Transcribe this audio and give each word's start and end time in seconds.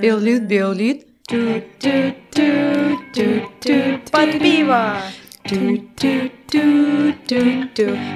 Биолит, 0.00 0.42
биолит. 0.46 1.06
Под 4.10 4.30
пиво! 4.40 5.02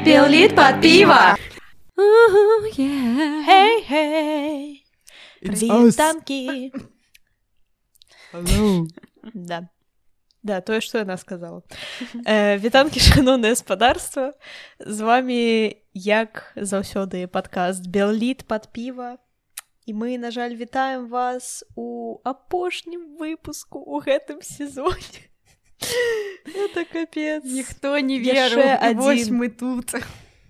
Биолит 0.04 0.54
под 0.54 0.80
пиво. 0.80 1.36
Хей-хей! 3.46 4.84
Вітамки! 5.42 6.72
Hello. 8.32 8.86
Да. 9.34 9.68
Да, 10.46 10.60
тое, 10.60 10.78
што 10.80 11.02
яна 11.02 11.16
сказала. 11.18 11.66
Э, 12.22 12.54
вітанкі 12.62 13.02
шаноўнае 13.02 13.50
гаспадарства. 13.58 14.30
З 14.78 15.00
вами 15.02 15.82
як 15.90 16.54
заўсёды 16.54 17.26
падкаст 17.26 17.90
Белліт 17.90 18.46
пад 18.46 18.70
піва. 18.70 19.18
І 19.86 19.94
мы, 19.94 20.18
на 20.18 20.30
жаль, 20.30 20.54
вітаем 20.54 21.10
вас 21.10 21.64
у 21.74 22.18
апошнім 22.22 23.18
выпуску 23.18 23.82
ў 23.82 24.06
гэтым 24.06 24.38
сезоне. 24.38 25.26
Это 26.46 26.86
капец. 26.86 27.42
Ніхто 27.42 27.98
не 27.98 28.22
верыў, 28.22 28.62
і 28.62 29.02
адзін. 29.02 29.34
мы 29.34 29.50
тут. 29.50 29.98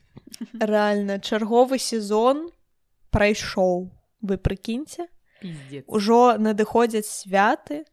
Рэальна, 0.61 1.25
чарговы 1.25 1.81
сезон 1.81 2.53
прайшоў. 3.09 3.89
Вы 4.21 4.37
прыкіньце. 4.37 5.09
Ужо 5.89 6.37
надыходзяць 6.37 7.09
святы. 7.09 7.89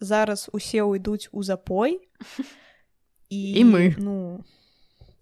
Зараз 0.00 0.48
усе 0.52 0.82
ўйдуць 0.82 1.28
у 1.32 1.42
запой. 1.42 2.00
І 3.30 3.62
мы. 3.64 3.94
Ну, 3.98 4.44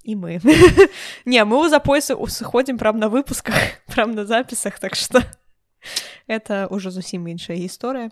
і 0.03 0.17
мы. 0.17 0.41
Не, 1.29 1.45
мы 1.45 1.61
ў 1.61 1.69
запой 1.69 2.01
сыходзім 2.01 2.79
прям 2.79 2.97
на 2.99 3.09
выпусках, 3.13 3.55
прям 3.93 4.17
на 4.17 4.25
запісах, 4.25 4.79
так 4.79 4.97
што 4.97 5.21
это 6.27 6.69
ўжо 6.73 6.91
зусім 6.91 7.29
іншая 7.29 7.61
гісторыя. 7.61 8.11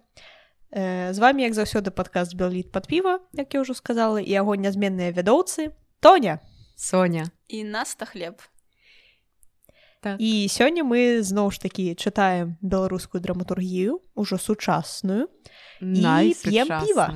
Э, 0.71 1.13
З 1.15 1.19
вами, 1.19 1.49
як 1.49 1.55
заўсёды 1.55 1.89
падкаст 1.91 2.37
Белліт 2.37 2.73
пад 2.73 2.87
піва, 2.87 3.21
як 3.33 3.55
я 3.55 3.61
ўжо 3.65 3.73
сказала, 3.73 4.21
і 4.21 4.29
яго 4.29 4.53
нязменныя 4.57 5.13
вядоўцы. 5.13 5.73
Тоня. 6.01 6.41
Соня. 6.77 7.31
і 7.49 7.65
наста 7.65 8.05
хлеб 8.05 8.43
Так. 10.07 10.21
І 10.23 10.47
сёння 10.47 10.87
мы 10.87 11.19
зноў 11.19 11.51
ж 11.51 11.59
такі 11.67 11.99
чытаем 11.99 12.55
беларускую 12.63 13.19
драматургію, 13.19 13.99
ужо 14.15 14.39
сучасную. 14.39 15.27
п'ем 15.83 16.69
піва. 16.71 17.11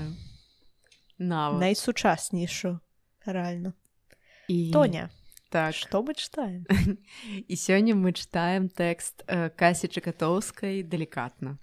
Найсучаснейшую 1.61 2.81
рэальна 3.27 3.73
І... 4.49 4.73
Тоня 4.73 5.11
Так. 5.51 5.75
што 5.75 6.03
мы 6.03 6.19
чытаем 6.19 6.67
І 7.47 7.55
сёння 7.55 7.95
мы 7.95 8.11
чытаем 8.11 8.67
тэкст 8.67 9.23
э, 9.29 9.51
Касі 9.55 9.87
Чакатоўскай 9.87 10.83
далікатна. 10.83 11.59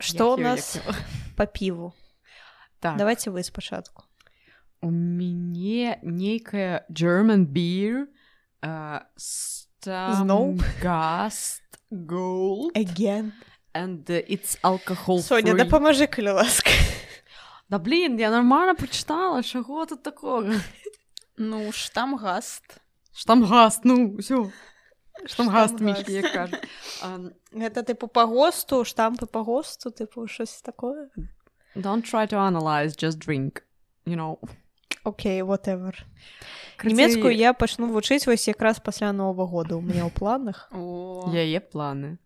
што 0.00 0.34
у 0.34 0.36
нас 0.36 0.80
па 1.36 1.46
піву 1.46 1.92
Так. 2.80 2.96
давайте 2.96 3.30
вы 3.30 3.44
спачатку 3.44 4.09
У 4.82 4.90
мяне 4.90 5.98
нейкая 6.02 6.84
German 6.90 7.46
beer 7.46 8.06
uh, 8.62 9.00
Зноў? 9.84 10.56
Gast 10.82 11.62
Gold 11.92 12.72
Again. 12.74 13.32
and 13.74 14.08
uh, 14.10 14.22
it's 14.26 14.56
alcohol 14.64 15.20
Соня 15.22 15.52
free. 15.54 15.64
дапамажы 15.64 16.06
калі 16.06 16.30
ласка 16.40 16.70
Да 17.68 17.78
блин, 17.78 18.16
я 18.18 18.30
нормально 18.30 18.74
прочитала, 18.74 19.42
чего 19.42 19.86
тут 19.86 20.02
такого? 20.02 20.52
ну 21.36 21.70
штам 21.72 22.16
гаст 22.16 22.80
Штамгаст, 23.12 23.84
ну, 23.84 24.16
все. 24.18 24.50
Штамгаст, 25.26 25.74
Штамгаст. 25.76 25.80
Мишка, 25.80 26.12
як 26.12 26.32
кажуть. 26.32 26.62
Um, 27.02 27.32
гэта 27.52 27.82
тыпу 27.82 28.06
па 28.08 28.24
госту 28.26 28.84
штампы 28.84 29.26
па 29.26 29.42
госту 29.42 29.90
тыпу 29.90 30.26
щось 30.26 30.62
такое 30.62 31.10
don't 31.76 32.02
try 32.04 32.26
to 32.26 32.36
analyze, 32.38 32.96
just 32.96 33.18
drink. 33.18 33.62
You 34.06 34.16
know. 34.16 34.38
Окей 35.04 35.42
whatever. 35.42 35.94
Карацей, 36.76 36.96
нямецкую 36.96 37.36
я 37.36 37.52
пачну 37.52 37.88
вучыць 37.92 38.26
вось 38.26 38.48
якраз 38.48 38.80
пасля 38.80 39.12
новага 39.12 39.50
года. 39.50 39.76
У 39.76 39.80
меня 39.80 40.04
ў 40.06 40.12
планах 40.12 40.68
о. 40.72 41.30
Яе 41.32 41.60
планы. 41.60 42.18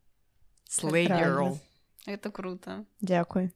Girl. 0.82 1.58
это 2.06 2.30
круто. 2.30 2.84
Дзякуй 3.00 3.52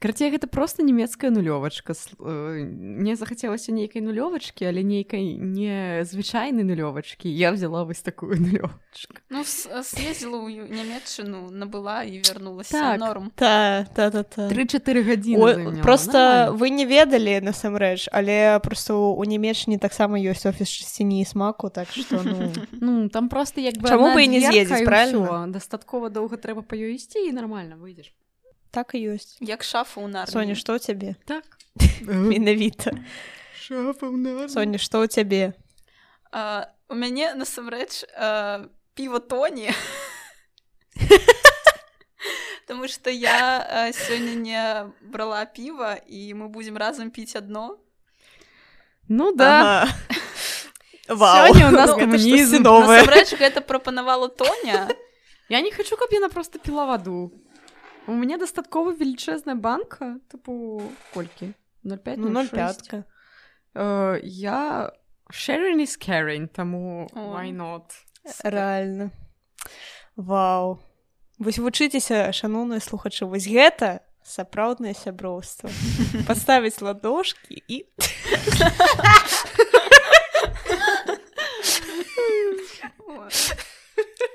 Карацей, 0.00 0.30
гэта 0.32 0.46
просто 0.48 0.82
нямецкая 0.82 1.30
нулёвачка. 1.30 1.92
Э, 1.92 2.64
Мне 2.64 3.16
захацелася 3.16 3.68
нейкай 3.72 4.00
нулёвачкі, 4.00 4.64
але 4.64 4.80
нейкай 4.82 5.36
незвычайнай 5.36 6.64
нулёвачкі. 6.64 7.28
Я 7.28 7.52
взяла 7.52 7.84
вось 7.84 8.00
такую 8.00 8.36
нулёвачку. 8.40 9.20
ну 9.28 9.44
съездила 9.44 10.40
ў 10.40 10.72
нямецчыну 10.72 11.50
набыла 11.52 12.02
і 12.08 12.16
вярнулася 12.24 12.72
Так. 12.96 13.00
норм 13.00 13.30
та 13.36 13.84
та 13.94 14.10
та 14.10 14.22
та 14.22 14.48
3-4 14.48 15.04
гадзіны 15.04 15.54
заняла. 15.54 15.82
просто 15.82 16.12
Нормально. 16.18 16.56
вы 16.56 16.70
не 16.70 16.86
ведалі 16.86 17.40
насамрэч 17.44 18.08
але 18.12 18.58
просто 18.64 18.96
у 19.12 19.24
нямецчыне 19.24 19.78
таксама 19.78 20.16
ёсць 20.18 20.48
офіс 20.48 20.68
чысціні 20.68 21.20
і 21.20 21.24
смаку 21.24 21.68
так 21.68 21.88
што 21.92 22.22
ну 22.24 22.52
Ну, 22.80 23.08
там 23.08 23.28
просто 23.28 23.60
як 23.60 23.76
бы 23.76 23.88
Чаму 23.88 24.16
бы 24.16 24.24
і 24.24 24.28
не 24.28 24.40
з'ездзіць, 24.40 24.84
правильно? 24.84 25.46
Дастаткова 25.48 26.08
доўга 26.08 26.36
трэба 26.40 26.62
па 26.62 26.74
ёй 26.76 26.96
ісці 26.96 27.18
і 27.28 27.32
нармальна 27.32 27.76
выйдзеш. 27.76 28.12
Так 28.70 28.94
і 28.94 29.14
ёсць 29.14 29.36
як 29.40 29.62
шафа 29.66 30.00
ў 30.00 30.06
нар 30.10 30.26
Соня 30.30 30.54
што 30.54 30.74
ў 30.76 30.78
цябе 30.80 31.16
Так. 31.26 31.44
менавіта 32.06 32.90
Шафа 33.60 34.06
ў 34.10 34.16
нас. 34.18 34.52
Соня 34.54 34.78
што 34.78 35.02
ў 35.02 35.08
цябе 35.10 35.52
а, 36.32 36.66
у 36.88 36.94
мяне 36.94 37.34
насамрэч 37.34 38.04
піва 38.94 39.18
тоні 39.20 39.70
Таму 42.70 42.86
што 42.86 43.10
я 43.10 43.90
сёння 43.90 44.34
не 44.38 44.62
брала 45.02 45.42
піва 45.44 45.98
і 46.06 46.34
мы 46.38 46.46
будзем 46.48 46.76
разам 46.78 47.10
піць 47.10 47.34
адно 47.34 47.78
Ну 49.10 49.32
да. 49.34 49.82
Ага. 49.82 49.94
Вау. 51.10 51.50
Сёння 51.50 51.66
у 51.68 51.74
нас 51.74 51.90
Ну, 51.90 51.96
гэта 51.98 52.06
камунізм. 52.06 52.62
новае. 52.62 53.02
насамрэч 53.02 53.34
гэта 53.42 53.58
прапанавала 53.60 54.28
тоня 54.28 54.86
Я 55.50 55.60
не 55.66 55.72
хочу, 55.74 55.96
каб 55.98 56.12
яна 56.14 56.28
просто 56.30 56.58
піла 56.62 56.86
ваду. 56.86 57.32
У 58.10 58.14
мяне 58.18 58.38
дастаткова 58.42 58.90
велічэзная 58.98 59.54
банка, 59.54 60.18
тыпу 60.26 60.82
колькі? 61.14 61.54
0,5 61.86 62.16
Ну, 62.18 62.28
0,5. 62.42 63.04
Э, 63.74 64.18
я 64.22 64.90
sharing 65.30 65.78
is 65.78 65.94
caring, 65.94 66.48
таму 66.48 67.06
why 67.14 67.54
not? 67.54 67.94
Рэальна. 68.42 69.12
Вау. 70.16 70.82
Вось 71.38 71.58
вучыцеся, 71.58 72.32
шаноўныя 72.34 72.80
слухачы, 72.82 73.26
вось 73.30 73.46
гэта 73.46 74.00
сапраўднае 74.26 74.94
сяброўства. 74.94 75.70
Паставіць 76.28 76.82
ладошкі 76.82 77.62
і 77.68 77.86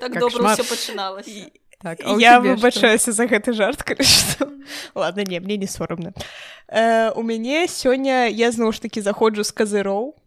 так 0.00 0.16
добра 0.18 0.56
ўсё 0.56 0.64
пачыналася 0.64 1.50
Так, 1.86 2.00
а 2.02 2.18
я 2.18 2.40
выбачаюся 2.40 3.12
за 3.14 3.30
гэты 3.30 3.52
жарт 3.54 3.86
што. 4.02 4.50
ладно 4.98 5.22
не 5.22 5.38
мне 5.38 5.56
не 5.56 5.68
сорамна 5.70 6.10
э, 6.66 7.12
у 7.14 7.22
мяне 7.22 7.68
сёння 7.70 8.26
я 8.26 8.50
зноў 8.50 8.74
ж 8.74 8.82
такі 8.82 9.06
заходжу 9.06 9.46
з 9.46 9.54
казыроў 9.54 10.18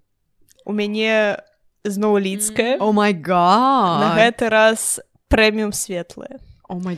у 0.63 0.71
мяне 0.71 1.43
зноў 1.83 2.15
лідская 2.15 2.79
О 2.79 2.95
май 2.95 3.11
на 3.11 4.15
гэты 4.15 4.47
раз 4.47 5.03
прэміум 5.27 5.75
светлая. 5.75 6.39
О 6.63 6.79
май 6.79 6.95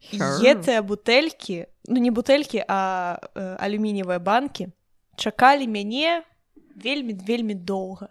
Sure. 0.00 0.40
гэтыя 0.40 0.80
бутэлькі 0.80 1.68
ну 1.92 2.00
не 2.00 2.08
бутэлькі 2.08 2.64
а 2.64 3.20
э, 3.36 3.56
алюмініевыя 3.60 4.16
банкі 4.16 4.72
чакалі 5.20 5.68
мяне 5.68 6.24
вельмі 6.72 7.12
вельмі 7.20 7.52
доўга 7.52 8.08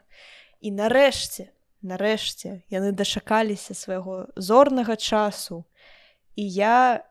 і 0.61 0.69
нарэшце 0.69 1.49
нарэшце 1.81 2.63
яны 2.69 2.91
дачакаліся 2.91 3.73
свайго 3.73 4.27
зорнага 4.35 4.95
часу 4.95 5.63
і 6.35 6.43
я 6.47 7.03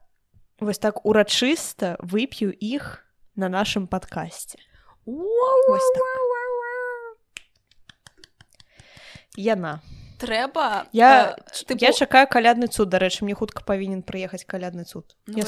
вось 0.60 0.78
так 0.78 1.04
урачыста 1.06 1.96
вып'ю 2.00 2.52
іх 2.52 3.04
на 3.36 3.48
нашым 3.48 3.86
падкасці 3.86 4.58
так. 5.08 6.08
яна 9.36 9.80
трэба 10.18 10.86
я 10.92 11.36
э, 11.38 11.64
тыпу, 11.64 11.80
я 11.80 11.92
чакаю 11.92 12.26
калядны 12.26 12.66
цуд 12.66 12.88
дарэчы 12.90 13.24
мне 13.24 13.34
хутка 13.34 13.62
павінен 13.62 14.02
прыехаць 14.02 14.44
калядны 14.44 14.84
цуд. 14.84 15.16
Ну, 15.26 15.38
я. 15.38 15.44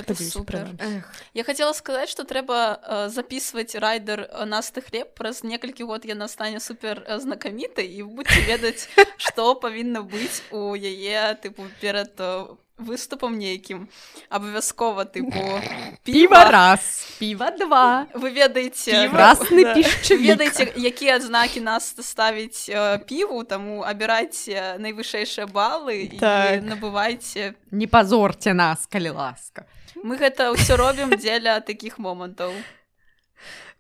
Эх, 0.79 1.13
я 1.35 1.45
хотела 1.45 1.73
сказаць 1.73 2.09
что 2.09 2.25
трэба 2.25 2.81
э, 2.81 3.09
записывать 3.09 3.75
райдер 3.75 4.29
э, 4.31 4.45
насты 4.45 4.81
хлеб 4.81 5.15
праз 5.15 5.43
некалькі 5.43 5.85
год 5.85 6.05
яна 6.05 6.29
стане 6.29 6.61
супер 6.61 7.05
э, 7.07 7.19
знакамітай 7.19 7.87
і 7.87 8.03
будете 8.03 8.41
ведаць 8.47 8.89
што 9.19 9.55
павінна 9.65 10.03
быць 10.03 10.43
у 10.51 10.75
яе 10.75 11.35
тыпу 11.43 11.67
перад 11.81 12.15
э, 12.19 12.47
выступам 12.81 13.37
нейкім 13.39 13.89
абавязкова 14.29 15.05
тыпу 15.05 15.61
піва 16.05 16.45
раз 16.51 17.07
піва 17.21 17.51
два. 17.51 18.07
Вы 18.15 18.33
ведаеце 18.33 19.09
красны 19.13 19.63
да. 19.65 19.75
ведаеце 20.17 20.73
якія 20.77 21.17
адзнакі 21.21 21.61
нас 21.61 21.95
ставіць 22.01 22.67
э, 22.73 22.99
піву 23.05 23.45
таму 23.45 23.85
абірайце 23.85 24.77
найвышэйшыя 24.81 25.47
балы 25.47 26.11
Так. 26.19 26.63
і 26.63 26.73
набывайце 26.73 27.55
не 27.71 27.87
пазорце 27.87 28.53
нас 28.55 28.87
калі 28.89 29.11
ласка. 29.15 29.67
Мы 30.03 30.17
гэта 30.17 30.51
ўсё 30.57 30.81
робім 30.81 31.13
дзеля 31.17 31.61
такіх 31.61 31.99
момантаў 31.99 32.53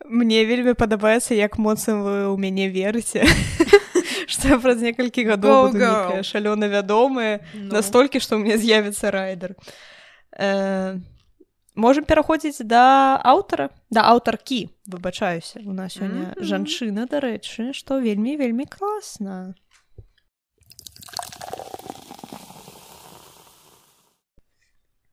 Мне 0.04 0.44
вельмі 0.44 0.72
падабаецца 0.72 1.36
як 1.36 1.58
моцна 1.58 1.96
вы 2.00 2.16
ў 2.28 2.36
мяне 2.40 2.68
верыце 2.68 3.24
што 4.30 4.58
праз 4.62 4.78
некалькі 4.82 5.26
гадоў 5.26 5.74
шалёна 6.22 6.70
вядомыя 6.70 7.40
Ну. 7.54 7.72
настолькі 7.74 8.20
што 8.22 8.38
ў 8.38 8.46
мне 8.46 8.56
з'явіцца 8.56 9.10
райдер 9.10 9.56
э, 10.38 10.98
можем 11.74 12.04
пераходзіць 12.04 12.62
да 12.64 13.18
аўтара 13.24 13.70
да 13.90 14.06
аўтаркі 14.12 14.70
выбачаюся 14.86 15.60
у 15.66 15.72
нас 15.74 15.98
сёння 15.98 16.34
Мгм. 16.34 16.44
жанчына 16.44 17.06
дарэчы 17.10 17.72
што 17.74 17.98
вельмі 17.98 18.36
вельмі 18.38 18.66
класна 18.70 19.54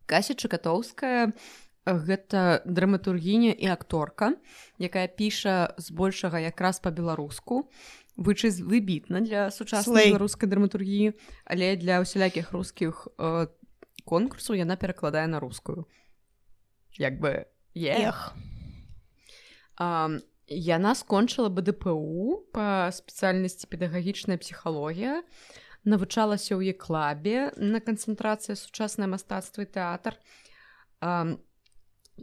Кася 0.07 0.33
Чакатоўская 0.35 1.33
гэта 1.87 2.61
драматургіня 2.67 3.51
і 3.55 3.67
акторка, 3.71 4.33
якая 4.79 5.07
піша 5.07 5.71
збольшага 5.79 6.39
якраз 6.43 6.79
па-беларуску. 6.83 7.67
Вычы 8.17 8.49
выбітна 8.65 9.21
для 9.21 9.51
сучаснай 9.53 10.09
беларускай 10.09 10.49
драматургіі, 10.49 11.13
але 11.45 11.77
для 11.77 12.01
ўсялякіх 12.01 12.49
рускіх 12.49 13.07
э, 13.21 13.47
конкурсаў 14.09 14.57
яна 14.57 14.73
перакладае 14.73 15.29
на 15.29 15.37
рускую. 15.39 15.85
Як 16.97 17.21
бы 17.21 17.45
е. 17.77 17.93
эх 18.09 18.33
А, 19.77 20.09
яна 20.49 20.95
скончыла 20.97 21.53
БДПУ 21.53 22.49
па 22.49 22.89
спецыяльнасці 22.89 23.69
педагагічная 23.69 24.41
псіхалогія, 24.41 25.21
навучалася 25.85 26.57
ў 26.57 26.73
еклабе 26.73 27.53
на 27.61 27.77
канцэнтрацыі 27.77 28.57
сучаснае 28.57 29.05
мастацтва 29.05 29.63
і 29.63 29.69
тэатр. 29.69 30.17
А, 30.97 31.37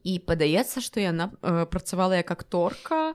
і 0.03 0.19
падаецца, 0.27 0.83
што 0.83 0.99
яна 0.99 1.31
э, 1.31 1.71
працавала 1.71 2.19
як 2.19 2.35
акторка 2.35 3.15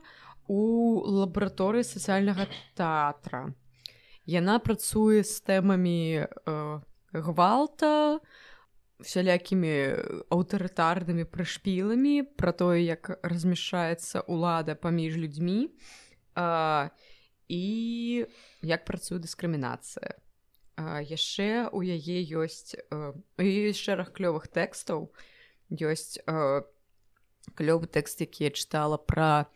лабараторыі 0.50 1.86
сацыяльнага 1.86 2.50
тэатра. 2.74 3.54
Яна 4.26 4.58
працуе 4.58 5.22
з 5.22 5.40
тэмамі 5.46 6.26
э, 6.26 6.26
гвалта, 7.12 8.20
всялякімі 9.00 9.72
аўтарытарнымі 10.32 11.24
прышпіламі 11.24 12.22
пра 12.36 12.52
тое 12.52 12.84
як 12.84 13.10
размяшчаецца 13.24 14.24
ўлада 14.28 14.76
паміж 14.76 15.16
людзьмі 15.16 15.72
а, 16.36 16.90
і 17.48 18.26
як 18.62 18.84
працуе 18.84 19.18
дыскрымінацыя 19.24 20.20
а, 20.76 21.00
яшчэ 21.00 21.72
у 21.72 21.82
яе 21.82 22.20
ёсць 22.44 22.76
у 22.92 23.40
ёсць 23.40 23.80
шэраг 23.80 24.12
клёвых 24.12 24.48
тэкстаў 24.52 25.08
ёсць 25.72 26.20
а, 26.28 26.62
клёвы 27.56 27.88
тэкст 27.88 28.20
які 28.20 28.48
я 28.48 28.52
чытала 28.52 29.00
пра 29.00 29.48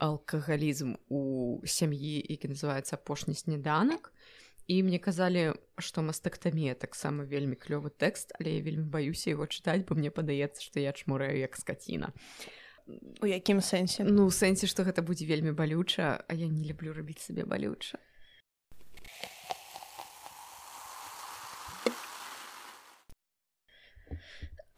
алкагалізм 0.00 0.96
у 1.12 1.60
сям'і 1.68 2.24
які 2.24 2.56
называецца 2.56 2.96
апошні 2.96 3.36
сніданак 3.36 4.12
і 4.70 4.82
мне 4.86 4.98
казалі 4.98 5.52
што 5.76 6.00
мастактамія 6.00 6.72
таксама 6.74 7.28
вельмі 7.28 7.60
клёвы 7.60 7.92
тэкст 7.92 8.32
але 8.40 8.56
я 8.56 8.64
вельмі 8.64 8.88
баюся 8.88 9.36
яго 9.36 9.44
чытаць 9.44 9.84
бо 9.84 9.98
мне 9.98 10.08
падаецца 10.08 10.64
што 10.64 10.80
я 10.80 10.96
чмураю 10.96 11.36
як 11.36 11.56
скаціна 11.60 12.16
у 13.20 13.26
якім 13.28 13.60
сэнсе? 13.60 14.08
Ну 14.08 14.26
у 14.26 14.32
сэнсе 14.32 14.66
што 14.66 14.88
гэта 14.88 15.04
будзе 15.04 15.28
вельмі 15.28 15.52
балюча 15.52 16.24
а 16.24 16.32
я 16.32 16.48
не 16.48 16.64
люблю 16.64 16.96
рабіць 16.96 17.20
сабе 17.20 17.44
балюча 17.44 18.00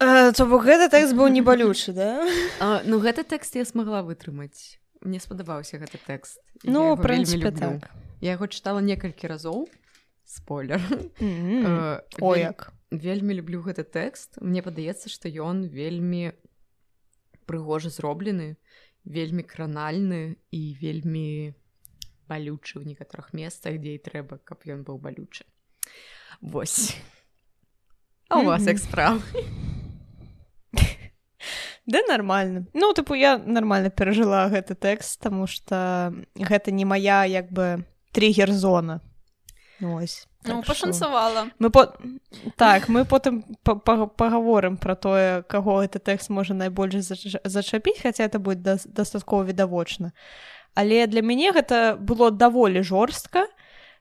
э, 0.02 0.32
то 0.34 0.50
бок 0.50 0.66
гэты 0.66 0.90
тэкст 0.90 1.14
быў 1.14 1.30
не 1.30 1.46
балючы 1.46 1.94
да? 1.94 2.26
А, 2.58 2.82
ну 2.82 2.98
гэты 2.98 3.22
тэкст 3.22 3.54
я 3.54 3.64
смагла 3.64 4.02
вытрымаць 4.02 4.81
мне 5.04 5.20
спадабаўся 5.20 5.78
гэты 5.78 5.98
тэкст. 5.98 6.40
Ну 6.64 6.96
прынцыпе 6.96 7.50
люблю. 7.50 7.80
так. 7.80 7.90
Я 8.20 8.38
яго 8.38 8.46
чытала 8.46 8.80
некалькі 8.80 9.26
разоў. 9.26 9.68
Спойлер. 10.24 10.80
Мгм. 11.20 11.66
Э, 11.66 12.00
о 12.20 12.36
як. 12.36 12.72
вельмі 12.90 13.34
люблю 13.34 13.62
гэты 13.62 13.84
тэкст. 13.84 14.40
Мне 14.40 14.62
падаецца 14.62 15.08
што 15.08 15.28
ён 15.28 15.66
вельмі 15.66 16.32
прыгожа 17.46 17.90
зроблены 17.90 18.56
вельмі 19.04 19.42
кранальны 19.42 20.38
і 20.50 20.62
вельмі 20.78 21.54
балючы 22.30 22.78
ў 22.78 22.86
некаторых 22.86 23.34
месцах 23.34 23.82
дзе 23.82 23.98
і 23.98 24.02
трэба 24.02 24.38
каб 24.46 24.62
ён 24.66 24.86
быў 24.86 25.02
балючы. 25.02 25.44
Вось. 26.40 26.96
А 28.28 28.38
у 28.38 28.44
вас 28.44 28.66
як 28.66 28.78
справа 28.78 29.20
Да 31.86 32.00
нормально. 32.08 32.66
Ну 32.74 32.92
тыпу 32.92 33.14
я 33.14 33.38
нормально 33.38 33.90
перажыла 33.90 34.48
гэты 34.48 34.74
тэкст 34.74 35.20
тому 35.20 35.46
что 35.46 36.12
гэта 36.36 36.70
не 36.70 36.84
моя 36.84 37.24
як 37.24 37.50
бы 37.52 37.84
триггер 38.12 38.52
зона. 38.52 39.00
Ну, 39.80 39.96
ось. 39.96 40.28
Ну 40.44 40.62
так 40.62 40.64
што- 40.64 40.72
пашанцавала 40.74 41.46
мы 41.58 41.70
по 41.70 41.92
так 42.56 42.88
мы 42.88 43.04
потым 43.04 43.42
па- 43.64 43.74
па- 43.74 44.06
пагаворым 44.06 44.76
про 44.76 44.94
тое 44.94 45.42
каго 45.42 45.82
гэты 45.82 45.98
тэкст 45.98 46.30
можа 46.30 46.54
найбольш 46.54 46.94
зач- 46.94 47.40
зачапіць 47.44 48.00
хаця 48.02 48.24
это 48.26 48.38
будет 48.38 48.62
дас- 48.62 48.86
дастаткова 48.86 49.44
відавочна 49.44 50.12
але 50.74 51.06
для 51.06 51.20
мяне 51.22 51.52
гэта 51.52 51.96
было 51.98 52.30
даволі 52.30 52.82
жорстка 52.82 53.46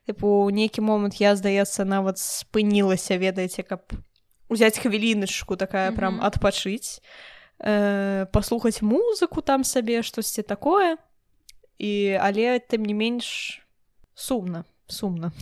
тыпу 0.08 0.50
нейкі 0.50 0.80
момант 0.82 1.14
я 1.20 1.34
здаецца 1.36 1.84
нават 1.84 2.18
спынілася 2.18 3.18
ведаеце 3.18 3.62
каб 3.62 3.80
узяць 4.48 4.78
хвіліначку 4.78 5.56
такая 5.56 5.90
прям 5.92 6.14
Мгм. 6.18 6.26
адпачыць 6.26 7.00
э, 7.62 8.26
паслухаць 8.32 8.82
музыку 8.82 9.42
там 9.42 9.64
сабе 9.64 10.02
штосьці 10.02 10.42
такое. 10.42 10.96
І 11.78 12.18
але 12.20 12.58
тым 12.60 12.84
не 12.86 12.94
менш 12.94 13.62
сумна 14.14 14.64
сумна 14.86 15.32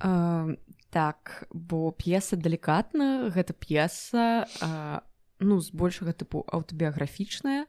А, 0.00 0.46
так 0.90 1.48
бо 1.50 1.90
п'еса 1.90 2.36
далікатна 2.36 3.34
гэта 3.34 3.50
п'еса 3.50 4.46
а, 4.62 5.02
ну 5.40 5.58
збольшага 5.58 6.14
тыпу 6.14 6.46
аўтабіяграфічная. 6.46 7.66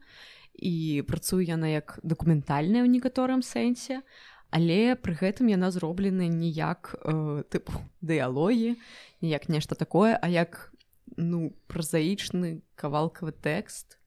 І 0.53 1.01
працуе 1.07 1.47
яна 1.47 1.73
як 1.73 1.97
дакументальная 2.03 2.85
ў 2.85 2.91
некаторым 2.91 3.41
сэнсе 3.41 4.05
але 4.49 4.97
пры 4.97 5.13
гэтым 5.13 5.49
яна 5.49 5.69
зроблена 5.71 6.27
не 6.27 6.49
як 6.49 6.95
э, 7.05 7.43
тыпу 7.49 7.73
дыялогі 8.01 8.75
ніяк 9.21 9.49
нешта 9.49 9.75
такое 9.75 10.17
а 10.17 10.27
як 10.27 10.73
ну 11.17 11.55
празаічны 11.67 12.61
кавалкавы 12.75 13.31
тэкст 13.31 13.99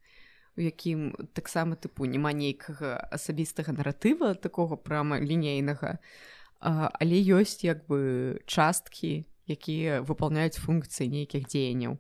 у 0.56 0.60
якім 0.60 1.16
таксама 1.32 1.76
тыпу 1.76 2.04
няма 2.04 2.32
нейкага 2.36 3.00
асабістага 3.08 3.72
наратыва 3.72 4.34
такога 4.34 4.76
прама 4.76 5.16
лінейнага. 5.16 5.96
Але 6.60 7.16
ёсць 7.18 7.64
як 7.64 7.88
бы 7.88 8.38
часткі 8.46 9.24
якія 9.48 10.02
выпаўняюць 10.04 10.60
функцыі 10.60 11.08
нейкіх 11.08 11.48
дзеянняў. 11.48 11.98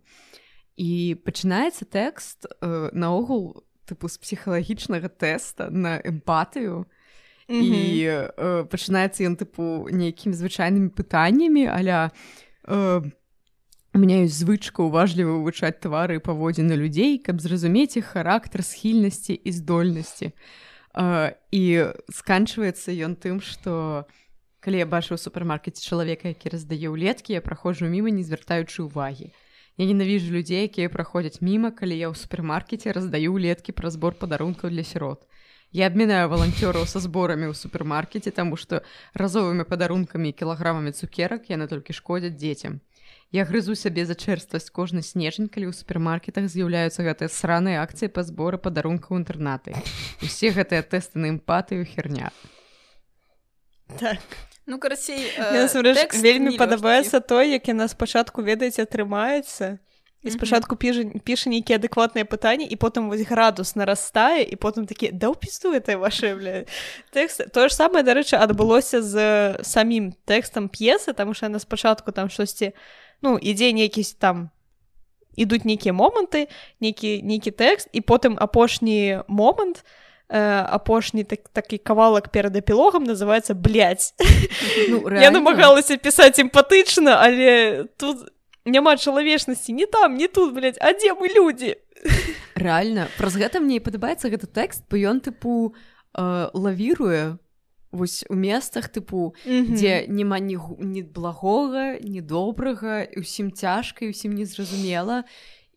І 0.76 1.16
пачынаецца 1.24 1.84
тэкст 1.84 2.46
э, 2.46 2.90
наогул 2.92 3.64
тыпу 3.88 4.08
з 4.08 4.16
псіхалагічнага 4.22 5.08
тэста 5.10 5.68
на 5.68 5.98
эмпатыю. 6.00 6.86
І 7.50 8.06
э, 8.06 8.64
пачынаецца 8.70 9.26
ён 9.26 9.36
тыпу 9.36 9.90
нейкімі 9.90 10.32
звычайнымі 10.32 10.94
пытаннямі 10.94 11.66
аля 11.68 12.12
э, 12.64 13.02
у 13.94 13.98
меня 13.98 14.24
ёсць 14.24 14.40
звычка 14.40 14.80
уважліва 14.88 15.36
вывучаць 15.36 15.76
твары 15.84 16.16
і 16.16 16.24
паводзіны 16.24 16.76
людзей 16.80 17.18
каб 17.20 17.44
зразумець 17.44 18.00
іх 18.00 18.16
характар 18.16 18.64
схільнасці 18.64 19.36
і 19.36 19.50
здольнасці 19.52 20.32
э, 20.32 21.36
і 21.52 21.62
сканчваецца 22.08 22.88
ён 22.88 23.20
тым 23.20 23.44
што 23.44 24.08
калі 24.64 24.80
я 24.80 24.88
бачу 24.88 25.12
ў 25.12 25.20
супермаркеце 25.20 25.84
чалавека 25.84 26.32
які 26.32 26.56
раздае 26.56 26.88
ўлеткі 26.88 27.36
я 27.36 27.44
праходжу 27.44 27.84
міма 27.84 28.08
не 28.08 28.24
звяртаючы 28.24 28.88
ўвагі 28.88 29.28
я 29.28 29.84
ненавіжу 29.84 30.32
людзей 30.32 30.72
якія 30.72 30.88
праходзяць 30.88 31.44
міма 31.44 31.76
калі 31.76 31.92
я 31.92 32.08
ў 32.08 32.16
супермаркеце 32.16 32.96
раздаю 32.96 33.36
ўлеткі 33.36 33.76
пра 33.76 33.92
збор 33.92 34.16
падарункаў 34.16 34.72
для 34.72 34.88
сірот 34.88 35.28
Я 35.72 35.86
абмінаю 35.88 36.28
валанцёраў 36.28 36.84
са 36.84 37.00
зборамі 37.00 37.48
ў 37.48 37.56
супермаркеце, 37.56 38.28
таму 38.28 38.60
што 38.60 38.84
разовымі 39.16 39.64
падарункамі 39.64 40.28
і 40.28 40.36
кілаграмамі 40.36 40.92
цукерак 40.92 41.48
яны 41.48 41.64
толькі 41.64 41.96
шкодзяць 41.96 42.36
дзецям. 42.36 42.84
Я 43.32 43.44
грызу 43.48 43.74
сябе 43.74 44.04
за 44.04 44.12
чэрствасць 44.12 44.68
кожны 44.68 45.00
снежань, 45.00 45.48
калі 45.48 45.72
ў 45.72 45.76
супермаркетах 45.76 46.52
з'яўляюцца 46.52 47.00
гэтыя 47.00 47.32
сраныя 47.32 47.80
акцыі 47.80 48.12
па 48.12 48.20
зборы 48.28 48.60
падарункаў 48.60 49.16
інтэрнаты. 49.24 49.72
Усе 50.20 50.52
гэтыя 50.52 50.84
тэсты 50.84 51.16
на 51.16 51.32
эмпатыю 51.32 51.88
херня. 51.88 52.28
так 53.98 54.18
ну 54.66 54.78
карацей 54.78 55.32
вельмі 56.22 56.56
падабаецца 56.56 57.20
той 57.20 57.50
як 57.56 57.68
яна 57.68 57.88
спачатку 57.88 58.42
ведаеце 58.42 58.86
атрымаецца 58.86 59.78
і 60.22 60.30
спачатку 60.30 60.76
піжа 60.76 61.02
піша 61.26 61.50
нейкія 61.50 61.80
адэкватныя 61.82 62.22
пытанні 62.22 62.68
і 62.70 62.76
потым 62.78 63.10
вось 63.10 63.26
градус 63.26 63.74
нарастае 63.74 64.46
і 64.46 64.56
потым 64.56 64.86
такі 64.86 65.10
да 65.10 65.34
ўпісу 65.34 65.74
этой 65.74 65.98
ваше 65.98 66.38
тэкст 67.10 67.50
тое 67.50 67.66
ж 67.68 67.74
самае 67.74 68.06
дарэчы 68.06 68.38
адбылося 68.38 69.02
з 69.02 69.58
самім 69.66 70.14
тэкстам 70.24 70.70
п'есы 70.70 71.12
там 71.12 71.34
що 71.34 71.50
яна 71.50 71.58
спачатку 71.58 72.12
там 72.14 72.30
штосьці 72.30 72.70
ну 73.22 73.38
ідзе 73.38 73.72
нейкісь 73.72 74.14
там 74.14 74.50
ідуць 75.36 75.64
нейкія 75.64 75.92
моманты 75.92 76.48
нейкі 76.80 77.22
нейкі 77.22 77.50
тэкст 77.50 77.88
і 77.92 78.00
потым 78.04 78.36
апошні 78.36 79.24
момант 79.28 79.84
э, 80.28 80.66
апошні 80.68 81.24
так, 81.24 81.48
такі 81.52 81.78
кавалак 81.78 82.28
перад 82.28 82.56
эпілогам 82.56 83.04
называется 83.04 83.54
блядь. 83.54 84.14
Ну, 84.88 85.08
я 85.08 85.30
намагалася 85.30 85.96
пісаць 85.96 86.38
эмпатычна 86.38 87.16
але 87.22 87.84
тут 87.96 88.28
няма 88.64 88.96
чалавечнасці 88.96 89.72
не 89.72 89.86
там 89.86 90.14
не 90.14 90.28
тут 90.28 90.54
блядь, 90.54 90.78
а 90.80 90.92
дзе 90.92 91.14
мы 91.14 91.28
людзі? 91.28 91.76
Реально. 92.54 93.08
Праз 93.18 93.36
гэта 93.36 93.60
мне 93.60 93.76
і 93.76 93.84
падабаецца 93.84 94.28
гэты 94.28 94.46
тэкст 94.46 94.84
бо 94.90 94.96
ён 95.00 95.20
тыпу 95.24 95.72
э, 95.72 96.50
лавіруе 96.52 97.38
вось 97.92 98.24
у 98.28 98.34
месцах 98.34 98.88
тыпу 98.88 99.34
mm 99.46 99.64
-hmm. 99.64 99.74
дзе 99.74 100.06
няма 100.08 100.38
ні, 100.38 100.58
ні 100.78 101.02
благога 101.02 101.98
ні 102.00 102.20
добрага 102.20 103.06
усім 103.16 103.52
цяжка 103.52 104.04
і 104.04 104.10
усім 104.10 104.32
незразумела 104.32 105.24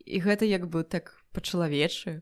і 0.06 0.22
гэта 0.22 0.46
як 0.46 0.66
бы 0.66 0.84
так 0.84 1.18
па-чалавечы 1.32 2.22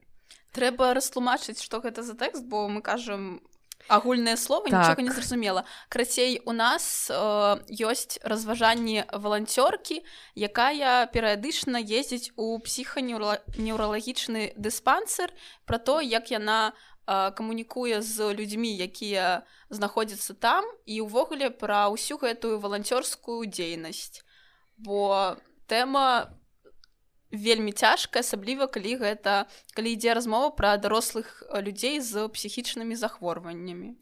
трэба 0.54 0.94
растлумачыць 0.94 1.62
што 1.64 1.80
гэта 1.80 2.02
за 2.04 2.14
тэкст 2.14 2.46
бо 2.46 2.68
мы 2.68 2.82
кажам 2.82 3.42
агульнае 3.88 4.38
слово 4.38 4.70
так. 4.70 4.80
нічога 4.80 5.02
не 5.02 5.12
зразумела 5.12 5.64
крацей 5.90 6.42
у 6.46 6.54
нас 6.54 7.12
э, 7.12 7.60
ёсць 7.70 8.20
разважанні 8.24 9.04
валанцёркі 9.12 10.04
якая 10.36 11.08
перыядычна 11.14 11.84
ездзіць 11.84 12.32
у 12.36 12.60
псіханеўралагічны 12.60 14.54
дыспансер 14.56 15.34
про 15.66 15.78
то 15.78 16.02
як 16.02 16.32
яна 16.32 16.72
э, 16.72 16.93
камунікуе 17.08 18.02
з 18.02 18.34
людзьмі 18.34 18.72
якія 18.78 19.44
знаходзяцца 19.70 20.34
там 20.34 20.64
і 20.86 21.02
ўвогуле 21.04 21.50
пра 21.50 21.90
ўсю 21.92 22.18
гэтую 22.22 22.60
валанцёрскую 22.64 23.44
дзейнасць. 23.48 24.24
Бо 24.78 25.36
тэма 25.68 26.32
вельмі 27.34 27.74
цяжка 27.74 28.22
асабліва 28.22 28.70
калі 28.70 28.96
гэта 29.02 29.50
калі 29.74 29.98
ідзе 29.98 30.14
размова 30.14 30.54
пра 30.54 30.78
дарослых 30.78 31.44
людзей 31.50 32.00
з 32.00 32.30
псіхічнымі 32.30 32.96
захворваннямі 32.96 33.98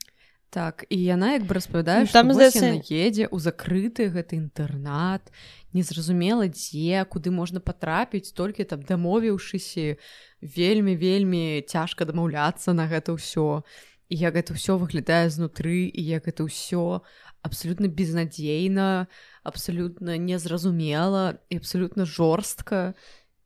так 0.51 0.83
і 0.91 0.99
яна 0.99 1.39
як 1.39 1.47
бы 1.47 1.55
распавядае 1.55 2.03
там 2.11 2.35
здаецца... 2.35 2.83
едзе 2.83 3.31
ў 3.31 3.37
закрыты 3.39 4.11
гэты 4.11 4.35
інтэрнат 4.35 5.31
незразумела 5.71 6.51
дзе 6.51 7.07
куды 7.07 7.31
можна 7.31 7.63
патрапіць 7.63 8.35
толькі 8.35 8.67
там 8.67 8.83
дамовіўшыся 8.83 9.95
вельмі 10.43 10.99
вельмі 10.99 11.63
цяжка 11.63 12.03
дамаўляцца 12.03 12.75
на 12.75 12.91
гэта 12.91 13.15
ўсё. 13.15 13.63
І 14.11 14.15
як 14.27 14.35
гэта 14.35 14.51
ўсё 14.51 14.75
выглядае 14.75 15.31
знутры 15.31 15.87
і 15.87 16.01
як 16.03 16.27
это 16.27 16.43
ўсё 16.43 16.99
абсалютна 17.47 17.87
безнадзейна 17.87 19.07
абсалютна 19.47 20.19
незразумела 20.19 21.39
і 21.47 21.63
абсалютна 21.63 22.03
жорстка. 22.03 22.91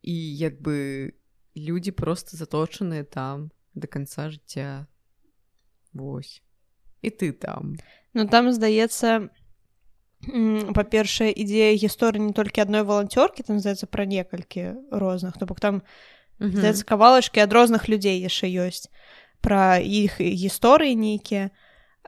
І 0.02 0.14
як 0.42 0.58
бы 0.58 1.14
людзі 1.54 1.94
просто 1.94 2.34
заточаныя 2.34 3.06
там 3.06 3.54
до 3.78 3.86
конца 3.86 4.26
жыцця. 4.26 4.90
Вось 5.94 6.42
і 7.02 7.10
ты 7.10 7.32
там. 7.32 7.76
Ну 8.14 8.28
там 8.28 8.52
здаецца 8.52 9.28
па-першае 10.74 11.30
ідзея 11.30 11.76
гісторыі 11.78 12.22
не 12.22 12.32
толькі 12.32 12.64
адной 12.64 12.82
валанцёркі 12.82 13.46
там 13.46 13.60
здаецца 13.60 13.86
пра 13.86 14.06
некалькі 14.06 14.74
розных 14.90 15.38
то 15.38 15.46
бок 15.46 15.60
там 15.60 15.82
здаецца 16.40 16.82
кавалачкі 16.84 17.40
ад 17.44 17.52
розных 17.52 17.88
людзей 17.88 18.18
яшчэ 18.24 18.50
ёсць 18.66 18.90
пра 19.44 19.78
іх 19.78 20.18
гісторыі 20.18 20.96
нейкія 20.96 21.50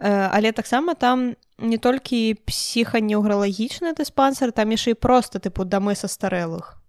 але 0.01 0.53
таксама 0.53 0.95
там 0.95 1.37
не 1.59 1.79
толькі 1.79 2.35
псіханеўралагічны 2.49 3.95
дыспансер 3.95 4.51
там 4.51 4.75
яшчэ 4.75 4.97
і 4.97 4.99
просто 4.99 5.39
тыпу 5.39 5.63
дамы 5.63 5.95
са 5.95 6.09
старэлых 6.09 6.81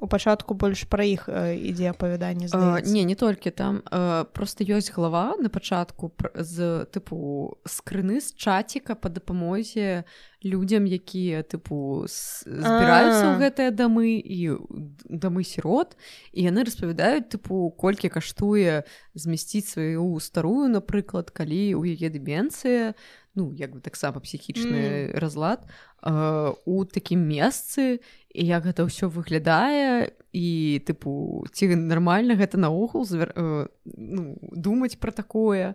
у 0.00 0.06
пачатку 0.06 0.54
больш 0.54 0.84
пра 0.86 1.04
іх 1.04 1.28
ідзе 1.28 1.90
апавяданне 1.90 2.48
не 2.86 3.04
не 3.04 3.14
толькі 3.14 3.50
там 3.50 3.82
э, 3.90 4.24
просто 4.32 4.64
ёсць 4.64 4.92
глава 4.94 5.34
на 5.40 5.48
пачатку 5.48 6.12
з 6.34 6.86
тыпу 6.94 7.58
скрыны 7.66 8.20
з 8.20 8.34
чаціка 8.34 8.94
па 8.94 9.08
дапамозе 9.08 10.04
людзям 10.44 10.86
якія 10.86 11.42
тыпу 11.42 12.06
збіраюцца 12.06 13.34
ў 13.34 13.42
гэтыя 13.42 13.70
дамы 13.74 14.22
і 14.22 14.62
дамы 15.10 15.42
сірот 15.42 15.98
і 16.30 16.46
яны 16.46 16.62
распавядаюць 16.62 17.26
тыпу 17.34 17.74
колькі 17.74 18.06
каштуе 18.06 18.86
змясціць 19.18 19.66
сваю 19.66 20.14
старую 20.22 20.70
напрыклад 20.70 21.34
калі 21.34 21.74
у 21.74 21.82
яе 21.82 22.06
дыбенцыя 22.06 22.94
ну 23.34 23.52
як 23.52 23.74
бы 23.74 23.80
таксама 23.80 24.20
псіхічны 24.20 25.12
mm. 25.12 25.18
разлад 25.18 25.66
э, 26.02 26.54
у 26.64 26.84
такім 26.84 27.22
месцы 27.28 28.00
і 28.34 28.42
як 28.46 28.64
гэта 28.64 28.88
ўсё 28.88 29.06
выглядае 29.08 30.14
і 30.32 30.80
тыпу 30.84 31.44
ці 31.52 31.74
нармальна 31.74 32.34
гэта 32.34 32.58
наогул 32.58 33.04
звер... 33.04 33.32
э, 33.36 33.66
ну, 33.84 34.36
думаць 34.52 34.98
пра 34.98 35.12
такое 35.12 35.74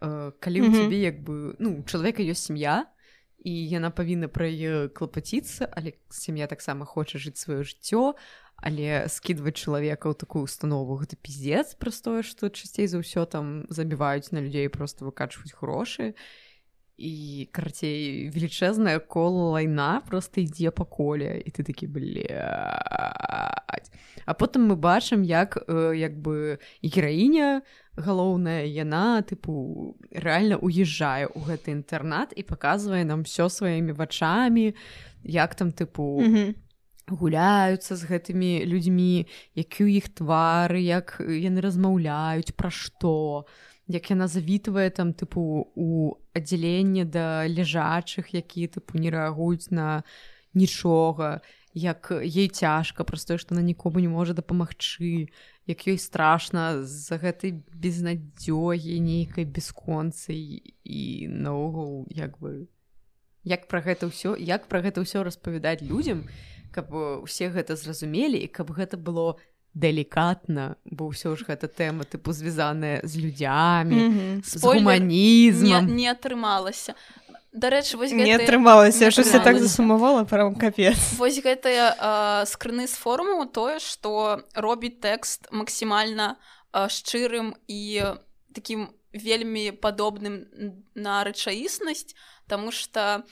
э, 0.00 0.32
калі 0.40 0.60
у 0.60 0.64
mm 0.64 0.72
-hmm. 0.72 0.80
цябе 0.82 0.96
як 0.96 1.16
бы 1.22 1.54
ну 1.58 1.82
чалавека 1.84 2.22
ёсць 2.22 2.48
сям'я 2.48 2.86
і 3.44 3.52
яна 3.68 3.90
павінна 3.90 4.28
пра 4.28 4.46
яе 4.46 4.88
клапаціцца 4.88 5.68
але 5.72 5.92
сям'я 6.10 6.46
таксама 6.46 6.84
хоча 6.84 7.18
жыць 7.18 7.38
сваё 7.38 7.62
жыццё 7.62 8.14
але 8.56 9.08
скідваць 9.08 9.60
чалавека 9.60 10.08
ў 10.08 10.14
такую 10.16 10.44
установу 10.44 10.96
гэта 10.96 11.16
піздец 11.20 11.74
простое 11.74 12.22
што 12.22 12.48
часцей 12.48 12.86
за 12.88 12.98
ўсё 12.98 13.26
там 13.26 13.66
забіваюць 13.68 14.32
на 14.32 14.40
людзей 14.40 14.68
просто 14.68 15.04
выкачваюць 15.04 15.52
грошы 15.60 16.08
і 16.08 16.14
і 16.96 17.48
карацей 17.52 18.32
велічэзная 18.32 18.98
кола 19.04 19.60
лайна 19.60 20.00
просто 20.08 20.40
ідзе 20.40 20.72
па 20.72 20.84
коле 20.88 21.36
і 21.44 21.50
ты 21.52 21.60
такі 21.62 21.86
блядь. 21.92 22.26
А 24.24 24.32
потым 24.32 24.72
мы 24.72 24.76
бачым 24.80 25.22
як 25.22 25.60
э, 25.68 25.92
як 25.92 26.16
бы 26.16 26.58
і 26.80 26.88
гераіня 26.88 27.62
галоўная 27.96 28.64
яна 28.64 29.20
тыпу 29.20 29.96
рэальна 30.08 30.56
уезжае 30.56 31.28
ў 31.28 31.40
гэты 31.44 31.76
інтэрнат 31.76 32.32
і 32.32 32.42
паказвае 32.48 33.04
нам 33.04 33.28
все 33.28 33.48
сваімі 33.52 33.92
вачамі 33.92 34.72
як 35.22 35.54
там 35.54 35.72
тыпу 35.72 36.24
mm 36.24 36.32
-hmm. 36.32 36.54
гуляюцца 37.12 37.96
з 37.96 38.02
гэтымі 38.08 38.64
людзьмі 38.64 39.26
які 39.54 39.84
ў 39.84 39.88
іх 40.00 40.08
твары 40.16 40.80
як 40.80 41.20
яны 41.20 41.60
размаўляюць 41.60 42.56
пра 42.56 42.70
што 42.70 43.44
як 43.88 44.10
яна 44.10 44.26
завітвае 44.26 44.90
там 44.90 45.14
тыпу 45.14 45.70
у 45.74 46.18
аддзяленне 46.34 47.06
да 47.06 47.46
ляжачых 47.46 48.34
які 48.34 48.66
тыпу 48.66 48.98
не 48.98 49.10
рэагуюць 49.14 49.70
на 49.70 50.02
нічога 50.54 51.40
як 51.72 52.10
ей 52.10 52.48
цяжка 52.48 53.04
простое 53.04 53.38
што 53.38 53.54
на 53.54 53.62
нікому 53.62 54.02
не 54.02 54.08
можа 54.10 54.34
дапамагчы 54.34 55.30
як 55.70 55.86
ёй 55.86 55.98
страшна 56.02 56.82
за 56.82 57.18
гэтай 57.22 57.62
безнадзёгі 57.70 58.98
нейкай 58.98 59.46
бясконцы 59.46 60.34
і 60.82 61.02
наогул 61.30 62.10
як 62.10 62.38
бы 62.42 62.66
як 63.46 63.70
пра 63.70 63.80
гэта 63.86 64.10
ўсё 64.10 64.34
як 64.34 64.66
пра 64.66 64.82
гэта 64.82 65.06
ўсё 65.06 65.22
распавядаць 65.22 65.86
людзям 65.86 66.26
каб 66.74 66.90
усе 67.22 67.54
гэта 67.54 67.78
зразумелі 67.78 68.34
і 68.34 68.50
каб 68.50 68.74
гэта 68.74 68.98
было 68.98 69.38
не 69.38 69.55
далікатна 69.76 70.80
бо 70.88 71.12
ўсё 71.12 71.36
ж 71.36 71.44
гэта 71.44 71.68
тэма 71.68 72.08
тыпу 72.08 72.32
звязаная 72.32 73.04
з 73.04 73.20
людзямі 73.20 73.96
mm 73.96 74.10
-hmm. 74.12 74.32
з 74.40 74.52
гуманізмам. 74.64 75.86
не, 75.86 75.92
не 75.92 76.06
атрымалася. 76.08 76.94
Дарэчы 77.52 77.96
вось 77.96 78.12
не 78.12 78.36
атрымалася 78.36 79.10
щось 79.10 79.30
так 79.30 79.58
засумавала 79.58 80.24
прям 80.24 80.54
капец. 80.54 80.96
Вось 81.18 81.44
гэтая 81.44 82.44
скрыны 82.44 82.86
з 82.86 82.96
форму 82.96 83.46
тое 83.46 83.78
што 83.80 84.40
робіць 84.54 85.00
тэкст 85.00 85.52
максімальна 85.52 86.36
шчырым 86.72 87.54
і 87.68 88.02
таким 88.54 88.88
вельмі 89.12 89.72
падобным 89.72 90.44
на 90.94 91.24
рэчаіснасць 91.24 92.16
тому 92.48 92.72
что 92.72 93.24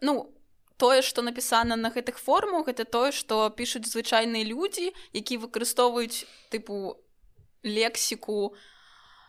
ну 0.00 0.14
у 0.14 0.41
тое 0.82 1.06
што 1.06 1.22
напісана 1.22 1.78
на 1.78 1.94
гэтых 1.94 2.18
формах 2.18 2.66
гэта 2.66 2.84
тое 2.98 3.14
што 3.14 3.46
пішуць 3.62 3.86
звычайныя 3.86 4.42
людзі 4.50 4.90
які 5.14 5.38
выкарыстоўваюць 5.46 6.26
тыпу 6.50 6.98
лексіку 7.62 8.54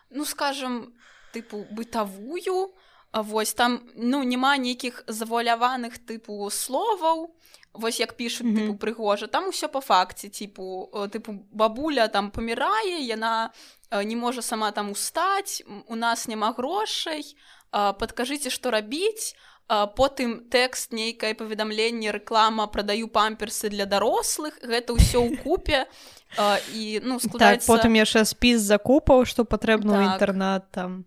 ну 0.10 0.26
скажем 0.26 0.94
тыпу 1.34 1.66
бытавую. 1.72 2.74
Вось 3.14 3.54
там 3.54 3.82
ну 3.96 4.24
няма 4.24 4.58
нейкіх 4.58 5.04
завуаляваных 5.08 6.02
тыпу 6.02 6.50
словаў. 6.50 7.30
Вось 7.74 8.00
як 8.00 8.14
пішуць 8.18 8.46
mm 8.46 8.54
-hmm. 8.54 8.58
тыпу 8.58 8.78
прыгожа. 8.78 9.28
Там 9.28 9.50
усё 9.50 9.68
по 9.68 9.82
факце 9.82 10.30
типу 10.30 10.90
тыпу 10.94 11.40
бабуля 11.52 12.08
там 12.08 12.32
памірае 12.32 13.06
яна 13.06 13.52
не 13.92 14.16
можа 14.16 14.42
сама 14.42 14.72
там 14.72 14.92
устаць 14.92 15.64
у 15.88 15.96
нас 15.96 16.28
няма 16.28 16.52
грошай. 16.52 17.36
Падкажыце 17.72 18.50
што 18.50 18.72
рабіць 18.72 19.36
потым 19.68 20.44
тэкст 20.52 20.92
нейкае 20.92 21.34
паведамленне 21.40 22.12
рэклама 22.12 22.68
прадаю 22.68 23.08
памперсы 23.08 23.70
для 23.70 23.86
дарослых 23.86 24.60
гэта 24.62 24.94
ўсё 24.94 25.24
ў 25.24 25.40
купе 25.40 25.88
і 26.76 27.00
ну 27.04 27.18
так, 27.18 27.30
складаецца... 27.30 27.68
так, 27.68 27.72
потым 27.72 27.94
яшчэ 27.96 28.26
спіс 28.28 28.60
закупаў 28.62 29.26
што 29.26 29.46
патрэбна 29.48 29.94
так. 29.94 30.06
інтэрнат 30.14 30.64
там 30.76 31.06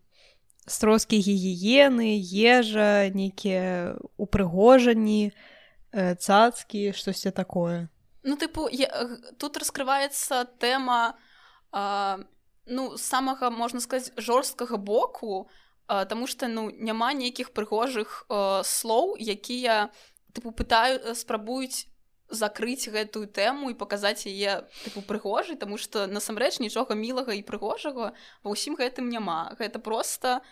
строскі 0.67 1.21
гігіены 1.21 2.17
ежа 2.19 3.13
нейкія 3.13 4.01
упрыгожанні 4.17 5.37
цацкі 5.93 6.93
штосьці 6.97 7.31
такое 7.31 7.89
ну 8.25 8.35
тыпу 8.41 8.67
я, 8.73 8.89
тут 9.39 9.61
раскрываецца 9.61 10.49
тэма 10.59 11.15
а, 11.71 12.19
ну 12.67 12.97
самага 12.99 13.51
можна 13.51 13.81
сказаць 13.81 14.11
жорсткага 14.17 14.77
боку 14.77 15.47
Таму 15.87 16.27
што 16.27 16.49
ну 16.51 16.71
няма 16.71 17.13
нейкіх 17.15 17.53
прыгожых 17.55 18.27
слоў 18.67 19.15
якія 19.19 19.91
тыпу 20.35 20.51
пытаю 20.51 21.15
спрабуюць 21.15 21.87
закрыць 22.31 22.91
гэтую 22.91 23.27
тэму 23.31 23.71
і 23.71 23.79
паказаць 23.79 24.27
яе 24.27 24.67
тыпу 24.83 25.03
прыгожай 25.07 25.57
тому 25.57 25.79
што 25.79 26.07
насамрэч 26.11 26.59
нічога 26.59 26.99
мілага 26.99 27.35
і 27.39 27.47
прыгожага 27.47 28.11
ва 28.43 28.49
ўсім 28.51 28.75
гэтым 28.75 29.07
няма. 29.09 29.55
Гэта 29.59 29.79
просто 29.79 30.43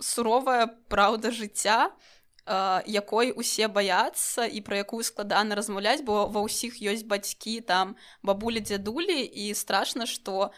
суровая 0.00 0.68
праўда 0.92 1.32
жыцця 1.32 1.94
якой 2.84 3.32
усе 3.32 3.68
баяцца 3.72 4.44
і 4.44 4.60
пра 4.60 4.84
якую 4.84 5.00
складана 5.00 5.56
размаўляць 5.56 6.04
бо 6.04 6.28
ва 6.28 6.44
ўсіх 6.44 6.76
ёсць 6.76 7.08
бацькі 7.08 7.64
там 7.64 7.96
бабулі 8.20 8.60
дзядулі 8.60 9.24
і 9.24 9.54
страшна 9.56 10.04
што 10.04 10.52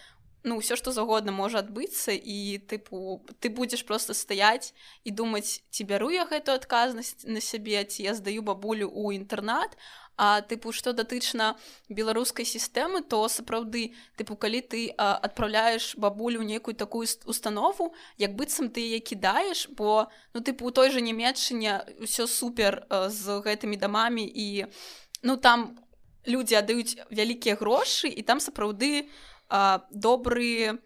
ну 0.47 0.63
ўсё 0.63 0.79
што 0.79 0.95
загодна 0.95 1.35
можа 1.35 1.61
адбыцца 1.61 2.15
і 2.15 2.63
тыпу 2.71 3.21
ты 3.43 3.51
будзеш 3.51 3.83
просто 3.83 4.15
стаяць 4.15 4.73
і 5.05 5.11
думаць 5.11 5.61
ці 5.75 5.85
бяру 5.91 6.09
я 6.15 6.25
гэту 6.31 6.55
адказнасць 6.55 7.27
на 7.27 7.43
сябе 7.43 7.83
ці 7.85 8.07
я 8.07 8.15
здаю 8.15 8.47
бабулю 8.47 8.87
ў 8.89 9.19
інтэрнат 9.21 9.75
А 10.17 10.41
тыпу 10.41 10.73
што 10.73 10.97
датычна 10.97 11.61
беларускай 11.93 12.49
сістэмы 12.49 13.03
то 13.05 13.21
сапраўды 13.29 13.93
тыпу 14.17 14.37
калі 14.41 14.63
ты 14.65 14.89
адпраўляеш 14.97 15.93
бабулю 16.01 16.41
нейкую 16.41 16.73
такую 16.73 17.05
установу 17.29 17.93
як 18.17 18.33
быццам 18.33 18.73
ты 18.73 18.81
яе 18.81 19.01
кідаеш 19.05 19.69
бо 19.77 20.09
ну 20.33 20.41
тыпу 20.41 20.65
у 20.65 20.73
той 20.73 20.89
жа 20.89 21.05
нямецчыне 21.05 22.01
ўсё 22.01 22.25
супер 22.25 22.89
з 22.89 23.45
гэтымі 23.45 23.77
дамамі 23.77 24.25
і 24.25 24.73
ну 25.21 25.37
там 25.37 25.77
людзі 26.25 26.65
аддаюць 26.65 26.97
вялікія 27.13 27.61
грошы 27.61 28.09
і 28.09 28.25
там 28.25 28.41
сапраўды 28.41 29.13
добры 29.91 30.79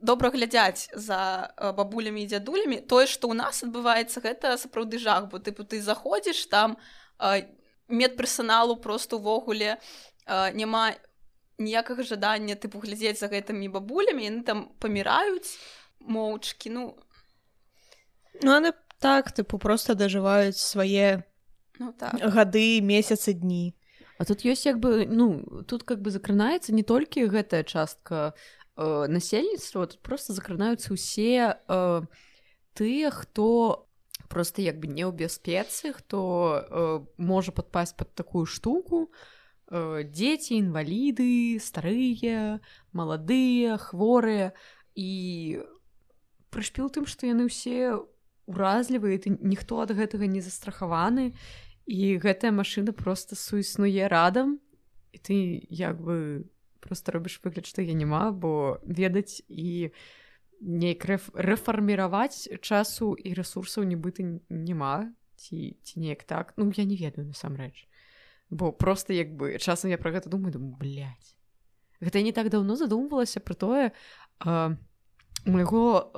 добра 0.00 0.30
глядзяць 0.30 0.88
за 0.96 1.52
бабулямі 1.76 2.24
і 2.24 2.30
дзядулямі 2.32 2.80
тое 2.88 3.04
што 3.04 3.28
ў 3.28 3.36
нас 3.36 3.60
адбываецца 3.60 4.24
гэта 4.24 4.56
сапраўды 4.56 4.96
жах 4.96 5.28
бо 5.28 5.38
тыпу 5.38 5.64
ты 5.68 5.84
заходзіш 5.84 6.48
там 6.48 6.80
медперсаналу 7.88 8.76
просто 8.80 9.20
увогуле 9.20 9.76
няма 10.26 10.96
ніякага 11.60 12.02
жадання 12.02 12.56
тыпу 12.56 12.80
глядзець 12.80 13.20
за 13.20 13.28
гэтымі 13.28 13.68
бабулямі 13.68 14.24
яны 14.24 14.40
там 14.42 14.72
паміраюць 14.80 15.60
моўчкі 16.00 16.72
ну. 16.72 16.96
Ну 18.40 18.56
яны 18.56 18.72
так 18.98 19.32
тыпу 19.36 19.60
просто 19.60 19.94
дажываюць 19.94 20.56
свае 20.56 21.28
ну, 21.76 21.92
так. 21.92 22.16
гады 22.16 22.80
месяцы 22.80 23.36
дні 23.36 23.76
А 24.20 24.28
тут 24.28 24.44
ёсць 24.44 24.68
як 24.68 24.76
бы 24.76 25.08
ну 25.08 25.64
тут 25.64 25.82
как 25.88 26.04
бы 26.04 26.12
закранаецца 26.12 26.76
не 26.76 26.84
толькі 26.84 27.24
гэтая 27.32 27.64
частка 27.64 28.36
э, 28.76 29.08
насельніцтва 29.08 29.88
тут 29.88 30.04
просто 30.04 30.36
закранаюцца 30.36 30.92
ўсе 30.92 31.56
э, 31.56 32.02
тыя 32.76 33.08
хто 33.08 33.88
просто 34.28 34.60
як 34.60 34.76
бы 34.76 34.92
не 34.92 35.08
ў 35.08 35.16
бяспецы 35.16 35.96
хто 35.96 36.20
э, 36.20 37.00
можа 37.16 37.48
падпасть 37.48 37.96
под 37.96 38.12
такую 38.12 38.44
штуку. 38.44 39.08
Э, 39.72 40.04
дзеці 40.04 40.60
інваліды 40.68 41.56
старыя 41.56 42.60
маладыя 42.92 43.80
хворыя. 43.80 44.52
І 45.00 45.64
прышпіл 46.52 46.92
тым 46.92 47.08
што 47.08 47.24
яны 47.24 47.48
ўсе 47.48 47.96
уразлівыя 48.50 49.16
ты 49.16 49.32
ніхто 49.32 49.80
ад 49.80 49.96
гэтага 49.96 50.28
не 50.28 50.44
застрахаваны 50.44 51.32
і 51.90 52.22
гэтая 52.22 52.54
машина 52.54 52.94
просто 52.94 53.34
суіснуе 53.34 54.06
радам 54.06 54.62
і 55.10 55.18
ты 55.18 55.66
як 55.66 55.98
бы 55.98 56.46
просто 56.78 57.12
робіш 57.12 57.42
выгляд 57.42 57.66
што 57.66 57.82
я 57.82 57.98
няма 57.98 58.30
бо 58.30 58.78
ведаць 58.86 59.42
і 59.50 59.90
не 60.62 60.94
неяк 60.94 61.02
рэфарміраваць 61.34 62.46
часу 62.62 63.18
і 63.18 63.34
ресурсаў 63.34 63.88
нібыта 63.90 64.22
няма 64.46 65.10
ці 65.34 65.74
ці 65.82 66.00
неяк 66.00 66.22
так 66.24 66.54
ну 66.56 66.70
я 66.76 66.84
не 66.84 66.94
ведаю 66.94 67.26
насамрэч 67.26 67.88
бо 68.50 68.70
просто 68.72 69.12
як 69.12 69.34
бы 69.34 69.58
часам 69.58 69.90
я 69.90 69.98
пра 69.98 70.14
гэта 70.14 70.30
думаю 70.30 70.52
думаю 70.52 70.76
блядь. 70.78 71.34
гэта 71.98 72.22
не 72.22 72.32
так 72.32 72.54
даўно 72.54 72.76
задумвалася 72.76 73.40
про 73.40 73.54
тое 73.54 73.90
майго 75.42 76.12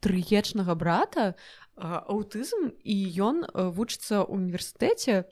трыечнага 0.00 0.74
брата 0.74 1.34
аўтызм 1.76 2.72
і 2.82 2.96
ён 3.20 3.44
вучыцца 3.52 4.24
ў 4.24 4.32
універсітэце 4.32 5.28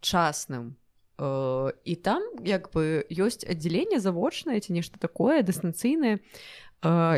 часным 0.00 0.76
і 1.20 1.94
там 2.04 2.22
як 2.44 2.68
бы 2.72 3.04
ёсць 3.08 3.44
аддзяленне 3.44 4.00
завочнае 4.00 4.60
ці 4.60 4.76
нешта 4.76 5.00
такое 5.00 5.40
дыстанцыйнае 5.40 6.20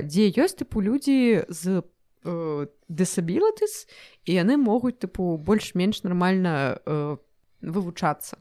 дзе 0.06 0.24
ёсць 0.38 0.58
тыпу 0.58 0.82
людзі 0.82 1.46
з 1.50 1.82
дысабілатыс 2.22 3.86
і 4.26 4.30
яны 4.34 4.58
могуць 4.58 4.98
тыпу 5.02 5.38
больш-менш 5.38 6.02
нармальна 6.02 6.78
вывучацца 7.62 8.38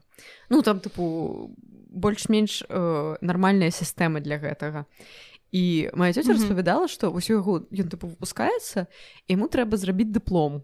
ну 0.50 0.62
там 0.62 0.78
тыпу 0.78 1.50
больш-менш 1.90 2.62
нармальная 2.70 3.70
сістэма 3.70 4.22
для 4.22 4.38
гэтага 4.38 4.86
і 5.52 5.88
моя 5.94 6.12
цёця 6.12 6.32
mm 6.32 6.36
-hmm. 6.36 6.40
распавядала 6.40 6.88
што 6.88 7.10
ўсё 7.10 7.32
яго 7.40 7.64
ён 7.72 7.88
тыпу 7.88 8.06
выпускаецца 8.12 8.86
яму 9.28 9.48
трэба 9.48 9.76
зрабіць 9.76 10.12
дыплом 10.12 10.62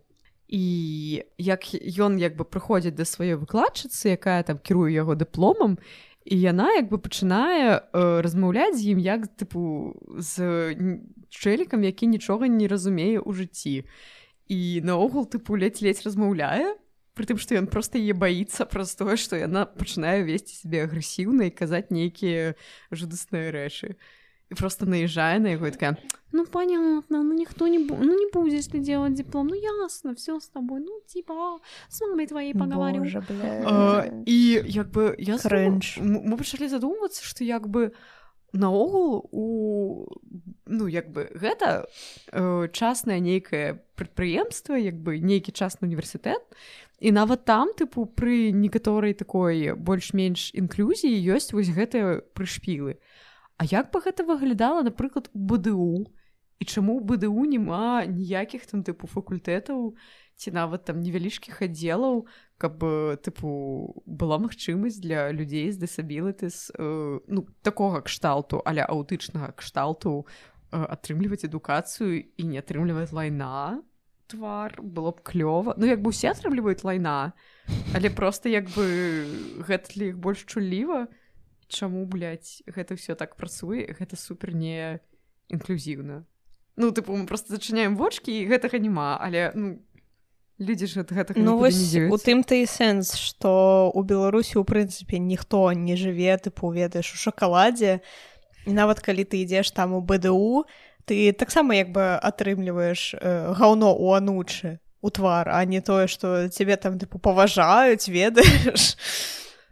і 0.48 1.24
як 1.38 1.64
ён 1.98 2.18
як 2.18 2.36
бы 2.36 2.44
прыходзіць 2.44 2.94
да 2.94 3.04
сваёй 3.04 3.34
выкладчыцы 3.34 4.12
якая 4.12 4.42
там 4.42 4.58
кіруе 4.58 4.92
яго 4.92 5.14
дыпломам 5.14 5.78
і 6.24 6.36
яна 6.36 6.72
як 6.76 6.88
бы 6.88 6.98
пачынае 6.98 7.80
э, 7.80 8.20
размаўляць 8.20 8.76
з 8.76 8.92
ім 8.92 8.98
як 8.98 9.28
тыпу 9.40 9.96
з 10.18 10.76
чэлікам 11.30 11.82
які 11.82 12.06
нічога 12.06 12.48
не 12.48 12.68
разумее 12.68 13.20
ў 13.24 13.32
жыцці 13.32 13.88
і 14.48 14.80
наогул 14.84 15.24
тыпу 15.24 15.56
ледзь-ледзь 15.56 16.04
размаўляе 16.04 16.76
притым 17.16 17.38
што 17.40 17.56
ён 17.56 17.66
просто 17.72 17.96
е 17.96 18.12
баіцца 18.12 18.68
праз 18.72 18.94
тое 18.94 19.16
што 19.16 19.36
яна 19.36 19.64
пачынае 19.64 20.28
весці 20.28 20.60
сябе 20.60 20.84
агрэсіўна 20.84 21.48
і 21.48 21.56
казаць 21.56 21.88
нейкія 21.88 22.52
жудасныя 22.92 23.48
рэчы 23.48 23.96
і 23.96 24.23
просто 24.50 24.86
наезжае 24.86 25.38
на 25.38 25.56
яго 25.56 25.70
такая 25.70 25.96
ну 26.34 26.44
понятно 26.44 27.22
ну 27.22 27.34
ніхто 27.34 27.68
не 27.68 27.78
бу... 27.78 27.96
ну 28.00 28.12
не 28.12 28.30
будзеш 28.32 28.66
ты 28.66 28.78
делать 28.78 29.14
диплом. 29.14 29.46
Ну 29.46 29.54
ясно 29.54 30.14
все 30.14 30.40
с 30.40 30.48
тобой. 30.48 30.80
Ну 30.80 31.00
типа 31.06 31.60
с 31.88 32.00
мамой 32.00 32.26
твоей 32.26 32.54
поговорю 32.54 33.04
і 34.26 34.62
як 34.66 34.90
бы 34.90 35.14
я 35.18 35.38
крэнч 35.38 36.02
мы 36.02 36.36
пачалі 36.36 36.68
задумвацца 36.68 37.22
что 37.22 37.44
як 37.44 37.68
бы 37.68 37.92
наогул 38.52 39.28
у 39.30 40.06
ну 40.66 40.86
як 40.86 41.10
бы 41.10 41.30
гэта 41.34 41.86
э, 42.32 42.68
частное 42.72 43.20
нейкае 43.20 43.80
прадпрыемства 43.94 44.74
як 44.74 44.94
бы 44.94 45.18
нейкі 45.18 45.52
частны 45.52 45.86
універсітэт 45.86 46.42
і 46.98 47.12
нават 47.12 47.44
там 47.44 47.70
тыпу 47.78 48.06
пры 48.06 48.50
некаторай 48.50 49.14
такой 49.14 49.74
больш-менш 49.74 50.50
інклюзіі 50.54 51.14
ёсць 51.30 51.54
вось 51.54 51.70
гэтыя 51.70 52.22
прышпілы 52.34 52.98
А 52.98 53.14
як 53.64 53.90
бы 53.90 54.00
гэта 54.00 54.24
выглядала 54.24 54.82
напрыклад 54.82 55.30
у 55.32 55.38
БДУ? 55.38 56.06
І 56.60 56.64
чаму 56.64 57.00
ў 57.00 57.04
БДУ 57.04 57.44
няма 57.50 58.06
ніякіх 58.06 58.66
там 58.70 58.84
тыпу 58.86 59.10
факультэтаў 59.10 59.96
ці 60.36 60.48
нават 60.54 60.86
там 60.86 61.02
невялічкіх 61.02 61.62
аддзелаў 61.66 62.26
каб 62.58 62.78
тыпу 63.26 63.50
была 64.06 64.38
магчымасць 64.38 65.02
для 65.02 65.30
людзей 65.34 65.70
з 65.74 65.82
дысабілітыс 65.82 66.70
э, 66.74 67.20
ну 67.26 67.46
такога 67.62 68.02
кшталту 68.06 68.62
аля 68.64 68.86
аўтычнага 68.86 69.52
кшталту 69.58 70.24
э, 70.70 70.78
атрымліваць 70.78 71.44
адукацыю 71.44 72.22
і 72.22 72.42
не 72.46 72.62
атрымліваць 72.62 73.12
лайна. 73.12 73.82
Твар 74.30 74.80
было 74.80 75.12
б 75.12 75.20
клёва. 75.20 75.74
Ну 75.76 75.86
як 75.86 76.00
бы 76.00 76.14
усе 76.14 76.30
атрымліваюць 76.30 76.86
лайна 76.86 77.34
але 77.94 78.10
просто 78.10 78.48
як 78.48 78.68
бы 78.74 78.84
гэта 79.68 79.94
для 79.94 80.04
іх 80.12 80.18
больш 80.18 80.44
чуліва 80.44 81.06
то 81.06 81.23
чаму 81.68 82.06
блядь, 82.06 82.62
гэта 82.66 82.94
ўсё 82.94 83.14
так 83.14 83.36
працуе 83.36 83.88
гэта 83.92 84.16
супер 84.16 84.54
не 84.54 85.00
інклюзіўна. 85.48 86.24
Ну 86.76 86.90
тыпу 86.90 87.14
мы 87.14 87.26
просто 87.26 87.54
зачыняем 87.54 87.96
вочки 87.96 88.30
і 88.30 88.46
гэтага 88.50 88.78
няма 88.82 89.18
але 89.20 89.52
ну 89.54 89.78
людзі 90.58 90.86
ж 90.86 91.06
гэта 91.06 91.34
ну 91.36 91.58
вось 91.58 91.94
у 91.94 92.16
тым 92.18 92.42
ты 92.42 92.62
і 92.62 92.66
сэнс 92.66 93.14
што 93.18 93.90
у 93.94 94.02
беларусі 94.02 94.58
у 94.58 94.64
прынцыпе 94.64 95.18
ніхто 95.18 95.70
не 95.72 95.96
жыве 95.96 96.34
тыпу 96.38 96.70
ведаеш 96.74 97.14
у 97.14 97.18
шакаладзе. 97.18 98.00
І 98.66 98.72
нават 98.72 99.00
калі 99.00 99.24
ты 99.24 99.44
ідзеш 99.44 99.70
там 99.70 99.94
у 99.94 100.00
бДУ 100.00 100.66
ты 101.04 101.32
таксама 101.32 101.76
як 101.76 101.92
бы 101.92 102.16
атрымліваеш 102.16 103.14
э, 103.14 103.52
гаўно 103.52 103.92
у 103.92 104.14
анучы 104.16 104.80
у 105.04 105.10
твар 105.10 105.52
а 105.52 105.64
не 105.64 105.80
тое 105.84 106.08
што 106.08 106.48
цябе 106.48 106.76
там 106.76 106.98
тыпу 106.98 107.18
паважаюць 107.18 108.08
ведаеш 108.18 108.96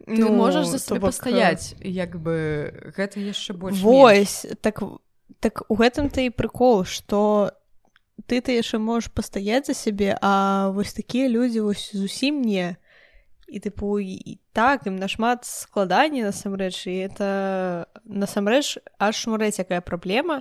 ну 0.07 0.33
можаш 0.33 0.67
за 0.67 0.79
сабе 0.79 1.01
бок... 1.01 1.11
пастаяць 1.11 1.75
як 1.81 2.17
бы 2.19 2.93
гэта 2.97 3.21
яшчэ 3.21 3.55
больш 3.55 3.81
вось 3.81 4.47
так 4.61 4.83
так 5.41 5.65
у 5.69 5.75
гэтым 5.75 6.11
ты 6.11 6.31
і 6.31 6.35
прыкол 6.35 6.85
што 6.85 7.53
ты 8.27 8.41
ты 8.41 8.57
яшчэ 8.59 8.79
можаш 8.79 9.11
пастаяць 9.11 9.67
за 9.67 9.75
сябе 9.75 10.17
а 10.21 10.71
вось 10.75 10.93
такія 10.93 11.29
людзі 11.29 11.67
вось 11.67 11.91
зусім 11.93 12.43
не. 12.43 12.77
І 13.53 13.61
тыпу 13.61 14.01
і 14.01 14.41
так 14.57 14.87
ім 14.89 14.97
нашмат 14.97 15.45
складаней 15.45 16.25
насамрэч 16.25 16.89
і 16.89 16.95
это 17.11 17.29
насамрэч 18.05 18.81
аж 18.97 19.15
шмурэць 19.17 19.61
якая 19.61 19.85
праблема 19.85 20.41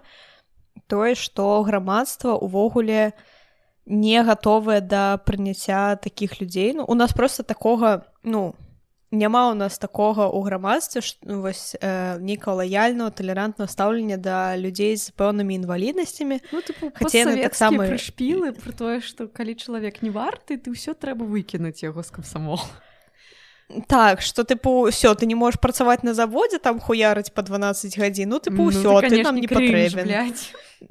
тое 0.87 1.15
што 1.15 1.63
грамадства 1.67 2.37
увогуле 2.39 3.11
не 3.85 4.23
гатовае 4.23 4.79
да 4.79 5.17
прыняцця 5.17 5.97
такіх 5.99 6.39
людзей. 6.39 6.71
Ну 6.73 6.85
у 6.87 6.95
нас 6.95 7.11
просто 7.11 7.43
такога 7.43 8.07
ну 8.23 8.55
няма 9.11 9.51
ў 9.51 9.59
нас 9.59 9.75
такога 9.77 10.31
ў 10.31 10.39
грамадстве 10.47 11.03
ну, 11.27 11.43
вось 11.43 11.75
э, 11.75 12.17
нейка 12.19 12.55
лаяльного 12.55 13.11
талерантного 13.11 13.67
стаўлення 13.67 14.17
да 14.17 14.55
людзей 14.55 14.95
з 14.95 15.11
пэўнымі 15.11 15.59
інваліднасцямі. 15.59 16.39
Ну, 16.51 16.61
таксама 17.43 17.91
шпілы 17.99 18.55
про 18.55 18.71
тое 18.71 18.97
што 19.03 19.27
калі 19.27 19.55
чалавек 19.59 19.99
не 20.01 20.09
варты 20.09 20.55
ты 20.55 20.71
ўсё 20.71 20.95
трэба 20.95 21.27
выкінуць 21.27 21.83
яго 21.83 21.99
з 22.03 22.11
камсамол 22.15 22.63
так 23.87 24.23
что 24.23 24.47
тыпу 24.47 24.87
ўсё 24.87 25.11
ты 25.15 25.27
не 25.27 25.35
можешь 25.35 25.59
працаваць 25.59 26.03
на 26.07 26.15
заводзе 26.15 26.59
там 26.63 26.79
хуярыць 26.79 27.35
по 27.35 27.43
12 27.43 27.99
гадзін 27.99 28.31
ну 28.31 28.39
тыпу 28.39 28.71
ўсё 28.71 28.95
ну, 28.95 29.01
ты, 29.03 29.19
ты 29.19 29.23
нам 29.23 29.35
не 29.35 29.47
патрэбен 29.51 30.07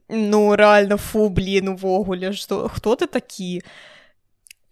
ну 0.09 0.55
реально 0.55 1.01
фу 1.01 1.33
блин 1.33 1.73
увогуле 1.73 2.33
что 2.33 2.69
хто 2.69 2.97
ты 2.97 3.09
такі? 3.09 3.65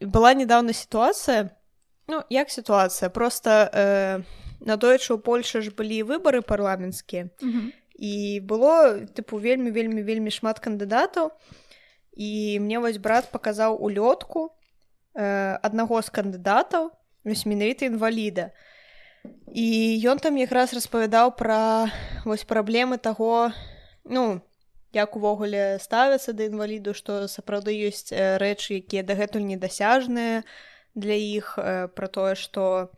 Была 0.00 0.30
недавно 0.34 0.72
сітуацыя 0.72 1.50
Ну 2.08 2.22
як 2.30 2.50
сітуацыя 2.50 3.10
просто 3.10 3.70
э, 3.72 4.22
надоечы 4.60 5.14
у 5.14 5.18
Польшы 5.18 5.60
ж 5.60 5.70
былі 5.70 6.02
выбары 6.02 6.40
парламенцкія 6.40 7.28
mm 7.42 7.50
-hmm. 7.52 7.72
і 7.98 8.40
было 8.40 9.06
тыпу 9.12 9.40
вельмі 9.40 9.70
вельмі 9.70 10.02
вельмі 10.02 10.30
шмат 10.30 10.60
кандыдатаў. 10.60 11.30
І 12.16 12.60
мне 12.60 12.78
вось 12.78 12.96
брат 12.96 13.30
паказаў 13.32 13.76
улётку 13.76 14.50
э, 15.14 15.58
аднаго 15.62 16.02
з 16.02 16.10
кандыдатаў 16.10 16.90
вось 17.24 17.46
менавіта 17.46 17.84
інваліда. 17.84 18.50
І 19.54 20.00
ён 20.04 20.18
там 20.18 20.36
якраз 20.36 20.74
распавядаў 20.74 21.36
пра 21.36 21.90
вось 22.24 22.44
праблемы 22.44 22.98
таго 22.98 23.52
ну 24.04 24.40
як 24.92 25.16
увогуле 25.16 25.78
ставяцца 25.80 26.32
да 26.32 26.44
інваліду 26.44 26.94
што 26.94 27.28
сапраўды 27.28 27.76
ёсць 27.88 28.12
э, 28.12 28.38
рэчы 28.40 28.80
якія 28.80 29.02
дагэтуль 29.02 29.44
недасяжныя 29.44 30.42
для 30.98 31.14
іх 31.14 31.54
э, 31.58 31.88
пра 31.88 32.08
тое 32.08 32.34
што 32.34 32.90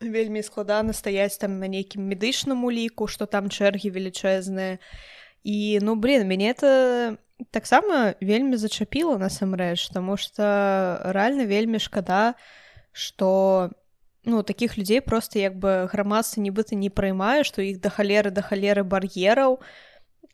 вельмі 0.00 0.42
складана 0.42 0.92
стаяць 0.92 1.38
там 1.38 1.58
на 1.58 1.68
нейкім 1.68 2.04
медычным 2.04 2.64
уліку 2.64 3.06
што 3.06 3.26
там 3.26 3.48
чэргі 3.48 3.90
велічэзныя 3.90 4.78
і 5.46 5.78
ну 5.82 5.96
блин 5.96 6.28
мяне 6.28 6.52
это 6.52 7.16
таксама 7.50 8.14
вельмі 8.20 8.56
зачапіла 8.56 9.16
насамрэч 9.18 9.88
таму 9.94 10.16
што 10.20 11.00
рэальна 11.16 11.48
вельмі 11.48 11.78
шкада 11.78 12.34
што 12.92 13.70
ну 14.24 14.42
таких 14.42 14.76
людзей 14.76 15.00
просто 15.00 15.38
як 15.38 15.56
бы 15.56 15.88
грамадства 15.92 16.42
нібыта 16.42 16.76
не 16.76 16.90
праймае 16.90 17.44
што 17.44 17.62
іх 17.62 17.80
да 17.80 17.88
халеры 17.88 18.30
да 18.30 18.42
халеры 18.42 18.84
бар'ераў 18.84 19.60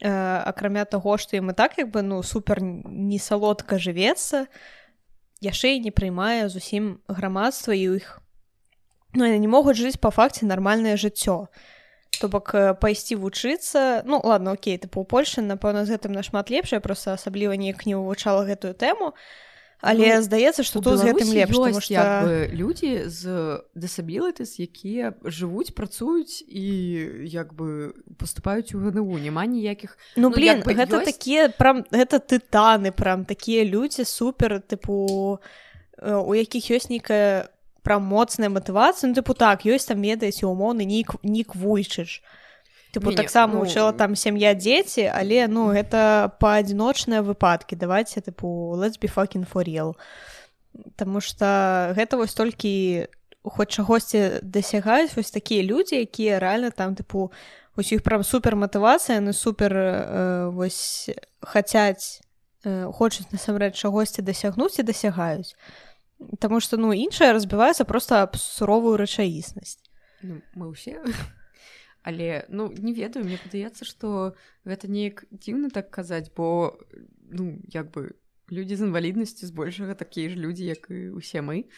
э, 0.00 0.10
акрамя 0.10 0.84
таго 0.84 1.18
што 1.18 1.36
і 1.36 1.42
так 1.54 1.78
як 1.78 1.90
бы 1.90 2.02
ну 2.02 2.22
супер 2.22 2.62
не 2.62 3.18
салодка 3.18 3.78
жывецца 3.78 4.46
то 4.46 4.50
яшчэ 5.42 5.78
не 5.82 5.90
прыймае 5.90 6.48
зусім 6.48 7.02
грамадства 7.10 7.74
і 7.74 7.98
іх. 7.98 8.22
Ну, 9.12 9.26
не 9.26 9.48
могуць 9.50 9.76
жыць 9.76 10.00
па 10.00 10.14
факце 10.14 10.46
нармальнае 10.46 10.96
жыццё. 10.96 11.50
То 12.20 12.28
бок 12.28 12.54
э, 12.54 12.74
пайсці 12.74 13.16
вучыцца 13.16 14.02
ну 14.04 14.20
ладно 14.22 14.52
Окей 14.52 14.76
ты 14.78 14.88
па 14.88 15.02
Польшы 15.02 15.40
напэўна 15.40 15.84
з 15.88 15.96
гэтым 15.96 16.12
нашмат 16.12 16.52
лепшая 16.52 16.80
просто 16.80 17.16
асабліва 17.16 17.56
неяк 17.56 17.86
не 17.86 17.96
вывучала 17.96 18.44
гэтую 18.44 18.74
тэму 18.76 19.14
але 19.82 20.14
ну, 20.16 20.22
здаецца 20.22 20.62
што 20.62 20.78
тут 20.78 21.02
з 21.02 21.10
гэтым 21.10 21.28
лепш 21.34 21.58
ёсць, 21.58 21.90
што... 21.90 22.46
людзі 22.54 23.10
з 23.10 23.22
дысабілітыс 23.74 24.62
якія 24.62 25.18
жывуць 25.26 25.74
працуюць 25.74 26.40
і 26.46 26.66
як 27.26 27.50
бы 27.52 27.90
поступаюць 28.14 28.70
у 28.78 28.80
ГНУ 28.80 29.18
няма 29.18 29.44
ніякіх 29.50 29.98
ну, 30.14 30.30
ну 30.30 30.34
блин 30.34 30.62
бы, 30.62 30.70
гэта 30.70 31.02
ёсць... 31.02 31.10
такія 31.10 31.50
прям 31.50 31.82
гэта 31.90 32.22
тытаны 32.22 32.94
прям 32.94 33.26
такія 33.26 33.66
людзі 33.66 34.06
супер 34.06 34.62
тыпу 34.62 35.42
у 35.98 36.32
якіх 36.38 36.70
ёсць 36.70 36.86
нейкая 36.86 37.50
пра 37.82 37.98
моцная 37.98 38.48
матывацыя. 38.48 39.10
Ну, 39.10 39.18
тыпу 39.18 39.34
так 39.34 39.66
ёсць 39.66 39.90
там 39.90 40.02
ведаеце 40.02 40.46
умоўны 40.46 40.86
нік 40.86 41.18
нік 41.26 41.58
вуйчыш 41.58 42.22
Тыпу 42.92 43.14
таксама 43.16 43.54
ну... 43.54 43.64
учыла 43.64 43.92
там 43.96 44.14
сям'я 44.14 44.52
дзеці 44.52 45.08
але 45.08 45.48
ну 45.48 45.72
гэта 45.72 46.28
паадзіночныя 46.36 47.24
выпадкі 47.24 47.80
давайте 47.80 48.20
тыпу 48.20 48.76
let's 48.76 49.00
be 49.00 49.08
fucking 49.08 49.48
for 49.48 49.64
real 49.64 49.96
Таму 50.96 51.20
что 51.20 51.92
гэта 51.96 52.16
вось 52.16 52.34
толькі 52.36 53.08
хоць 53.44 53.72
чагосьці 53.72 54.44
дасягаюць 54.44 55.16
вось 55.16 55.32
такія 55.32 55.64
людзі 55.64 56.04
якія 56.04 56.36
рэальна 56.38 56.70
там 56.70 56.94
тыпу 56.94 57.32
іх 57.80 58.02
прям 58.02 58.22
супер 58.22 58.56
матывацыя 58.56 59.20
на 59.20 59.32
супер 59.32 59.72
э, 59.72 60.50
вось 60.52 61.08
хацяць 61.40 62.20
э, 62.64 62.92
хочуць 62.92 63.32
насамрэч 63.32 63.74
чагосьці 63.74 64.22
дасягнуць 64.22 64.78
і 64.78 64.82
дасягаюць 64.82 65.56
Таму 66.38 66.60
что 66.60 66.76
ну 66.76 66.92
іншая 66.92 67.32
разбіваецца 67.32 67.84
просто 67.84 68.22
аб 68.22 68.36
суровую 68.36 69.00
рэчаіснасць 69.00 69.80
ну, 70.22 70.44
мы 70.54 70.70
ўсе 70.70 71.00
але 72.02 72.46
ну 72.48 72.70
не 72.72 72.92
ведаю 72.92 73.24
мне 73.24 73.38
падаецца 73.38 73.86
што 73.86 74.34
гэта 74.66 74.90
неяк 74.90 75.24
дзіўна 75.30 75.70
так 75.70 75.90
казаць 75.90 76.30
бо 76.34 76.78
ну 77.30 77.58
як 77.70 77.90
бы 77.94 78.12
людзі 78.52 78.76
з 78.76 78.88
інваліднасцю 78.90 79.46
збольшага 79.46 79.94
такія 79.94 80.28
ж 80.28 80.36
людзі 80.36 80.64
як 80.66 80.90
і 80.90 81.16
усе 81.16 81.40
мы. 81.40 81.70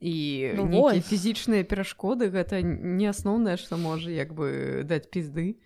І 0.00 0.54
ну, 0.54 0.70
фізічныя 1.02 1.66
перашкоды 1.66 2.30
гэта 2.30 2.62
не 2.62 3.06
асноўнае 3.10 3.58
што 3.58 3.78
можа 3.78 4.10
як 4.10 4.34
бы 4.34 4.82
даць 4.86 5.10
пізды. 5.10 5.58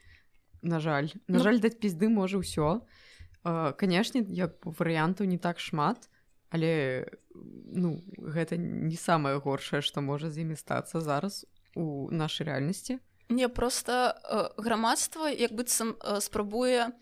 На 0.62 0.80
жаль. 0.80 1.12
На 1.28 1.38
ну, 1.38 1.44
жаль 1.44 1.60
даць 1.60 1.76
пізды 1.76 2.08
можа 2.08 2.40
ўсё. 2.40 2.84
Канешне 3.42 4.24
як 4.28 4.60
варыянтаў 4.64 5.26
не 5.26 5.38
так 5.38 5.60
шмат 5.60 6.08
але 6.52 7.08
ну 7.34 8.04
гэта 8.20 8.60
не 8.60 8.96
самае 8.96 9.40
горшае 9.40 9.80
што 9.80 10.04
можа 10.04 10.28
з 10.30 10.44
імі 10.44 10.56
стацца 10.60 11.00
зараз 11.00 11.48
у 11.74 12.12
нашай 12.12 12.46
рэальнасці 12.52 13.00
Не 13.32 13.48
просто 13.48 14.20
э, 14.24 14.62
грамадства 14.62 15.26
як 15.26 15.52
быццам 15.52 15.96
э, 16.00 16.20
спрабуе 16.20 16.92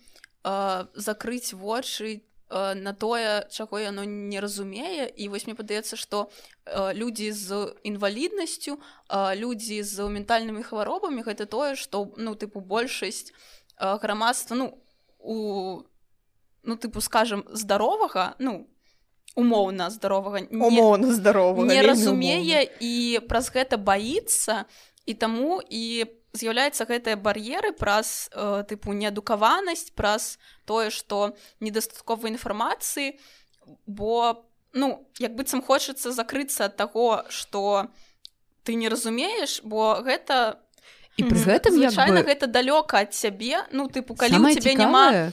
э, 0.44 0.86
закрыць 0.94 1.52
вочы 1.52 2.22
э, 2.48 2.74
на 2.74 2.94
тое, 2.94 3.46
чаго 3.50 3.78
яно 3.78 4.04
не 4.04 4.40
разумее 4.40 5.10
і 5.10 5.28
вось 5.28 5.46
мне 5.46 5.54
падаецца, 5.54 5.96
што 5.96 6.30
э, 6.64 6.94
людзі 6.94 7.32
з 7.32 7.74
інваліднасцю, 7.82 8.78
э, 9.08 9.34
людзі 9.34 9.82
з 9.82 10.08
ментальнымі 10.08 10.62
хваробамі 10.62 11.22
гэта 11.22 11.46
тое, 11.46 11.74
што 11.74 12.14
ну 12.16 12.34
тыпу 12.34 12.60
большасць 12.60 13.34
э, 13.76 13.98
грамадства 13.98 14.54
ну 14.54 14.78
у 15.18 15.82
ну 16.62 16.76
тыпу 16.76 17.00
скажем 17.00 17.44
здаровага 17.50 18.34
ну 18.38 18.68
умоўна 19.34 19.90
здаровага 19.90 20.46
умоўна 20.50 21.12
здаровага 21.14 21.74
не 21.74 21.82
разумее 21.82 22.66
і 22.80 23.20
праз 23.28 23.50
гэта 23.54 23.78
баіцца 23.78 24.64
і 24.64 24.89
таму 25.14 25.60
і 25.60 26.06
з'яўляецца 26.32 26.86
гэтыя 26.86 27.18
бар'еры 27.18 27.72
праз 27.72 28.30
э, 28.30 28.62
тыпу 28.68 28.94
неадукаванасць 28.94 29.90
праз 29.98 30.38
тое 30.64 30.90
што 30.94 31.34
недастаткова 31.60 32.30
інфармацыі 32.30 33.18
бо 33.86 34.46
ну 34.72 35.06
як 35.18 35.34
быццам 35.34 35.62
хочацца 35.62 36.14
закрыцца 36.14 36.70
ад 36.70 36.76
таго 36.78 37.26
што 37.28 37.90
ты 38.62 38.74
не 38.78 38.88
разумееш 38.88 39.62
бо 39.66 39.98
гэта 40.06 40.62
і 41.20 41.28
пры 41.28 41.38
гэтым 41.38 41.76
звычайна 41.76 42.24
бы... 42.24 42.26
гэта 42.32 42.48
далёка 42.48 43.04
ад 43.04 43.12
цябе 43.12 43.62
ну 43.72 43.86
тыпу 43.86 44.16
калі 44.16 44.40
у 44.40 44.52
цябе 44.56 44.74
няма 44.74 45.32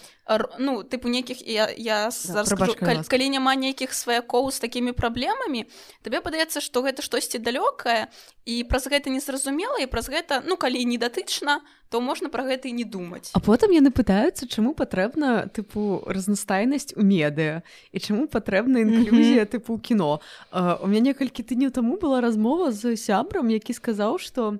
ну 0.59 0.83
тыпу 0.83 1.07
нейкіх 1.07 1.39
я, 1.47 1.69
я 1.77 2.11
да, 2.11 2.45
скажу, 2.45 2.75
калі, 2.75 3.03
калі 3.07 3.29
няма 3.29 3.55
нейкіх 3.55 3.93
сваякоў 3.93 4.51
з 4.51 4.59
такімі 4.59 4.91
праблемамі 4.91 5.65
табе 6.03 6.19
падаецца 6.19 6.59
што 6.59 6.83
гэта 6.83 7.01
штосьці 7.01 7.39
далёкае 7.39 8.11
і 8.43 8.63
праз 8.67 8.91
гэта 8.91 9.07
незразумела 9.09 9.79
і 9.79 9.87
праз 9.87 10.11
гэта 10.11 10.43
ну 10.43 10.59
калі 10.59 10.83
не 10.83 10.99
датычна 10.99 11.63
то 11.87 12.03
можна 12.03 12.27
пра 12.27 12.43
гэта 12.43 12.67
і 12.67 12.75
не 12.75 12.83
думаць 12.83 13.31
а 13.31 13.39
потым 13.39 13.71
яны 13.71 13.87
пытаюцца 13.87 14.51
чаму 14.51 14.75
патрэбна 14.75 15.47
тыпу 15.47 16.03
разнастайнасць 16.03 16.91
у 16.99 17.07
медыа 17.07 17.63
і 17.95 17.97
чаму 18.03 18.27
патрэбна 18.27 18.83
інклюзія 18.83 19.43
mm 19.43 19.47
-hmm. 19.47 19.53
тыпу 19.55 19.79
кіно 19.79 20.19
uh, 20.51 20.75
у 20.83 20.87
мяне 20.87 21.15
некалькі 21.15 21.43
тыдню 21.43 21.71
таму 21.71 21.95
была 21.95 22.21
размова 22.21 22.71
з 22.71 22.97
сябрам 22.97 23.49
які 23.49 23.73
сказаў 23.73 24.19
што 24.19 24.59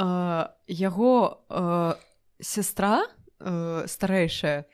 яго 0.00 1.44
uh, 1.50 1.94
сястра 2.40 3.04
uh, 3.40 3.84
старэйшая 3.86 4.64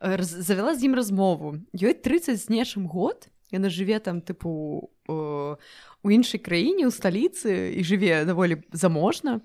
завяла 0.00 0.72
з 0.74 0.88
ім 0.88 0.94
размову. 0.96 1.60
Ёй 1.76 1.92
30 1.92 2.40
з 2.40 2.48
нечым 2.48 2.86
год 2.88 3.28
яна 3.50 3.68
жыве 3.68 3.98
там 4.00 4.22
тыпу 4.22 4.88
у 5.10 6.06
іншай 6.08 6.40
краіне 6.40 6.86
ў 6.86 6.94
сталіцы 6.94 7.74
і 7.76 7.80
жыве 7.84 8.24
даволі 8.24 8.62
заможна. 8.72 9.42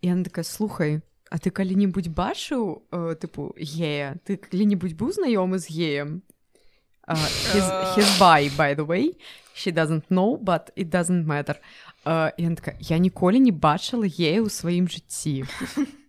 І 0.00 0.14
она 0.14 0.24
такая 0.24 0.44
слухай 0.44 1.02
А 1.30 1.36
ты 1.36 1.52
калі-небудзь 1.52 2.08
бачыў 2.08 2.88
тыпу 3.20 3.52
гея? 3.60 4.16
Ты 4.24 4.40
калі-небудзь 4.40 4.96
быў 4.96 5.12
знаёмы 5.12 5.60
з 5.60 5.68
геем? 5.68 6.10
Бай 8.16 8.48
by 8.56 8.72
the 8.72 8.86
way. 8.88 9.12
She 9.52 9.72
doesn't 9.72 10.08
know 10.08 10.40
but 10.40 10.72
it 10.76 10.88
doesn't 10.88 11.26
matter 11.26 11.60
uh, 12.08 12.54
такая, 12.56 12.76
я 12.80 12.98
ніколі 12.98 13.40
не 13.40 13.52
бачыла 13.52 14.08
гея 14.08 14.40
ў 14.40 14.48
сваім 14.48 14.88
жыцці 14.88 15.44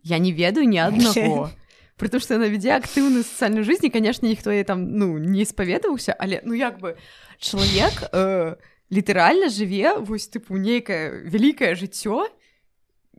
я 0.04 0.18
не 0.18 0.32
ведаю 0.32 0.68
ні 0.68 0.80
аднаго 0.80 1.52
при 2.00 2.08
том 2.08 2.24
что 2.24 2.40
яна 2.40 2.48
вядзе 2.48 2.72
актыўную 2.80 3.28
сацыяльную 3.28 3.68
жизнь 3.68 3.92
конечно 3.92 4.26
ніхто 4.28 4.52
я 4.52 4.64
там 4.64 4.96
ну 4.96 5.18
не 5.18 5.44
спаведаваўся 5.44 6.16
але 6.16 6.42
ну 6.46 6.54
як 6.56 6.80
бы 6.80 6.96
чалавек 7.38 8.08
э, 8.14 8.56
літаральна 8.90 9.52
жыве 9.52 10.00
вось 10.00 10.32
тыпу 10.32 10.56
нейкае 10.56 11.28
вялікае 11.28 11.76
жыццё 11.76 12.32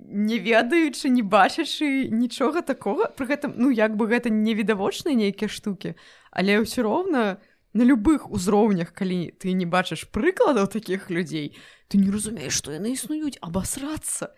не 0.00 0.38
ведаючы 0.38 1.12
не 1.12 1.20
бачачы 1.20 2.08
нічога 2.08 2.62
такого. 2.62 3.12
Пры 3.16 3.26
гэтым 3.26 3.52
ну 3.56 3.68
як 3.68 3.96
бы 3.96 4.08
гэта 4.08 4.32
не 4.32 4.54
відавочныя 4.54 5.12
нейкія 5.12 5.52
штукі 5.52 5.94
але 6.30 6.64
ўсё 6.64 6.82
роўна 6.82 7.42
на 7.72 7.82
любых 7.82 8.30
узроўнях 8.30 8.92
калі 8.92 9.30
ты 9.38 9.52
не 9.52 9.66
бачыш 9.66 10.08
прыкладаў 10.10 10.66
таких 10.66 11.10
людзей 11.10 11.56
ты 11.88 11.98
не 11.98 12.10
разумееш 12.10 12.54
што 12.54 12.72
яны 12.72 12.92
існуюць 12.94 13.38
абасрацца 13.40 14.34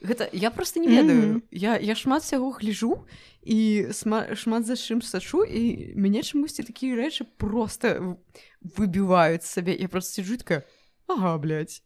гэта 0.00 0.28
я 0.32 0.50
просто 0.50 0.80
не 0.80 0.88
ведаю 0.88 1.22
mm 1.22 1.34
-hmm. 1.34 1.42
я 1.50 1.78
я 1.78 1.94
шмат 1.94 2.24
сяго 2.24 2.50
гляжу 2.50 3.04
і 3.42 3.86
шмат 4.34 4.66
за 4.66 4.74
чым 4.74 5.02
сачу 5.02 5.44
і 5.44 5.92
мяне 5.96 6.22
чамусьці 6.22 6.62
такія 6.62 6.96
рэчы 6.96 7.26
просто 7.36 8.16
выбіваюць 8.62 9.42
сабе 9.42 9.74
я 9.74 9.88
просто 9.88 10.12
сиджутка 10.12 10.62
ага, 11.08 11.38
блядь. 11.38 11.82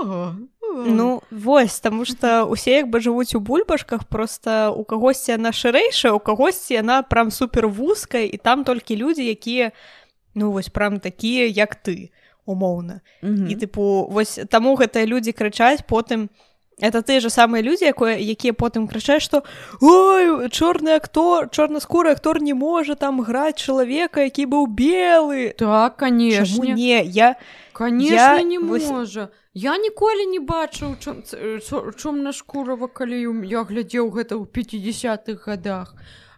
Ага, 0.00 0.36
ага. 0.62 0.84
Ну 0.86 1.22
вось 1.30 1.80
таму 1.80 2.04
што 2.04 2.48
усе 2.48 2.80
як 2.80 2.88
бы 2.88 3.00
жывуць 3.00 3.36
у 3.36 3.40
бульбашках 3.40 4.08
просто 4.08 4.72
у 4.72 4.84
кагосьці 4.84 5.36
яна 5.36 5.52
шырэйшая 5.52 6.12
у 6.12 6.18
кагосьці 6.18 6.74
яна 6.74 7.02
прям 7.02 7.30
супер 7.30 7.68
вузкая 7.68 8.24
і 8.24 8.36
там 8.40 8.64
толькі 8.64 8.96
людзі 8.96 9.28
якія 9.28 9.72
ну 10.34 10.52
вось 10.52 10.68
прям 10.68 11.00
такія 11.00 11.46
як 11.46 11.76
ты 11.84 12.10
умоўна. 12.46 13.00
Mm 13.22 13.34
-hmm. 13.34 13.48
і 13.50 13.56
тыпу 13.56 14.10
вось 14.10 14.40
таму 14.50 14.76
гэтыя 14.76 15.06
людзі 15.06 15.32
крычаць 15.32 15.82
потым 15.88 16.28
это 16.82 17.02
ты 17.02 17.20
же 17.20 17.30
самыя 17.30 17.62
людзі 17.62 17.84
якое 17.84 18.18
якія 18.18 18.52
потым 18.52 18.88
крычаюць 18.88 19.22
што 19.22 19.42
ой 19.80 20.48
чорны 20.48 20.96
актор 20.96 21.48
чорнаскуры 21.50 22.10
актор 22.10 22.42
не 22.42 22.54
можа 22.54 22.94
там 22.94 23.20
граць 23.20 23.62
чалавека 23.62 24.20
які 24.20 24.46
быў 24.46 24.66
белы! 24.66 25.54
Так 25.58 25.96
конечно. 25.96 26.64
Не? 26.64 27.04
Я 27.04 27.36
конечно 27.72 28.36
я... 28.36 28.42
не 28.42 28.58
можа. 28.58 29.28
Я 29.54 29.78
ніколі 29.78 30.26
не 30.26 30.40
бачыў 30.40 30.96
чом 31.96 32.22
на 32.22 32.32
шкурава 32.32 32.88
калі 32.88 33.20
я 33.44 33.62
глядзеў 33.62 34.10
гэта 34.10 34.34
ў 34.34 34.46
50-х 34.48 35.44
годах 35.46 35.94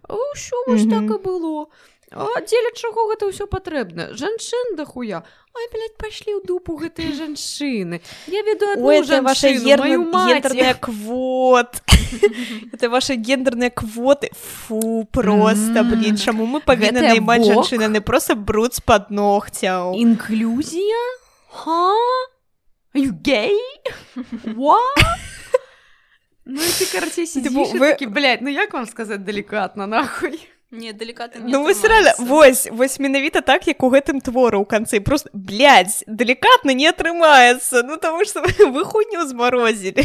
ўсё 0.09 0.57
mm 0.69 0.77
-hmm. 0.77 0.91
так 0.91 1.21
і 1.21 1.23
было 1.23 1.67
дзеля 2.15 2.71
чаго 2.79 3.11
гэта 3.11 3.27
ўсё 3.27 3.51
патрэбна? 3.51 4.15
Жанчын 4.15 4.79
да 4.79 4.87
хуя 4.87 5.25
Ой, 5.55 5.67
блядь, 5.71 5.95
пашлі 5.95 6.35
ў 6.35 6.43
дупу 6.43 6.75
гэтыя 6.75 7.15
жанчыны. 7.19 8.03
Я 8.27 8.43
веду 8.43 8.75
ваша 9.23 9.55
гендерная 9.55 10.75
квот. 10.75 11.79
Это 12.75 12.91
ваши 12.91 13.15
гендерныя 13.15 13.71
квоты. 13.71 14.31
Фу 14.35 15.07
просто 15.11 15.87
блин 15.87 16.17
чаму 16.17 16.47
мы 16.47 16.59
павінны 16.59 17.07
наймаць 17.07 17.47
жанчыны 17.47 17.87
не 17.87 18.01
просто 18.01 18.35
бруд 18.35 18.75
з-пад 18.75 19.11
ногцяў 19.11 19.95
інклюзія 19.95 21.03
гей 22.95 23.59
Ну, 26.47 26.61
ты, 26.61 26.85
короче, 26.93 27.25
сидишь 27.27 27.53
вы... 27.73 27.93
таки, 27.93 28.05
блядь, 28.05 28.43
ну 28.43 28.51
як 28.51 28.75
вам 28.75 28.85
сказать 28.87 29.25
деликатно, 29.25 29.87
нахуй? 29.87 30.39
Не 30.75 30.93
далеката 30.93 31.39
ну 31.39 31.63
вось 31.63 31.85
реально 31.85 32.13
вось 32.19 32.69
вось 32.71 32.99
менавіта 32.99 33.41
так 33.41 33.67
як 33.67 33.83
у 33.83 33.91
гэтым 33.91 34.21
твору 34.21 34.61
ў 34.63 34.67
канцы 34.67 35.01
просто 35.01 35.31
блядь, 35.33 36.05
далікатна 36.07 36.75
не 36.75 36.91
атрымаецца 36.91 37.83
ну 37.83 37.97
таму 37.97 38.25
что 38.25 38.43
вы 38.43 38.85
хуйню 38.85 39.27
змарозілі 39.27 40.05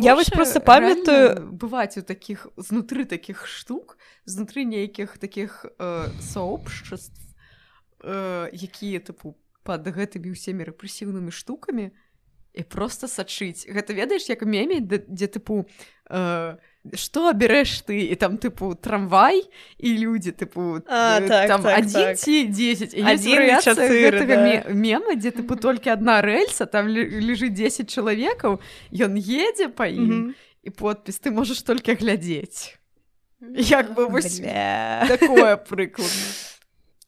я 0.00 0.14
вось 0.14 0.30
просто 0.30 0.60
памятаю 0.60 1.48
бываць 1.52 1.98
у 1.98 2.02
таких 2.02 2.46
знутры 2.56 3.04
таких 3.04 3.46
штук 3.46 3.98
знутры 4.24 4.64
нейкіх 4.64 5.18
таких 5.18 5.66
э, 5.78 6.08
сообшчеств 6.20 7.20
э, 8.00 8.48
якія 8.52 9.00
тыпу 9.00 9.34
под 9.64 9.88
гэтымі 9.88 10.30
ўсімі 10.30 10.62
рэпрэсіўнымі 10.70 11.32
штукамі 11.32 11.90
і 12.56 12.62
просто 12.62 13.08
сачыць 13.08 13.66
гэта 13.68 13.92
ведаеш 13.92 14.28
як 14.28 14.42
меме 14.42 14.80
дзе 14.80 15.26
тыпу 15.26 15.64
э, 16.10 16.56
что 16.94 17.28
абярэш 17.28 17.82
ты? 17.82 18.12
І 18.12 18.14
там 18.14 18.38
тыпу 18.38 18.74
трамвай 18.74 19.42
і 19.78 19.88
людзі 19.98 20.32
тыпу 20.32 20.82
а, 20.86 21.20
э, 21.20 21.28
так, 21.28 21.48
там 21.48 21.62
так, 21.62 21.78
адзін 21.78 22.14
так. 22.14 22.18
ці 22.18 22.44
10 22.46 22.94
4 23.64 24.74
мема 24.74 25.14
дзе 25.16 25.30
тыпу 25.30 25.56
толькі 25.56 25.90
одна 25.90 26.22
рэльса 26.22 26.66
там 26.66 26.88
лежыць 26.88 27.54
10 27.54 27.90
чалавекаў 27.90 28.60
ён 28.92 29.12
едзе 29.16 29.68
па 29.68 29.86
ім 29.86 30.04
mm 30.04 30.10
-hmm. 30.10 30.34
і 30.62 30.70
подпіс 30.70 31.20
ты 31.20 31.30
можаш 31.30 31.62
толькі 31.62 31.94
глядзець 31.94 32.78
як 33.54 33.94
бы 33.94 34.10
вось 34.10 34.40
такое 35.08 35.56
прыкладна 35.56 36.56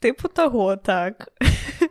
тыпу 0.01 0.29
таго 0.29 0.77
так. 0.77 1.29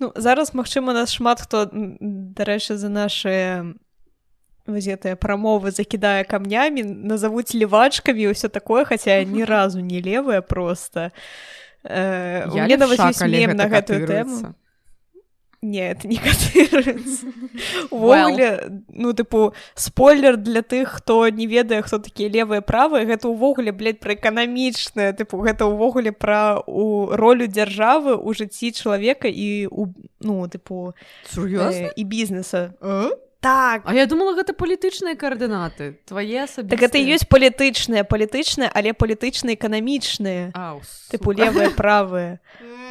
Ну 0.00 0.12
зараз 0.16 0.54
магчыма 0.54 0.92
нас 0.92 1.12
шмат 1.14 1.40
хто 1.40 1.70
дарэчы 1.70 2.74
за 2.74 2.88
наши 2.88 3.74
вось 4.66 4.88
гэтыя 4.88 5.16
прамовы 5.16 5.70
закідае 5.70 6.24
камнямі 6.24 6.82
назавуць 6.82 7.52
левачкамі 7.54 8.32
ўсё 8.32 8.48
такое 8.48 8.84
хаця 8.84 9.22
ні 9.24 9.44
разу 9.44 9.80
не 9.80 10.00
левая 10.00 10.40
просто. 10.40 11.12
Э, 11.84 12.48
я 12.54 12.76
на 13.54 13.68
гэтую 13.68 14.06
тэму 14.08 14.54
нет 15.64 16.04
не 16.04 16.20
увогуле 17.90 18.82
ну 18.88 19.12
тыпу 19.12 19.54
спойлер 19.74 20.36
для 20.36 20.62
тых 20.62 21.00
хто 21.00 21.28
не 21.28 21.46
ведае 21.46 21.82
хто 21.82 21.98
такія 21.98 22.28
левыя 22.28 22.60
правы 22.60 23.04
гэта 23.04 23.28
ўвогуле 23.28 23.72
блядь, 23.72 24.00
пра 24.00 24.14
эканамічнае 24.14 25.12
тыпу 25.16 25.40
гэта 25.40 25.64
ўвогуле 25.64 26.12
пра 26.12 26.60
у 26.66 27.08
ролю 27.16 27.48
дзяржавы 27.48 28.14
у 28.14 28.34
жыцці 28.36 28.72
чалавека 28.72 29.28
і 29.28 29.66
у 29.72 29.88
ну 30.20 30.44
тыпу 30.46 30.94
сур'ёз 31.32 31.74
э, 31.74 31.92
і 31.96 32.04
бізнеса 32.04 32.74
а? 32.80 33.10
Так. 33.44 33.82
А 33.84 33.92
я 33.92 34.06
думала 34.08 34.32
гэта 34.32 34.56
палітычныя 34.56 35.20
каардынаты 35.20 36.00
твае 36.08 36.48
асабістыя. 36.48 36.70
так 36.72 36.80
это 36.88 36.96
ёсць 36.96 37.28
палітычныя 37.28 38.08
палітычныя 38.08 38.72
але 38.72 38.96
палітычна 38.96 39.52
эканамічныя 39.52 40.56
тыпу 41.12 41.36
левыя 41.36 41.68
правыя 41.76 42.40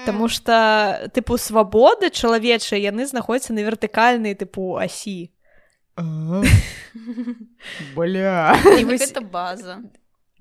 Таму 0.05 0.27
что 0.27 1.09
тыпу 1.15 1.39
свабоды 1.39 2.11
чалавечыя 2.13 2.77
яны 2.77 3.07
знаходзяцца 3.09 3.57
на 3.57 3.65
вертыкальнай 3.65 4.37
тыпу 4.37 4.77
асі 4.77 5.33
бля. 7.97 8.53
Гэта 8.61 9.21
база 9.21 9.81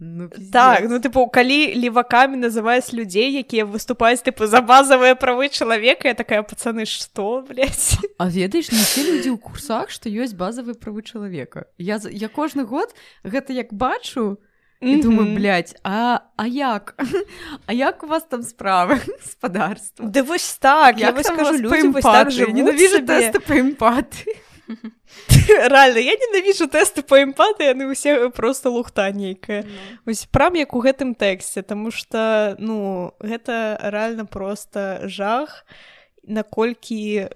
Ну, 0.05 0.29
так 0.53 0.89
ну 0.91 0.99
тыпу 0.99 1.29
калі 1.31 1.79
левакамі 1.79 2.35
называюць 2.35 2.91
людзей 2.91 3.39
якія 3.39 3.63
выступаюць 3.63 4.19
тыпу 4.27 4.51
за 4.51 4.59
базавыя 4.59 5.15
правы 5.15 5.47
чалавека 5.47 6.11
я 6.11 6.15
такая 6.19 6.43
пацаны 6.43 6.91
што 6.91 7.47
А 8.19 8.27
ведаеш 8.27 8.73
не 8.75 8.83
все 8.83 9.07
людзі 9.07 9.31
ў 9.31 9.39
курсах 9.39 9.95
што 9.95 10.11
ёсць 10.11 10.35
базавыя 10.35 10.75
правы 10.75 11.07
чалавека 11.07 11.71
я 11.79 12.03
я 12.11 12.27
кожны 12.27 12.67
год 12.67 12.91
гэта 13.23 13.55
як 13.55 13.71
бачу 13.71 14.43
mm 14.83 14.91
-hmm. 14.91 15.03
думаю 15.03 15.37
блядь, 15.39 15.79
а 15.85 16.27
а 16.37 16.47
як? 16.47 16.99
А 17.67 17.73
як 17.73 18.03
у 18.03 18.07
вас 18.07 18.27
там 18.27 18.43
справы 18.43 18.99
спадарства 19.23 20.07
Ды 20.07 20.23
вось 20.23 20.59
так 20.59 20.99
я, 20.99 21.07
я 21.07 21.13
вось 21.13 21.27
скажу 21.27 21.59
людзі 21.59 22.03
так 22.03 22.27
ненавіжу 22.27 23.07
тэсты 23.07 23.39
па 23.39 23.55
эмпаты 23.55 24.35
реально 25.69 25.99
я 25.99 26.15
ненавіжу 26.15 26.69
тэсты 26.71 27.03
по 27.03 27.19
эмпаты 27.23 27.67
яны 27.71 27.91
ўсе 27.91 28.31
просто 28.31 28.71
лухта 28.71 29.11
нейкая 29.11 29.67
ось 30.07 30.25
прам 30.31 30.55
як 30.55 30.75
у 30.75 30.81
гэтым 30.81 31.15
тэксце 31.15 31.63
тому 31.63 31.91
что 31.91 32.55
ну 32.59 33.15
гэта 33.19 33.79
реально 33.83 34.27
просто 34.27 35.03
жах 35.09 35.67
наколькі 36.23 37.29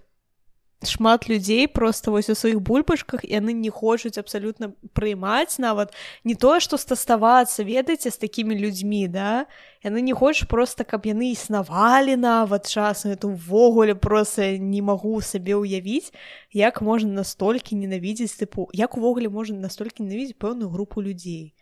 шмат 0.88 1.29
людзей 1.29 1.66
просто 1.68 2.11
вось 2.11 2.31
у 2.31 2.35
сваіх 2.35 2.61
бульбашках 2.61 3.25
яны 3.25 3.53
не 3.53 3.70
хочуць 3.70 4.18
абсалютна 4.18 4.72
прыймаць 4.94 5.59
нават 5.59 5.94
не 6.25 6.35
тое 6.35 6.61
што 6.61 6.79
стаставацца 6.81 7.66
ведаеце 7.66 8.11
з 8.11 8.18
такімі 8.18 8.59
людзьмі 8.59 9.09
да? 9.09 9.46
Яны 9.85 10.03
не 10.03 10.14
хочуць 10.14 10.51
просто 10.51 10.85
каб 10.85 11.07
яны 11.07 11.31
існавалі 11.31 12.16
нават 12.16 12.66
час 12.66 13.07
это 13.07 13.29
увогуле 13.29 13.94
просто 13.94 14.59
не 14.59 14.83
магу 14.83 15.20
сабе 15.20 15.55
ўявіць 15.55 16.11
як 16.51 16.83
можна 16.83 17.22
настолькі 17.22 17.77
ненавідзець 17.77 18.35
тыпу 18.38 18.68
як 18.72 18.96
увогуле 18.96 19.29
можна 19.29 19.61
настолькі 19.61 20.03
ненавідзець 20.03 20.38
пэўную 20.38 20.70
групу 20.70 21.03
людзей? 21.03 21.55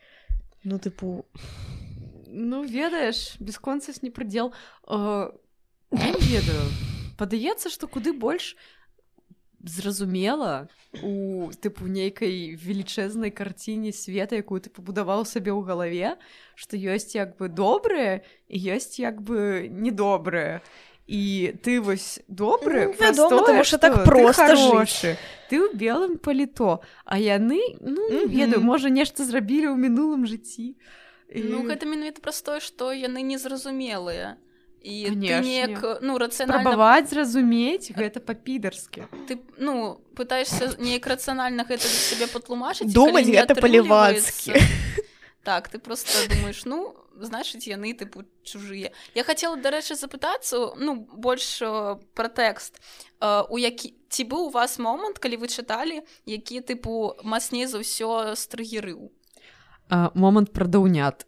Ну 0.65 0.79
тыпу 0.79 1.25
ну 2.35 2.65
ведаеш 2.65 3.37
бесконцасць 3.39 4.03
не 4.03 4.11
прыдзел 4.11 4.53
э, 4.89 5.31
ведаю. 5.95 6.67
Падаецца 7.17 7.71
што 7.71 7.87
куды 7.87 8.13
больш 8.13 8.57
зразумела 9.65 10.69
у 11.03 11.51
тыпу 11.57 11.89
нейкай 11.89 12.55
велічэзнай 12.55 13.33
карціне 13.33 13.93
света 13.93 14.37
якую 14.37 14.61
ты 14.61 14.71
пабудаваў 14.71 15.25
сабе 15.25 15.51
ў 15.51 15.65
галаве 15.65 16.17
што 16.55 16.77
ёсць 16.77 17.17
як 17.17 17.37
бы 17.41 17.49
добрае 17.49 18.23
і 18.49 18.57
ёсць 18.77 19.01
як 19.01 19.25
бы 19.25 19.69
недобрае 19.69 20.61
і 21.07 21.53
ты 21.61 21.81
вось 21.81 22.21
добры 22.29 22.89
ну, 22.89 22.95
вядома 23.01 23.65
что 23.65 23.79
так 23.79 24.05
просто 24.05 24.57
хорошы 24.57 25.17
ты 25.49 25.61
ў 25.61 25.77
белым 25.77 26.17
паліто 26.17 26.81
а 27.05 27.19
яны 27.21 27.61
ну 27.81 28.09
не 28.09 28.25
ведаю 28.29 28.61
можа 28.65 28.89
нешта 28.89 29.25
зрабілі 29.25 29.73
ў 29.73 29.77
мінулым 29.77 30.25
жыцці 30.25 30.77
і... 31.29 31.41
ну 31.45 31.65
гэта 31.65 31.85
менавіта 31.85 32.21
простое 32.21 32.61
што 32.61 32.93
яны 32.93 33.21
незразумелыя 33.25 34.37
і 34.85 35.11
неяк 35.17 36.05
ну 36.05 36.19
рацыянальнаваць 36.21 37.09
зразумець 37.09 37.89
гэта 37.97 38.21
па-підарскі 38.21 39.09
ты 39.25 39.41
ну 39.57 39.97
пытаешься 40.13 40.77
неяк 40.77 41.09
рацыянальна 41.09 41.65
гэта 41.65 41.89
сябе 41.89 42.29
патлумачыць 42.29 42.93
думаць 42.93 43.25
гэта 43.25 43.57
палівацкі 43.57 44.61
так 45.43 45.73
ты 45.73 45.79
просто 45.79 46.29
думаешь 46.29 46.65
ну 46.69 46.93
значыць 47.17 47.65
яны 47.65 47.97
тыпу 47.97 48.29
чужыя 48.45 48.93
я 49.15 49.25
хацела 49.25 49.57
дарэчы 49.57 49.97
запытацца 49.97 50.77
ну 50.77 51.01
больш 51.01 51.65
пра 52.13 52.29
тэкст 52.29 52.77
у 53.25 53.57
які 53.57 53.97
ці 54.13 54.23
быў 54.29 54.49
у 54.49 54.55
вас 54.55 54.79
момант 54.79 55.17
калі 55.17 55.41
вы 55.41 55.49
чыталі 55.49 56.05
які 56.29 56.61
тыпу 56.61 57.17
мацней 57.25 57.65
за 57.65 57.81
ўсё 57.81 58.37
стрыгерыў 58.37 59.09
момант 60.13 60.53
пра 60.53 60.69
даўнят 60.69 61.25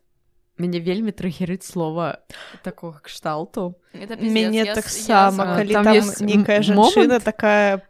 мяне 0.58 0.80
вельмі 0.80 1.12
трагерыць 1.12 1.64
слова 1.64 2.18
такого 2.62 3.00
кшталту. 3.02 3.76
Мяне 3.92 4.64
таксама 4.74 5.56
калі 5.56 5.72
там, 5.72 5.84
там 5.84 6.26
некая 6.26 6.60
жанчына 6.62 7.20
такая 7.20 7.82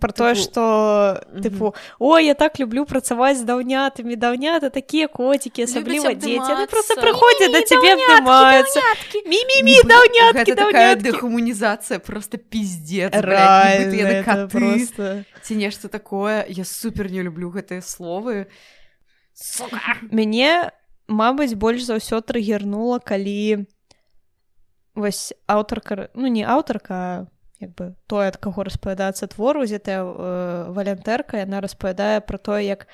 про 0.00 0.12
тое 0.12 0.34
что 0.34 1.24
тыпу 1.32 1.74
о 1.98 2.18
я 2.18 2.34
так 2.34 2.58
люблю 2.60 2.84
працаваць 2.84 3.38
з 3.40 3.44
даўнятамі 3.48 4.16
даўнята 4.16 4.68
такія 4.68 5.08
коцікі 5.08 5.64
асабліва 5.64 6.12
дзеці 6.12 6.68
просто 6.68 7.00
прыходзяць 7.00 7.52
да 7.56 7.64
цябе 7.64 7.96
абдымаюцца 7.96 8.80
мімімі 9.24 9.80
даўняткі 9.88 10.52
такая 10.54 10.96
дэхуманізацыя 11.00 12.04
просто 12.04 12.36
пиздец 12.36 13.16
просто 14.52 15.24
ці 15.44 15.56
нешта 15.56 15.88
такое? 15.88 16.44
Я 16.48 16.64
супер 16.64 17.10
не 17.10 17.22
люблю 17.22 17.50
гэтыя 17.50 17.82
словы. 17.82 18.46
Мяне 20.10 20.72
Мабыць, 21.08 21.54
больш 21.54 21.84
за 21.84 22.00
ўсё 22.00 22.20
трыгернула, 22.24 22.98
калі 22.98 23.66
вось 24.94 25.34
аўтарка 25.46 26.08
ну 26.14 26.26
не 26.26 26.44
аўтарка 26.46 27.26
як 27.60 27.74
бы 27.74 27.94
тое 28.06 28.30
ад 28.30 28.38
каго 28.38 28.64
распавядаецца 28.64 29.26
твор 29.26 29.58
узятая 29.58 30.02
э, 30.02 30.70
валянтэрка 30.70 31.42
яна 31.42 31.60
распавядае 31.60 32.22
пра 32.22 32.38
тое 32.38 32.62
як 32.66 32.86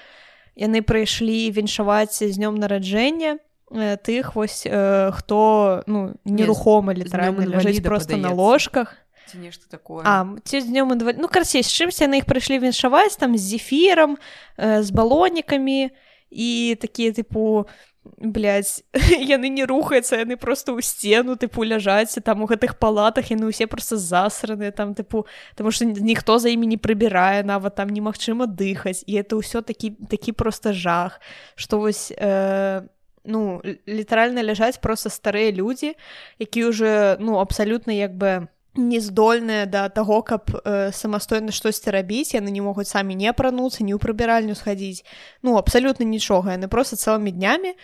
яны 0.56 0.82
прыйшлі 0.82 1.52
віншаваць 1.52 2.24
з 2.24 2.32
днём 2.36 2.56
нараджэння 2.56 3.36
э, 3.36 3.96
тых 4.00 4.34
вось 4.34 4.64
э, 4.64 5.12
хто 5.12 5.82
ну 5.86 6.16
нерухома 6.24 6.96
літаральна 6.96 7.44
ляжыць 7.44 7.84
просто 7.84 8.16
падаецца. 8.16 8.28
на 8.28 8.34
ложках 8.34 8.96
нешта 9.34 9.68
такое 9.68 10.02
а 10.04 10.24
ці 10.44 10.60
з 10.60 10.66
днём 10.72 10.96
інваль... 10.96 11.20
ну 11.20 11.28
карцей 11.28 11.62
з 11.62 11.68
чымся 11.68 12.08
яны 12.08 12.24
іх 12.24 12.26
прыйшлі 12.26 12.64
віншаваць 12.64 13.16
там 13.20 13.36
з 13.36 13.44
зефірам 13.44 14.16
э, 14.56 14.82
з 14.82 14.88
балонікамі 14.90 15.92
і 16.30 16.78
такія 16.80 17.12
тыпу 17.12 17.66
блядь, 18.04 18.84
яны 19.36 19.48
не 19.48 19.64
рухаюцца 19.64 20.16
яны 20.24 20.36
просто 20.36 20.72
ў 20.72 20.80
сцену 20.80 21.36
тыпу 21.36 21.64
ляжаць 21.64 22.16
там 22.24 22.42
у 22.42 22.48
гэтых 22.48 22.80
палатах 22.80 23.28
яны 23.28 23.52
ўсе 23.52 23.68
просто 23.68 24.00
засраныя 24.00 24.72
там 24.72 24.94
тыпу 24.96 25.28
таму 25.54 25.70
что 25.70 25.84
ніхто 25.84 26.38
за 26.40 26.48
імі 26.48 26.66
не 26.66 26.78
прыбірае 26.80 27.44
нават 27.44 27.76
там 27.76 27.92
немагчыма 27.92 28.48
дыхаць 28.48 29.04
і 29.04 29.20
это 29.20 29.36
ўсё 29.36 29.60
такі 29.60 30.00
такі 30.08 30.32
просто 30.32 30.72
жах 30.72 31.20
что 31.56 31.80
вось 31.80 32.08
э, 32.16 32.88
ну 33.24 33.60
літаральна 33.84 34.40
ляжаць 34.40 34.80
просто 34.80 35.12
старыя 35.12 35.52
людзі 35.52 35.92
які 36.38 36.64
уже 36.64 37.16
ну 37.20 37.36
абсалютна 37.36 37.92
як 37.92 38.16
бы 38.16 38.48
не 38.48 38.59
здольныя 38.76 39.66
да 39.66 39.88
таго 39.88 40.22
каб 40.22 40.50
э, 40.50 40.92
самастойна 40.92 41.52
штосьці 41.52 41.90
рабіць. 41.90 42.34
Яны 42.34 42.50
не 42.50 42.60
могуць 42.60 42.88
самі 42.88 43.14
не 43.14 43.28
апрануцца 43.28 43.82
не 43.82 43.94
ў 43.94 43.98
прыбіральню 43.98 44.54
схадзіць. 44.54 45.04
Ну 45.42 45.56
абсалютна 45.58 46.06
нічога. 46.06 46.54
Яны 46.54 46.68
просто 46.68 46.96
цэлымі 46.96 47.32
днямі 47.32 47.74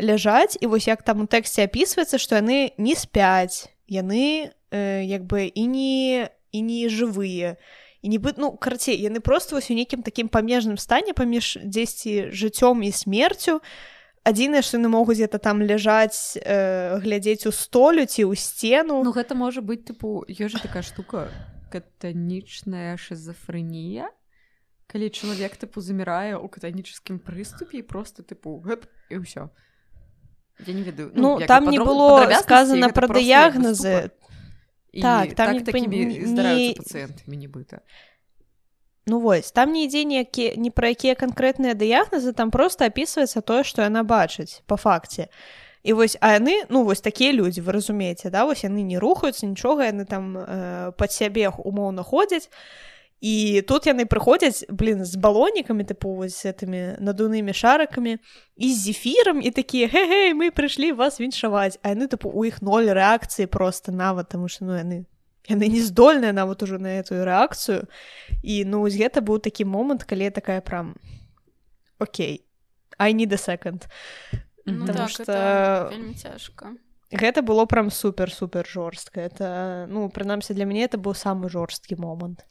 ляжаць 0.00 0.58
і 0.60 0.66
вось 0.66 0.88
як 0.88 1.02
там 1.02 1.22
у 1.22 1.26
тэксце 1.26 1.68
апісваецца 1.68 2.18
што 2.18 2.40
яны 2.40 2.72
не 2.78 2.94
спяць 2.96 3.68
яны 3.86 4.50
э, 4.70 5.04
як 5.04 5.28
бы 5.28 5.46
і 5.46 5.66
не 5.66 6.30
і 6.52 6.60
не 6.60 6.88
жывыя. 6.88 7.56
І 8.02 8.08
нібы 8.08 8.34
ну 8.36 8.52
карцей 8.56 8.98
яны 8.98 9.20
просто 9.20 9.54
вось 9.56 9.70
у 9.70 9.74
нейкім 9.74 10.02
такім 10.02 10.28
памежным 10.28 10.76
стане 10.76 11.14
паміж 11.14 11.58
дзесьці 11.62 12.34
жыццём 12.34 12.82
і 12.82 12.90
смерцю 12.90 13.60
адзінае 14.22 14.62
што 14.62 14.78
яны 14.78 14.90
могуць 14.92 15.18
это 15.18 15.38
там 15.42 15.62
ляжаць 15.62 16.38
э, 16.38 16.98
глядзець 17.02 17.46
у 17.46 17.52
столю 17.52 18.06
ці 18.06 18.26
ў 18.26 18.38
сцену. 18.38 19.02
Ну 19.02 19.12
гэта 19.12 19.34
можа 19.34 19.60
быць 19.60 19.82
тыпу 19.82 20.22
ёжа 20.26 20.62
такая 20.62 20.82
штука 20.86 21.28
катанічная 21.72 22.96
шизофрэнія 22.96 24.10
калі 24.86 25.08
чалавек 25.08 25.56
тыпу 25.56 25.80
замірае 25.80 26.36
ў 26.38 26.46
катанічскім 26.52 27.18
прыступе 27.18 27.80
і 27.80 27.86
просто 27.88 28.22
тыпу 28.22 28.60
гэп 28.60 28.86
і 29.10 29.24
ўсё. 29.24 29.50
Я 30.66 30.72
не 30.74 30.82
ведаю 30.82 31.10
ну, 31.14 31.40
ну 31.40 31.46
там 31.46 31.70
не 31.70 31.80
было 31.80 32.28
сказано 32.44 32.92
пра 32.92 33.08
дыягназы 33.08 34.12
так 34.92 35.34
там 35.34 35.64
так, 35.64 35.72
такімі 35.72 36.04
не... 36.28 36.74
пацыентамі 36.76 37.36
нібыта 37.40 37.80
Ну 39.06 39.20
вось 39.20 39.50
там 39.50 39.72
не 39.72 39.84
ідзе 39.84 40.04
ніякі 40.04 40.54
не 40.56 40.70
пра 40.70 40.94
якія 40.94 41.18
канкрэтныя 41.18 41.74
дыягназы 41.74 42.32
там 42.32 42.54
просто 42.54 42.86
опісваецца 42.86 43.42
тое 43.42 43.66
што 43.66 43.82
яна 43.82 44.06
бачыць 44.06 44.62
по 44.66 44.76
факце. 44.76 45.26
І 45.82 45.92
вось 45.98 46.14
а 46.20 46.38
яны 46.38 46.62
ну 46.70 46.84
вось 46.86 47.02
такія 47.02 47.32
людзі 47.34 47.66
вы 47.66 47.74
разумееце 47.74 48.30
да 48.30 48.46
вось 48.46 48.62
яны 48.62 48.86
не 48.86 49.02
рухаюцца 49.02 49.46
нічога 49.46 49.90
яны 49.90 50.06
там 50.06 50.38
э, 50.38 50.92
пад 50.94 51.10
сябе 51.12 51.50
умоўна 51.50 52.06
ходзяць. 52.06 52.48
І 53.22 53.62
тут 53.66 53.86
яны 53.86 54.06
прыходзяць 54.06 54.66
блин 54.70 55.04
з 55.06 55.18
балонікамі 55.18 55.82
тыпу 55.82 56.14
вось 56.22 56.46
этими 56.46 56.94
надунымі 57.02 57.50
шарыкамі 57.50 58.18
і 58.18 58.66
з 58.74 58.78
зефірам 58.86 59.42
і 59.42 59.50
такія 59.50 59.90
гэ 59.90 60.34
мы 60.38 60.54
прыйшлі 60.54 60.94
вас 60.94 61.18
віншаваць 61.18 61.78
а 61.82 61.90
яны 61.94 62.06
тыпу 62.06 62.30
у 62.30 62.46
іх 62.46 62.62
ноль 62.62 62.86
рэакцыі 62.86 63.50
просто 63.50 63.90
нават 63.90 64.30
таму 64.30 64.46
что 64.46 64.70
ну 64.70 64.78
яны 64.78 65.06
яны 65.52 65.68
не 65.68 65.80
здольныя 65.80 66.32
нават 66.32 66.62
ужо 66.62 66.78
на 66.78 66.98
эту 67.00 67.24
рэакцыю 67.24 67.88
і 68.42 68.64
ну 68.64 68.80
вось 68.86 68.98
гэта 68.98 69.20
быў 69.20 69.42
такі 69.42 69.64
момант 69.64 70.04
калі 70.04 70.30
такая 70.30 70.60
прям 70.60 70.94
Окей 71.98 72.44
I 72.98 73.12
не 73.12 73.26
да 73.26 73.36
секонд 73.36 73.88
цяжка 76.16 76.74
гэта 77.10 77.42
было 77.42 77.66
прям 77.66 77.90
супер 77.90 78.32
супер 78.32 78.66
жорстка 78.66 79.20
это 79.20 79.86
ну 79.88 80.08
прынамсі 80.08 80.54
для 80.54 80.64
мяне 80.64 80.84
это 80.84 80.98
быў 80.98 81.14
самы 81.14 81.48
жорсткі 81.48 81.96
момант 81.96 82.46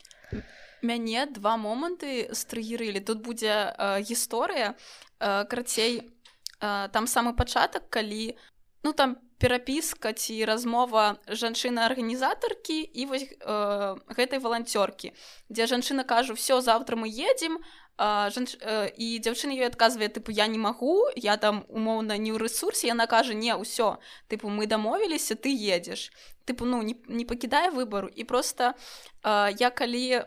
мяне 0.82 1.26
два 1.26 1.58
моманты 1.58 2.30
стрыгерылі 2.34 3.00
тут 3.00 3.22
будзе 3.22 3.74
э, 3.74 4.02
гісторыя 4.02 4.76
э, 5.20 5.46
карацей 5.46 6.12
э, 6.60 6.90
там 6.92 7.08
самы 7.08 7.34
пачатак 7.34 7.90
калі 7.90 8.38
ну 8.84 8.94
там 8.94 9.18
перапіска 9.42 10.14
ці 10.14 10.46
размова 10.46 11.18
жанчыны 11.26 11.82
арганізатаркі 11.82 12.78
і 12.86 13.06
вось 13.10 13.26
э, 13.26 13.98
гэтай 14.14 14.38
валанцёркі 14.38 15.18
дзе 15.50 15.66
жанчына 15.66 16.06
кажу 16.06 16.38
все 16.38 16.62
завтра 16.62 16.96
мы 16.96 17.10
едем 17.10 17.58
жанч... 17.98 18.58
э, 18.62 18.94
і 18.94 19.18
дзяўчына 19.18 19.58
ёй 19.58 19.66
адказвае 19.66 20.14
тыпу 20.14 20.30
я 20.30 20.46
не 20.46 20.62
магу 20.62 21.10
я 21.18 21.38
там 21.38 21.66
умоўна 21.70 22.22
не 22.22 22.30
ў 22.30 22.38
рэсурсе 22.38 22.94
яна 22.94 23.10
кажа 23.10 23.34
не 23.34 23.54
ўсё 23.58 23.98
тыпу 24.30 24.54
мы 24.54 24.70
дамовіліся 24.70 25.34
ты 25.34 25.50
едзеш 25.50 26.14
тыпу 26.46 26.70
ну 26.70 26.86
не, 26.86 26.96
не 27.10 27.26
пакідае 27.26 27.74
выбару 27.74 28.14
і 28.14 28.24
просто 28.24 28.78
э, 29.26 29.58
я 29.58 29.70
калі 29.70 30.22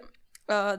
э, 0.50 0.79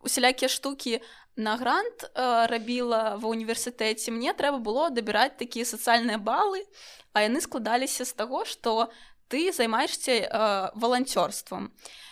усялякія 0.00 0.48
штукі 0.48 1.00
на 1.36 1.56
грант 1.56 2.10
э, 2.14 2.46
рабіла 2.46 3.16
ва 3.16 3.28
універсітэце 3.28 4.10
мне 4.10 4.32
трэба 4.32 4.58
было 4.58 4.90
дабіраць 4.90 5.38
такія 5.38 5.64
сацыяльныя 5.64 6.18
балы 6.18 6.66
а 7.12 7.22
яны 7.22 7.40
складаліся 7.40 8.04
з 8.04 8.12
таго 8.12 8.44
што 8.44 8.90
ты 9.28 9.52
займаешься 9.52 10.12
э, 10.12 10.70
валанцёрствам 10.74 11.70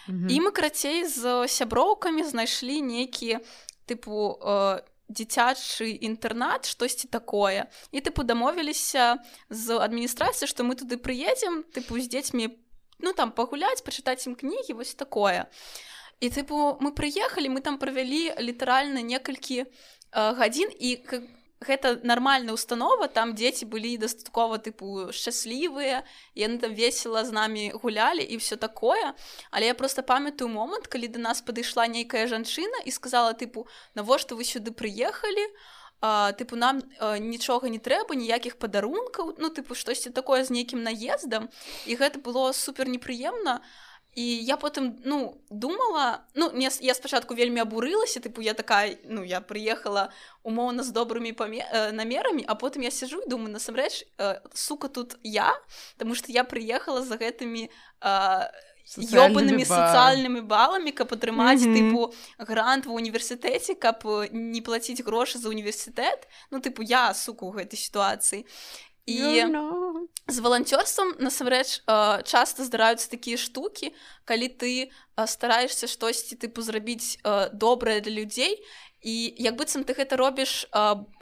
mm 0.09 0.15
-hmm. 0.15 0.31
і 0.31 0.41
мы 0.41 0.51
карацей 0.53 1.05
з 1.05 1.49
сяброўкамі 1.49 2.25
знайшлі 2.25 2.83
нейкі 2.83 3.39
тыпу 3.89 4.39
э, 4.39 4.83
дзіцячы 5.09 5.99
інтэрнат 6.05 6.69
штосьці 6.69 7.09
такое 7.09 7.67
і 7.93 8.01
тыпу 8.01 8.23
дамовіліся 8.23 9.19
з 9.51 9.79
адміністрацыі 9.79 10.47
што 10.47 10.65
мы 10.65 10.77
туды 10.77 10.97
прыедзем 10.97 11.65
тыпу 11.73 12.01
з 12.01 12.09
дзецьмі 12.09 12.49
ну 12.99 13.13
там 13.13 13.33
пагуляць 13.33 13.83
пачытаць 13.83 14.27
ім 14.29 14.35
кнігі 14.35 14.73
вось 14.73 14.95
такое 14.95 15.47
і 16.21 16.31
тыпу 16.31 16.79
мы 16.81 16.91
прыехалі 16.93 17.49
мы 17.55 17.61
там 17.61 17.79
правялі 17.79 18.35
літаральна 18.39 19.03
некалькі 19.03 19.65
э, 19.65 19.67
гадзін 20.13 20.73
і 20.75 20.97
как 20.97 21.23
гэта 21.61 21.99
нармальная 22.07 22.55
установа 22.55 23.09
там 23.09 23.35
дзеці 23.35 23.67
былі 23.67 23.97
дастаткова 23.99 24.59
тыпу 24.63 25.11
шчаслівыя 25.11 26.07
яны 26.39 26.59
там 26.59 26.75
весела 26.75 27.25
з 27.25 27.35
намі 27.35 27.71
гулялі 27.75 28.23
і 28.23 28.37
все 28.37 28.57
такое. 28.57 29.15
Але 29.51 29.67
я 29.67 29.75
просто 29.75 30.03
памятаю 30.03 30.49
момант 30.49 30.87
калі 30.87 31.09
да 31.09 31.19
нас 31.19 31.43
падышла 31.43 31.87
нейкая 31.89 32.27
жанчына 32.27 32.83
і 32.85 32.91
сказала 32.91 33.35
тыпу 33.35 33.67
навошта 33.95 34.35
вы 34.35 34.45
сюды 34.45 34.71
прыехалі 34.71 35.51
тыпу 36.39 36.55
нам 36.55 36.83
а, 37.01 37.19
нічога 37.19 37.67
не 37.69 37.83
трэба 37.83 38.15
ніякіх 38.15 38.59
падарункаў 38.59 39.35
ну 39.39 39.51
тыпу 39.51 39.75
штосьці 39.75 40.15
такое 40.15 40.45
з 40.45 40.55
нейкім 40.55 40.83
наездам 40.87 41.51
і 41.87 41.99
гэта 41.99 42.23
было 42.23 42.55
супер 42.55 42.87
непрыемна 42.87 43.59
а 43.59 43.88
і 44.19 44.45
я 44.45 44.57
потым 44.57 44.99
ну 45.05 45.39
думала 45.51 46.25
ну 46.35 46.51
не 46.53 46.71
я 46.81 46.95
спачатку 46.95 47.35
вельмі 47.35 47.63
абурылася 47.63 48.19
тыпу 48.19 48.43
я 48.43 48.55
такая 48.55 48.99
ну 49.05 49.23
я 49.23 49.39
прыехала 49.41 50.11
умоўна 50.43 50.83
з 50.83 50.91
добрымі 50.91 51.33
паме 51.39 51.63
э, 51.63 51.93
намерамі 51.93 52.43
а 52.43 52.59
потым 52.59 52.83
я 52.83 52.91
сижу 52.91 53.23
і 53.23 53.31
думаю 53.31 53.55
насамрэч 53.55 54.11
э, 54.19 54.41
сука 54.55 54.89
тут 54.89 55.17
я 55.23 55.55
потому 55.95 56.15
что 56.19 56.33
я 56.33 56.43
прыехала 56.43 57.03
за 57.03 57.15
гэтымі 57.15 57.71
ёбанымі 58.89 59.65
сацыяльнымі 59.69 60.41
баламі 60.49 60.93
каб 60.97 61.13
атрымаць 61.13 61.63
mm 61.63 61.71
-hmm. 61.71 61.77
тыпу 61.77 62.13
грант 62.39 62.87
в 62.87 62.93
універсітэце 62.93 63.75
каб 63.75 64.03
не 64.33 64.61
плаціць 64.63 65.05
грошы 65.05 65.39
за 65.39 65.49
універсітэт 65.49 66.27
ну 66.51 66.59
тыпу 66.59 66.83
я 66.83 67.15
суку 67.15 67.47
у 67.47 67.53
гэтай 67.53 67.77
сітуацыі 67.77 68.47
і 69.09 69.23
you 69.23 69.49
know. 69.49 69.89
з 70.29 70.39
валанцёрствам 70.45 71.17
насамрэч 71.25 71.81
часта 72.29 72.61
здараюцца 72.65 73.09
такія 73.09 73.41
штукі 73.41 73.97
калі 74.29 74.49
ты 74.53 74.93
стараешься 75.25 75.89
штосьці 75.89 76.37
тыпу 76.37 76.61
зрабіць 76.61 77.17
добрае 77.57 78.05
для 78.05 78.21
людзей 78.21 78.61
і 79.01 79.15
як 79.41 79.57
быццам 79.57 79.89
ты 79.89 79.97
гэта 79.97 80.21
робіш 80.21 80.69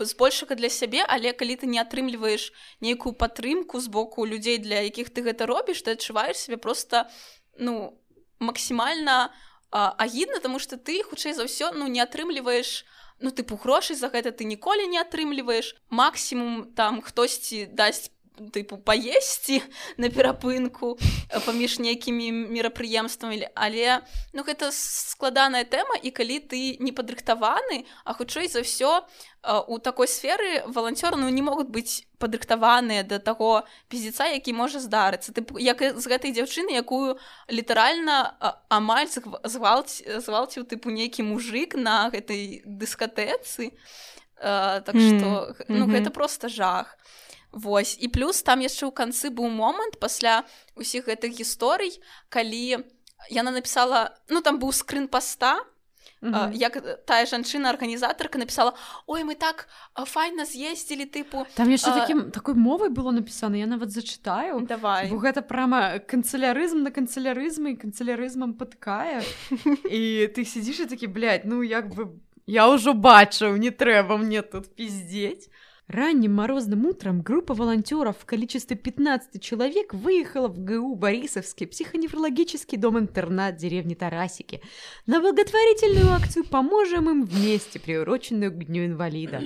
збольшага 0.02 0.58
для 0.58 0.66
сябе 0.66 1.06
але 1.06 1.30
калі 1.30 1.54
ты 1.62 1.70
не 1.70 1.78
атрымліваеш 1.78 2.50
нейкую 2.82 3.14
падтрымку 3.14 3.78
з 3.78 3.86
боку 3.86 4.26
людзей 4.26 4.58
для 4.58 4.82
якіх 4.82 5.14
ты 5.14 5.22
гэта 5.22 5.46
робіш 5.46 5.86
ты 5.86 5.94
адчуваеш 5.94 6.36
себе 6.36 6.58
просто 6.58 7.06
ну 7.58 7.94
максімальна 8.42 9.30
агідна 9.70 10.42
тому 10.42 10.58
что 10.58 10.74
ты 10.76 11.06
хутчэй 11.06 11.38
за 11.38 11.46
ўсё 11.46 11.70
ну 11.78 11.86
не 11.86 12.02
атрымліваеш 12.02 12.82
ну 13.20 13.30
тыпу 13.30 13.56
грошай 13.56 13.96
за 13.96 14.08
гэта 14.08 14.32
ты 14.32 14.44
ніколі 14.44 14.86
не 14.92 15.00
атрымліваеш 15.00 15.74
максімум 15.88 16.72
там 16.76 17.00
хтосьці 17.02 17.66
дасць 17.72 18.10
тыпу 18.52 18.76
паесці 18.76 19.62
на 19.96 20.08
перапынку 20.08 20.96
э, 20.96 21.40
паміж 21.40 21.78
нейкімі 21.78 22.52
мерапрыемствамі 22.52 23.48
але 23.54 24.02
ну 24.32 24.44
гэта 24.44 24.70
складаная 24.72 25.64
тэма 25.64 25.96
і 26.02 26.10
калі 26.10 26.38
ты 26.44 26.76
не 26.78 26.92
падрыхтаваны 26.92 27.84
а 28.04 28.12
хутчэй 28.12 28.48
за 28.48 28.60
ўсё 28.60 29.04
у 29.68 29.78
такой 29.78 30.08
сферы 30.08 30.66
валанцёры 30.66 31.16
ну 31.16 31.28
не 31.28 31.42
могуць 31.42 31.70
быць 31.70 32.04
падрыхтаваныя 32.18 33.06
да 33.06 33.18
таго 33.18 33.62
піздзіца 33.88 34.26
які 34.32 34.52
можа 34.52 34.80
здарыцца. 34.80 35.32
Ты 35.32 35.44
як 35.62 35.78
з 35.80 36.04
гэтай 36.04 36.32
дзяўчыны 36.34 36.74
якую 36.74 37.16
літаральна 37.48 38.34
амаль 38.68 39.06
звалць 39.44 40.02
звалціў 40.02 40.66
тыпу 40.66 40.90
нейкі 40.90 41.22
мужик 41.22 41.76
на 41.78 42.10
гэтай 42.10 42.62
дыскатэцы 42.66 43.70
так 44.36 44.96
што 44.96 45.54
ну 45.68 45.86
гэта 45.86 46.10
просто 46.10 46.48
жах. 46.48 46.98
а 46.98 47.25
Вось. 47.56 47.96
І 47.96 48.12
плюс 48.12 48.44
там 48.44 48.60
яшчэ 48.60 48.84
ў 48.84 48.92
канцы 48.92 49.32
быў 49.32 49.48
момант 49.48 49.96
пасля 49.96 50.44
усіх 50.76 51.08
гэтых 51.08 51.32
гісторый 51.32 51.96
калі 52.28 52.84
яна 53.32 53.50
напісала 53.50 54.12
ну 54.28 54.44
там 54.44 54.60
быў 54.60 54.76
скрын 54.76 55.08
паста 55.08 55.64
Mm 56.22 56.32
-hmm. 56.32 56.52
як 56.52 57.04
тая 57.06 57.26
жанчына 57.26 57.68
арганізатарка 57.68 58.38
написала 58.38 58.72
ой 59.06 59.24
мы 59.24 59.34
так 59.34 59.68
файна 60.06 60.44
з'ездзілі 60.44 61.04
тыпу 61.04 61.46
там 61.54 61.68
яшчэ 61.70 61.90
а... 61.90 62.00
таким 62.00 62.30
такой 62.30 62.54
мовай 62.54 62.88
было 62.88 63.12
напісана 63.12 63.56
я 63.56 63.66
нават 63.66 63.90
зачытаю 63.90 64.66
давай. 64.66 65.10
Бо 65.10 65.16
гэта 65.16 65.42
прама 65.42 65.98
канцелярызм 65.98 66.82
на 66.82 66.90
канцелярызмы 66.90 67.70
і 67.70 67.76
канцелярызмам 67.76 68.54
падкае 68.54 69.22
і 69.90 70.26
ты 70.34 70.44
сидзіш 70.44 70.80
і 70.80 70.86
такі 70.86 71.08
ну 71.44 71.62
як 71.62 71.94
бы 71.94 72.08
я 72.46 72.66
ўжо 72.68 72.92
бачыў 72.92 73.56
не 73.56 73.70
трэба 73.70 74.16
мне 74.16 74.42
тут 74.42 74.74
пиздзець 74.76 75.50
Ранним 75.88 76.34
морозным 76.34 76.84
утром 76.86 77.22
группа 77.22 77.54
волонтеров 77.54 78.18
в 78.18 78.26
количестве 78.26 78.76
15 78.76 79.40
человек 79.40 79.94
выехала 79.94 80.48
в 80.48 80.58
ГУ 80.58 80.96
Борисовский 80.96 81.68
психоневрологический 81.68 82.76
дом-интернат 82.76 83.56
деревни 83.56 83.94
Тарасики 83.94 84.60
на 85.06 85.20
благотворительную 85.20 86.10
акцию 86.10 86.44
«Поможем 86.44 87.08
им 87.08 87.24
вместе», 87.24 87.78
приуроченную 87.78 88.50
к 88.50 88.64
Дню 88.64 88.86
инвалида. 88.86 89.42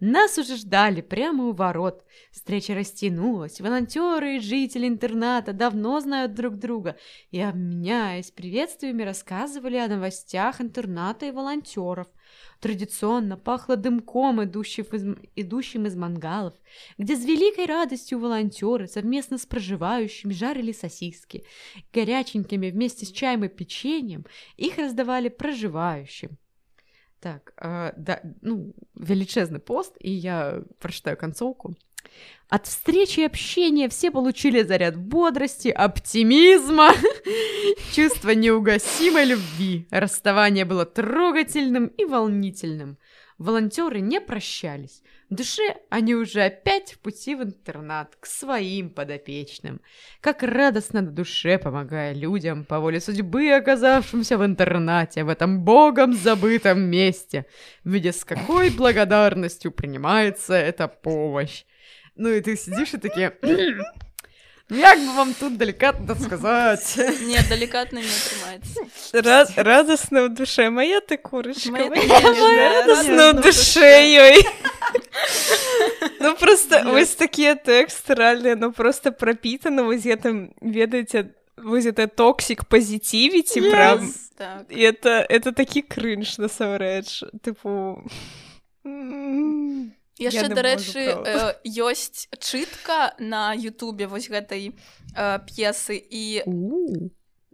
Нас 0.00 0.38
уже 0.38 0.56
ждали 0.56 1.02
прямо 1.02 1.44
у 1.44 1.52
ворот. 1.52 2.06
Встреча 2.32 2.74
растянулась. 2.74 3.60
Волонтеры 3.60 4.36
и 4.36 4.40
жители 4.40 4.88
интерната 4.88 5.52
давно 5.52 6.00
знают 6.00 6.32
друг 6.32 6.56
друга 6.56 6.96
и, 7.30 7.38
обменяясь 7.38 8.30
приветствиями, 8.30 9.02
рассказывали 9.02 9.76
о 9.76 9.88
новостях 9.88 10.62
интерната 10.62 11.26
и 11.26 11.30
волонтеров– 11.32 12.06
Традиционно 12.62 13.36
пахло 13.36 13.74
дымком, 13.74 14.44
идущим 14.44 14.84
из, 14.92 15.18
идущим 15.34 15.86
из 15.86 15.96
мангалов, 15.96 16.54
где 16.96 17.16
с 17.16 17.24
великой 17.24 17.66
радостью 17.66 18.20
волонтеры 18.20 18.86
совместно 18.86 19.36
с 19.36 19.46
проживающими 19.46 20.32
жарили 20.32 20.70
сосиски. 20.70 21.44
Горяченькими 21.92 22.70
вместе 22.70 23.04
с 23.04 23.10
чаем 23.10 23.44
и 23.44 23.48
печеньем 23.48 24.24
их 24.56 24.78
раздавали 24.78 25.28
проживающим. 25.28 26.38
Так, 27.18 27.52
э, 27.56 27.94
да, 27.96 28.20
ну, 28.42 28.72
величезный 28.94 29.58
пост, 29.58 29.96
и 29.98 30.12
я 30.12 30.62
прочитаю 30.78 31.16
концовку. 31.16 31.74
От 32.48 32.66
встречи 32.66 33.20
и 33.20 33.24
общения 33.24 33.88
все 33.88 34.10
получили 34.10 34.62
заряд 34.62 34.96
бодрости, 34.96 35.68
оптимизма, 35.68 36.90
чувства 37.94 38.30
неугасимой 38.30 39.24
любви. 39.24 39.86
Расставание 39.90 40.66
было 40.66 40.84
трогательным 40.84 41.86
и 41.86 42.04
волнительным. 42.04 42.98
Волонтеры 43.38 44.00
не 44.00 44.20
прощались. 44.20 45.02
В 45.30 45.34
душе 45.34 45.78
они 45.88 46.14
уже 46.14 46.42
опять 46.42 46.92
в 46.92 46.98
пути 46.98 47.34
в 47.34 47.42
интернат, 47.42 48.14
к 48.20 48.26
своим 48.26 48.90
подопечным. 48.90 49.80
Как 50.20 50.42
радостно 50.42 51.00
на 51.00 51.10
душе, 51.10 51.56
помогая 51.56 52.12
людям, 52.12 52.66
по 52.66 52.80
воле 52.80 53.00
судьбы, 53.00 53.50
оказавшимся 53.50 54.36
в 54.36 54.44
интернате, 54.44 55.24
в 55.24 55.30
этом 55.30 55.64
богом 55.64 56.12
забытом 56.12 56.82
месте. 56.82 57.46
Видя, 57.82 58.12
с 58.12 58.26
какой 58.26 58.68
благодарностью 58.68 59.72
принимается 59.72 60.52
эта 60.52 60.86
помощь. 60.86 61.64
Ну 62.16 62.28
і 62.28 62.40
ты 62.40 62.56
сидзіш 62.56 62.94
і 62.94 62.98
такі 62.98 63.20
як 64.72 64.98
бы 64.98 65.14
вам 65.14 65.34
тут 65.34 65.56
далікатна 65.56 66.14
сказаць 66.14 66.96
не 67.28 67.40
далікатна 67.48 68.00
не 68.00 68.08
атрымаецца 68.08 69.20
раз 69.20 69.52
радасна 69.56 70.24
ў 70.24 70.28
душе. 70.32 70.70
Моя 70.70 71.00
ты 71.00 71.16
курочка 71.16 71.88
душе 73.36 73.90
ёй 74.08 74.40
ну 76.20 76.34
просто 76.36 76.82
вось 76.88 77.14
такія 77.14 77.54
тэксты 77.54 78.16
рэальныя 78.16 78.56
ну 78.56 78.72
просто 78.72 79.12
прапітана 79.12 79.82
вось 79.82 80.06
гэтым 80.08 80.56
ведаеце 80.60 81.34
вось 81.56 81.84
это 81.84 82.08
токсік 82.08 82.64
пазіцівіці 82.64 83.60
прям. 83.60 84.12
Так. 84.36 84.66
это 84.70 85.26
это 85.28 85.52
такі 85.52 85.82
крынж 85.82 86.38
насамрэч 86.38 87.24
тыпу 87.44 88.02
яшчэ 90.22 90.48
дарэчы 90.48 91.02
э, 91.02 91.54
ёсць 91.66 92.28
чытка 92.38 93.14
на 93.18 93.54
Ютубе 93.54 94.06
вось 94.06 94.30
гэтай 94.30 94.70
э, 94.70 95.38
п'есы 95.46 95.98
і 95.98 96.46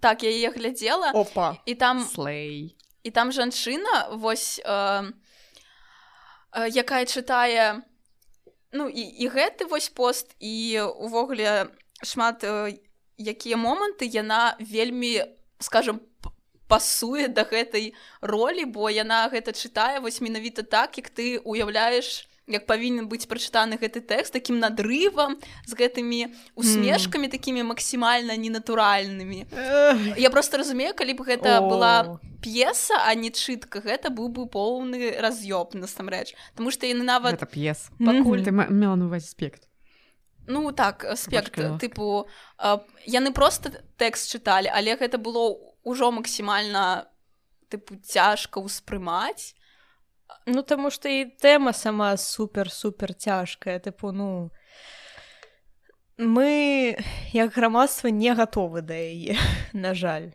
так 0.01 0.23
я 0.23 0.31
яе 0.31 0.51
глядзела 0.53 1.11
опа. 1.13 1.57
і 1.67 1.75
там 1.75 2.05
слей 2.05 2.77
і 3.03 3.11
там 3.11 3.33
жанчына 3.33 4.15
вось 4.17 4.61
э, 4.65 5.13
э, 6.53 6.69
якая 6.69 7.05
чытае 7.07 7.83
ну 8.73 8.89
і, 8.89 9.01
і 9.01 9.29
гэты 9.29 9.65
вось 9.67 9.89
пост 9.89 10.37
і 10.39 10.81
увогуле 10.81 11.73
шмат 12.03 12.45
э, 12.45 12.79
якія 13.19 13.57
моманты 13.57 14.07
яна 14.07 14.57
вельмі 14.61 15.25
скажем 15.59 16.01
пасуе 16.69 17.29
да 17.29 17.43
гэтай 17.49 17.95
ролі 18.21 18.65
бо 18.69 18.91
яна 18.93 19.27
гэта 19.33 19.57
чытае 19.57 20.01
вось 20.01 20.21
менавіта 20.21 20.63
так 20.63 20.99
як 20.99 21.09
ты 21.11 21.41
уяўляеш 21.41 22.29
як 22.49 22.67
павінен 22.67 23.09
быць 23.09 23.29
прачытаны 23.29 23.77
гэты 23.77 24.01
тэкст 24.01 24.33
таким 24.33 24.59
надрывам 24.59 25.37
з 25.69 25.73
гэтымі 25.77 26.33
усмешкамі 26.57 27.29
mm. 27.29 27.33
такімі 27.37 27.63
максімальна 27.69 28.37
ненатуральнымі. 28.37 29.47
Я 30.17 30.31
просто 30.31 30.59
разумею 30.59 30.97
калі 30.97 31.13
б 31.15 31.21
гэта 31.29 31.61
oh. 31.61 31.69
была 31.69 31.95
п'еса 32.41 32.97
а 33.05 33.15
не 33.15 33.31
чытка 33.31 33.85
гэта 33.85 34.09
быў 34.09 34.33
бы 34.33 34.49
поўны 34.49 35.21
раз'ёб 35.21 35.77
насамрэч. 35.77 36.35
Таму 36.57 36.73
што 36.73 36.89
яны 36.89 37.05
нават 37.05 37.45
п'ес. 37.53 37.93
Пакуль 38.01 38.43
ты 38.43 38.51
мела 38.51 38.97
на 38.97 39.13
аспект 39.17 39.69
Ну 40.49 40.73
так 40.73 41.05
аспект 41.05 41.61
тыпу 41.79 42.27
яны 43.05 43.33
просто 43.37 43.85
тэкст 44.01 44.33
чыталі 44.33 44.73
але 44.73 44.97
гэта 44.97 45.21
было 45.21 45.61
ўжо 45.85 46.09
максімальна 46.09 47.05
тыпу 47.69 48.01
цяжка 48.01 48.57
ўспрымаць 48.65 49.53
Ну 50.47 50.63
таму 50.63 50.91
што 50.91 51.09
і 51.09 51.25
тэма 51.41 51.73
сама 51.73 52.17
супер 52.17 52.71
супер 52.73 53.15
цяжкая 53.15 53.79
тыпу 53.79 54.13
ну 54.13 54.51
мы 56.19 56.97
як 57.33 57.55
грамадства 57.55 58.09
не 58.09 58.35
гатовы 58.35 58.83
да 58.83 58.95
яе 58.95 59.37
на 59.73 59.95
жаль. 59.95 60.35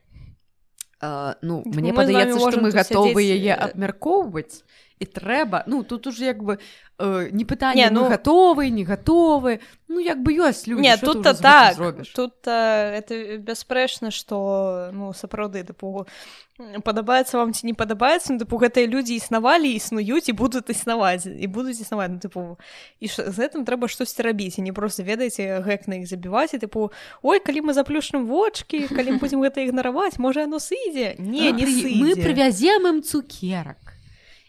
А, 1.02 1.36
ну 1.42 1.62
мне 1.66 1.94
падаецца 1.94 2.40
што 2.40 2.62
мы 2.64 2.72
гатовы 2.72 3.22
яе 3.22 3.54
абмяркоўваць 3.54 4.64
і 5.00 5.06
трэба 5.06 5.64
ну 5.68 5.84
тут 5.84 6.08
уже 6.08 6.26
як 6.26 6.44
бы 6.44 6.60
э, 7.04 7.30
не 7.32 7.46
пытанне 7.46 7.90
ну 7.92 8.08
гатовы 8.10 8.70
не 8.70 8.84
гатовы 8.84 9.60
ну 9.88 10.00
як 10.00 10.24
бы 10.24 10.34
ёсць 10.34 10.68
люди 10.68 10.82
не 10.82 10.98
тут 10.98 11.24
так. 11.24 11.76
зробіш 11.76 12.10
тут 12.16 12.34
а, 12.48 12.96
это 12.96 13.38
бясспрэчна 13.38 14.12
что 14.12 14.90
ну 14.94 15.14
сапраўды 15.14 15.64
дапу 15.64 16.08
падабаецца 16.84 17.38
вам 17.38 17.54
ці 17.54 17.66
не 17.66 17.74
падабаецца 17.74 18.34
ну, 18.34 18.40
тыпу 18.40 18.58
гэтыя 18.62 18.88
людзі 18.88 19.18
існавалі 19.18 19.74
існуюць 19.74 20.30
і 20.30 20.34
будуць 20.34 20.70
існаваць 20.70 21.26
і 21.26 21.48
будуць 21.48 21.82
існаваць 21.82 22.12
ну, 22.14 22.20
тыпу 22.24 22.58
і 23.00 23.08
ш, 23.08 23.26
з 23.26 23.36
гэтым 23.36 23.66
трэба 23.66 23.90
штосьці 23.90 24.24
рабіць 24.24 24.58
і 24.58 24.66
не 24.66 24.74
просто 24.74 25.04
ведаеце 25.04 25.62
гэк 25.66 25.90
на 25.90 26.02
іх 26.02 26.08
забіваць 26.08 26.54
і 26.54 26.62
тыпу 26.62 26.94
ой 27.22 27.40
калі 27.40 27.68
мы 27.70 27.74
заплюшным 27.74 28.30
вочки 28.30 28.88
калі 28.88 29.18
будзем 29.18 29.42
гэта 29.42 29.66
ігнараваць 29.66 30.22
можа 30.22 30.46
оно 30.46 30.62
сыдзе 30.62 31.18
не 31.18 31.52
не 31.52 31.66
мы 32.00 32.16
прывязем 32.16 32.88
ім 32.88 33.02
цукерак 33.02 33.93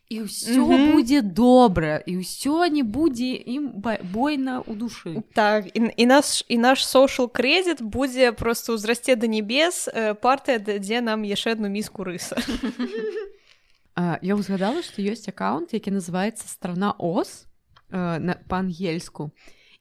і 0.08 0.22
ўсё 0.22 0.60
mm 0.60 0.68
-hmm. 0.68 0.92
будзе 0.92 1.22
добра 1.22 2.02
і 2.06 2.16
ўсё 2.20 2.68
не 2.68 2.82
будзе 2.82 3.40
ім 3.46 3.82
бойна 4.12 4.60
ў 4.60 4.76
душы 4.76 5.22
так 5.32 5.66
і, 5.76 5.90
і 5.96 6.06
наш 6.06 6.44
і 6.48 6.58
наш 6.58 6.86
сошал 6.86 7.26
крэдит 7.26 7.82
будзе 7.82 8.32
просто 8.32 8.72
ўзрасце 8.72 9.16
да 9.16 9.26
небес 9.26 9.88
э, 9.88 10.14
партыя 10.14 10.58
дзе 10.60 11.00
нам 11.00 11.24
яшчэ 11.24 11.52
одну 11.52 11.68
міску 11.68 12.04
рыса. 12.04 12.36
Я 14.22 14.34
узгадала 14.34 14.82
што 14.82 15.02
ёсць 15.02 15.28
аккаунт 15.28 15.72
які 15.72 15.90
называется 15.90 16.48
страна 16.48 16.94
ос 16.98 17.46
э, 17.90 18.18
на 18.18 18.34
па-ангельску 18.48 19.30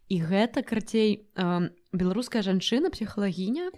і 0.10 0.22
гэта 0.24 0.64
карцей 0.64 1.28
э, 1.36 1.70
беларуская 1.92 2.42
жанчына 2.42 2.90
псіхалагіня 2.90 3.72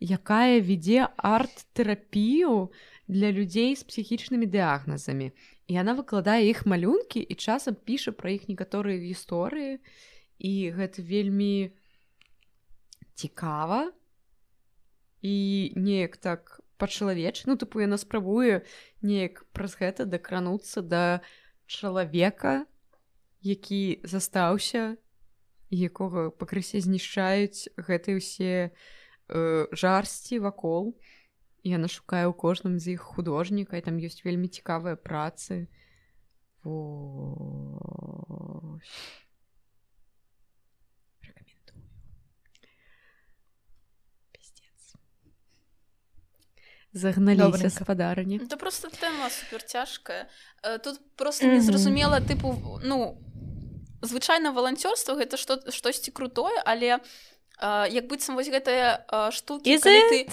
якая 0.00 0.60
вядзе 0.60 1.08
арт-тэрапію 1.16 2.68
для 3.08 3.32
людзей 3.32 3.76
з 3.76 3.82
псіхічнымі 3.84 4.46
дыягназамі. 4.46 5.32
і 5.32 5.55
яна 5.68 5.94
выкладае 5.98 6.46
іх 6.46 6.66
малюнкі 6.66 7.20
і 7.20 7.34
часам 7.34 7.74
піша 7.74 8.14
пра 8.14 8.30
іх 8.38 8.46
некаторыя 8.48 9.02
гісторыі. 9.02 9.82
І 10.38 10.70
гэта 10.76 11.02
вельмі 11.02 11.72
цікава. 13.14 13.90
І 15.22 15.72
неяк 15.74 16.16
так 16.16 16.60
па-чалавеч 16.76 17.48
ну 17.48 17.56
тыпу 17.56 17.80
яна 17.80 17.96
спрабуе 17.96 18.62
неяк 19.00 19.42
праз 19.56 19.80
гэта 19.80 20.04
дакрануцца 20.04 20.84
да 20.84 21.24
чалавека 21.66 22.68
які 23.40 24.04
застаўся 24.04 25.00
якога 25.72 26.30
пакрысе 26.30 26.84
знішчаюць 26.84 27.72
гэтыя 27.80 28.20
ўсе 28.20 28.54
э, 28.68 29.66
жарсці 29.72 30.38
вакол. 30.44 30.94
і 30.94 31.15
яна 31.66 31.90
шукае 31.90 32.30
ў 32.30 32.34
кожным 32.34 32.78
з 32.78 32.94
іх 32.94 33.02
художніка 33.02 33.76
і 33.76 33.82
там 33.82 33.98
ёсць 33.98 34.22
вельмі 34.22 34.46
цікавыя 34.46 34.94
працы 34.94 35.66
загналіся 46.96 47.68
гаспадарні 47.68 48.40
это 48.40 48.56
просто 48.56 48.88
тэма 48.88 49.28
супер 49.30 49.62
цяжкая 49.62 50.30
э, 50.62 50.78
тут 50.78 51.00
просто 51.16 51.46
незразумела 51.46 52.20
тыпу 52.20 52.80
ну 52.82 53.18
звычайна 54.02 54.52
валанцёрства 54.52 55.18
гэта 55.18 55.36
што 55.36 55.60
штосьці 55.70 56.10
крутое 56.10 56.56
але 56.64 57.00
як 57.60 58.08
быццам 58.08 58.36
вось 58.36 58.48
гэтыя 58.48 59.04
штукі 59.30 59.78
ты 59.78 60.28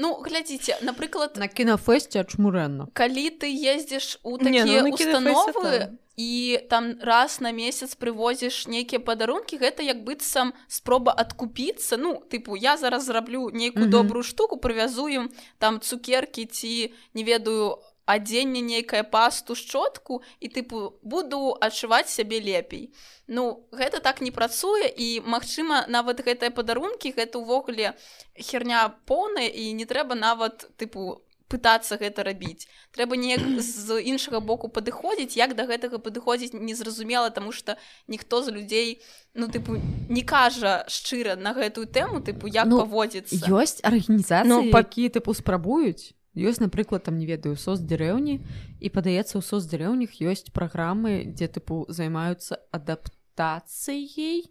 Ну 0.00 0.16
глядзіце 0.24 0.80
напрыклад 0.80 1.36
на 1.36 1.46
кінафэсце 1.48 2.24
чмурэнна 2.24 2.88
калі 2.96 3.28
ты 3.36 3.52
ездзіш 3.52 4.16
у 4.24 4.40
такія 4.40 4.80
ну, 4.80 4.96
установы 4.96 6.00
і 6.16 6.60
там 6.70 6.96
раз 7.00 7.40
на 7.40 7.52
месяц 7.52 7.96
прывозіш 8.00 8.64
нейкія 8.68 9.00
падарункі 9.00 9.60
гэта 9.60 9.84
як 9.84 10.00
быццам 10.04 10.52
спроба 10.68 11.12
адкупіцца 11.12 12.00
ну 12.00 12.16
тыпу 12.32 12.56
я 12.56 12.76
зараз 12.76 13.04
зраблю 13.08 13.50
нейкую 13.52 13.84
mm 13.84 13.88
-hmm. 13.88 13.96
добрую 14.00 14.22
штуку 14.22 14.56
прывязуем 14.56 15.28
там 15.58 15.80
цукеркі 15.80 16.44
ці 16.46 16.92
не 17.14 17.24
ведаю 17.24 17.78
адзенне 18.06 18.60
нейкае 18.60 19.02
пасту 19.04 19.54
шчотку 19.54 20.22
і 20.40 20.48
тыпу 20.48 20.98
буду 21.02 21.56
адчуваць 21.60 22.10
сябе 22.10 22.40
лепей. 22.40 22.92
Ну 23.26 23.66
гэта 23.72 24.00
так 24.00 24.20
не 24.20 24.30
працуе 24.30 24.90
і 24.90 25.22
магчыма 25.22 25.86
нават 25.88 26.24
гэтыя 26.26 26.50
падарункі 26.50 27.14
гэта 27.16 27.38
ўвогуле 27.38 27.94
херня 28.36 28.88
поўная 29.06 29.48
і 29.48 29.72
не 29.72 29.86
трэба 29.86 30.14
нават 30.14 30.66
тыпу 30.76 31.22
пытацца 31.50 31.98
гэта 31.98 32.22
рабіць. 32.22 32.70
Трэба 32.94 33.18
неяк 33.18 33.42
з 33.60 33.98
іншага 33.98 34.40
боку 34.40 34.70
падыходзіць 34.70 35.34
як 35.36 35.58
да 35.58 35.66
гэтага 35.66 35.98
падыходзіць 35.98 36.54
незразумела 36.54 37.30
тому 37.34 37.52
что 37.52 37.76
ніхто 38.06 38.42
з 38.46 38.54
людзей 38.54 39.02
ну 39.34 39.50
тыпу 39.50 39.78
не 40.08 40.22
кажа 40.22 40.86
шчыра 40.86 41.34
на 41.34 41.52
гэтую 41.52 41.90
тэму 41.90 42.22
тыпу 42.22 42.46
як 42.46 42.70
ну, 42.70 42.86
паводзіцца. 42.86 43.42
ёсць 43.50 43.82
арганізацыі 43.82 44.48
ну, 44.48 44.70
пакі 44.70 45.10
тыпу 45.10 45.34
спрабуюць 45.34 46.14
ёсць 46.36 46.60
напрыклад 46.60 47.04
там 47.04 47.18
не 47.18 47.26
ведаю 47.26 47.56
соц 47.56 47.80
дзярэўні 47.80 48.38
і 48.80 48.88
падаецца 48.90 49.38
ў 49.38 49.42
соц 49.42 49.66
дзярэўніх 49.66 50.20
ёсць 50.22 50.50
праграмы 50.54 51.34
дзе 51.34 51.50
тыпу 51.50 51.86
займаюцца 51.90 52.62
адаптацыяй 52.70 54.46
э, 54.46 54.48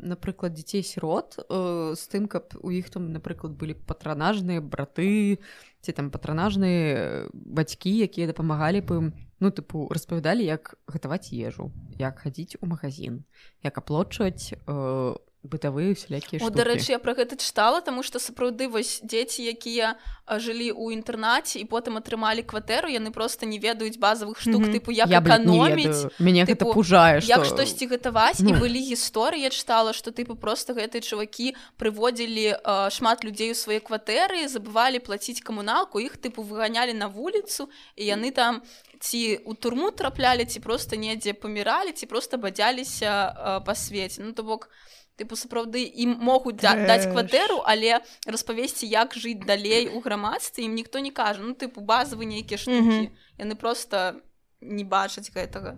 напрыклад 0.00 0.56
дзяцей 0.56 0.82
сірот 0.82 1.36
э, 1.36 1.92
з 1.92 2.02
тым 2.08 2.24
каб 2.24 2.56
у 2.62 2.72
іх 2.72 2.88
там 2.88 3.12
напрыклад 3.12 3.52
былі 3.52 3.76
патранажныя 3.76 4.64
браты 4.64 5.44
ці 5.84 5.92
там 5.92 6.08
патранажныя 6.10 7.28
бацькі 7.32 7.92
якія 7.92 8.26
дапамагалі 8.32 8.80
бы 8.80 8.96
ім. 9.04 9.06
Ну 9.38 9.52
тыпу 9.54 9.86
распавядалі 9.92 10.42
як 10.42 10.74
гатаваць 10.88 11.30
ежу 11.30 11.70
як 12.00 12.24
хадзіць 12.24 12.58
у 12.64 12.66
магазин 12.66 13.22
як 13.62 13.78
аплочваць 13.78 14.56
у 14.66 14.72
э, 14.72 15.27
бытавыя 15.46 15.94
усялякія 15.94 16.42
дарэчы 16.50 16.92
я 16.92 16.98
про 16.98 17.14
гэта 17.14 17.38
чытала 17.38 17.78
тому 17.80 18.02
что 18.02 18.18
сапраўды 18.18 18.66
вось 18.66 18.98
дзеці 19.06 19.46
якія 19.46 19.94
жылі 20.26 20.74
ў 20.74 20.98
інтэрнаце 20.98 21.62
і 21.62 21.64
потым 21.70 21.94
атрымалі 21.94 22.42
кватэру 22.42 22.90
яны 22.90 23.14
просто 23.14 23.46
не 23.46 23.62
ведаюць 23.62 24.02
базовых 24.02 24.42
штук 24.42 24.62
mm 24.62 24.66
-hmm. 24.66 24.74
тыпу 24.74 24.90
як 24.90 25.08
эканоміць 25.08 26.10
мяне 26.18 26.42
гэта 26.42 26.66
пужае 26.74 27.22
як 27.22 27.46
што... 27.46 27.54
штосьці 27.54 27.86
гатаваць 27.86 28.42
ну. 28.42 28.50
і 28.50 28.52
былі 28.58 28.82
гісторыі 28.82 29.46
я 29.46 29.50
чытала 29.50 29.94
что 29.94 30.10
тыпу 30.10 30.34
просто 30.34 30.74
гэтыя 30.74 31.00
чувакі 31.00 31.54
прыводзілі 31.78 32.58
шмат 32.90 33.24
людзей 33.24 33.50
у 33.50 33.54
свае 33.54 33.78
кватэры 33.78 34.48
забывалі 34.50 34.98
плаціць 34.98 35.40
камуналку 35.40 36.00
іх 36.02 36.18
тыпу 36.18 36.42
выганялі 36.42 36.98
на 36.98 37.06
вуліцу 37.06 37.70
і 37.96 38.04
яны 38.04 38.34
там 38.34 38.62
ці 38.98 39.38
у 39.46 39.54
турму 39.54 39.90
траплялі 39.90 40.44
ці 40.44 40.60
просто 40.60 40.96
недзе 40.96 41.32
паміралі 41.32 41.92
ці 41.94 42.06
просто 42.06 42.38
бадзяліся 42.38 43.62
па 43.62 43.74
свеце 43.74 44.22
ну 44.22 44.32
то 44.32 44.42
бок 44.42 44.66
у 44.66 44.97
тыпу 45.18 45.34
сапраўды 45.34 45.82
ім 45.82 46.14
могуць 46.22 46.56
даць 46.62 47.10
кватэру 47.10 47.58
але 47.66 47.98
распавесці 48.26 48.86
як 48.86 49.16
жыць 49.18 49.42
далей 49.42 49.90
у 49.90 50.00
грамадстве 50.00 50.64
ім 50.64 50.74
ніхто 50.78 51.02
не 51.02 51.10
кажа. 51.10 51.42
Ну 51.42 51.54
тыпу 51.58 51.82
базавы 51.82 52.24
нейкія 52.24 52.58
штукі. 52.58 52.78
Mm 52.78 52.88
-hmm. 52.88 53.10
яны 53.38 53.54
просто 53.54 54.22
не 54.60 54.84
бачаць 54.84 55.30
гэтага. 55.34 55.76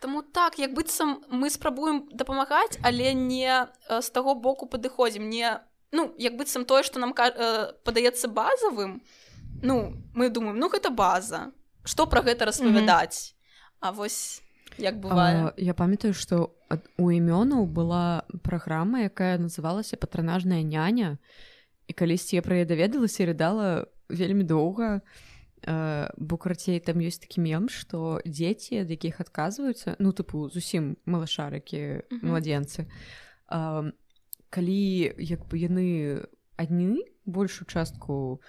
Таму 0.00 0.22
так 0.22 0.58
як 0.58 0.72
быццам 0.74 1.18
мы 1.30 1.50
спрабуем 1.50 2.08
дапамагаць 2.12 2.78
але 2.82 3.14
не 3.14 3.66
з 4.00 4.10
таго 4.10 4.34
боку 4.34 4.66
падыходзім. 4.66 5.28
Не 5.28 5.60
ну 5.92 6.14
як 6.18 6.36
быццам 6.36 6.64
тое 6.64 6.82
што 6.82 6.98
нам 6.98 7.12
падаецца 7.84 8.28
базавым 8.28 9.02
ну 9.62 9.92
мы 10.14 10.30
думаем 10.30 10.58
ну 10.58 10.68
гэта 10.68 10.90
база. 10.90 11.52
Што 11.84 12.06
пра 12.06 12.22
гэта 12.22 12.44
распавядаць? 12.44 13.18
Mm 13.18 13.34
-hmm. 13.34 13.40
А 13.80 13.90
вось 13.90 14.42
як 14.80 15.00
бывае. 15.00 15.50
а, 15.50 15.54
я 15.56 15.74
памятаю 15.74 16.14
што 16.14 16.56
у 16.98 17.10
імёнаў 17.10 17.66
была 17.66 18.24
праграма 18.42 19.06
якая 19.06 19.38
называлася 19.38 19.96
патранажная 19.96 20.62
няня 20.62 21.18
і 21.88 21.92
калісьці 21.92 22.36
я 22.38 22.42
пра 22.42 22.62
яе 22.62 22.66
даведалася 22.66 23.26
рыдала 23.26 23.86
вельмі 24.08 24.44
доўга. 24.44 25.02
Бо 26.16 26.36
карацей 26.40 26.80
там 26.80 27.04
ёсць 27.04 27.20
такі 27.20 27.44
мем 27.44 27.68
што 27.68 28.24
дзеці 28.24 28.80
ад 28.80 28.88
якіх 28.88 29.20
адказваюцца 29.20 29.92
ну 30.00 30.16
тыпу 30.16 30.48
зусім 30.48 30.96
малашарыкі 31.04 32.08
младзенцы 32.24 32.88
калі 34.50 34.80
як 35.20 35.44
бы 35.52 35.60
яны 35.60 36.24
адні 36.56 37.04
большую 37.28 37.68
частку 37.68 38.40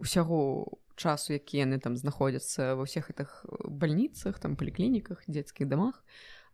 усяго 0.00 0.80
часу 0.96 1.32
які 1.32 1.64
яны 1.64 1.78
там 1.78 1.96
знаходзяцца 1.96 2.74
ва 2.74 2.86
ўсіх 2.86 3.10
гэтых 3.10 3.46
бальніцах 3.68 4.38
там 4.38 4.56
паліклініках 4.56 5.24
дзецкіх 5.28 5.68
дамах 5.68 6.04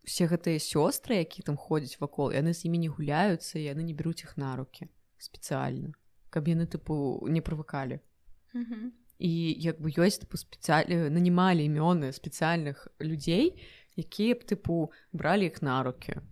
усе 0.04 0.26
гэтыя 0.30 0.58
сёстры 0.58 1.20
які 1.20 1.42
там 1.42 1.56
ходзяць 1.56 2.00
вакол 2.00 2.32
яны 2.32 2.54
з 2.54 2.68
імі 2.68 2.86
не 2.86 2.90
гуляюцца 2.90 3.58
яны 3.58 3.84
не 3.84 3.94
бяруць 3.94 4.24
іх 4.24 4.36
на 4.36 4.56
руки 4.56 4.88
спецыяльна 5.18 5.92
каб 6.30 6.48
яны 6.48 6.66
тыпу 6.66 7.26
не 7.28 7.40
прывыкалі 7.40 8.00
Mm 8.50 8.66
-hmm 8.66 8.90
і 9.20 9.54
як 9.60 9.78
бы 9.84 9.92
ёсць 9.92 10.24
тыпу 10.24 10.40
спецыяль 10.40 11.12
нанімалі 11.12 11.68
імёны 11.68 12.08
спецыяльных 12.16 12.88
людзей 12.98 13.52
якія 14.00 14.34
б 14.34 14.48
тыпу 14.48 14.88
бралі 15.12 15.52
іх 15.52 15.60
на 15.60 15.84
руки 15.84 16.24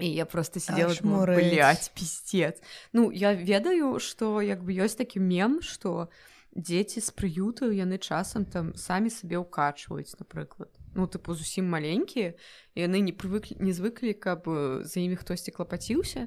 і 0.00 0.08
я 0.08 0.24
просто 0.26 0.60
сидела 0.60 0.94
гуляць 1.02 1.88
пісцец 1.94 2.60
ну 2.92 3.12
я 3.12 3.34
ведаю 3.34 3.98
что 4.00 4.40
як 4.42 4.64
бы 4.64 4.72
ёсць 4.72 4.96
такі 4.96 5.20
мем 5.20 5.60
что 5.62 6.08
дзеці 6.56 7.00
з 7.00 7.10
прыюту 7.14 7.70
яны 7.70 7.98
часам 7.98 8.44
там 8.44 8.74
самі 8.74 9.10
сабе 9.10 9.38
ўкачваюць 9.38 10.18
напрыклад. 10.18 10.70
Ну 10.94 11.06
тыпу 11.06 11.34
зусім 11.34 11.70
маленькія 11.70 12.34
яны 12.74 12.98
не 13.00 13.14
прывыклі 13.14 13.62
не 13.62 13.72
звыклі 13.72 14.14
каб 14.14 14.50
за 14.82 14.98
імі 14.98 15.16
хтосьці 15.16 15.54
клапаціўся. 15.54 16.26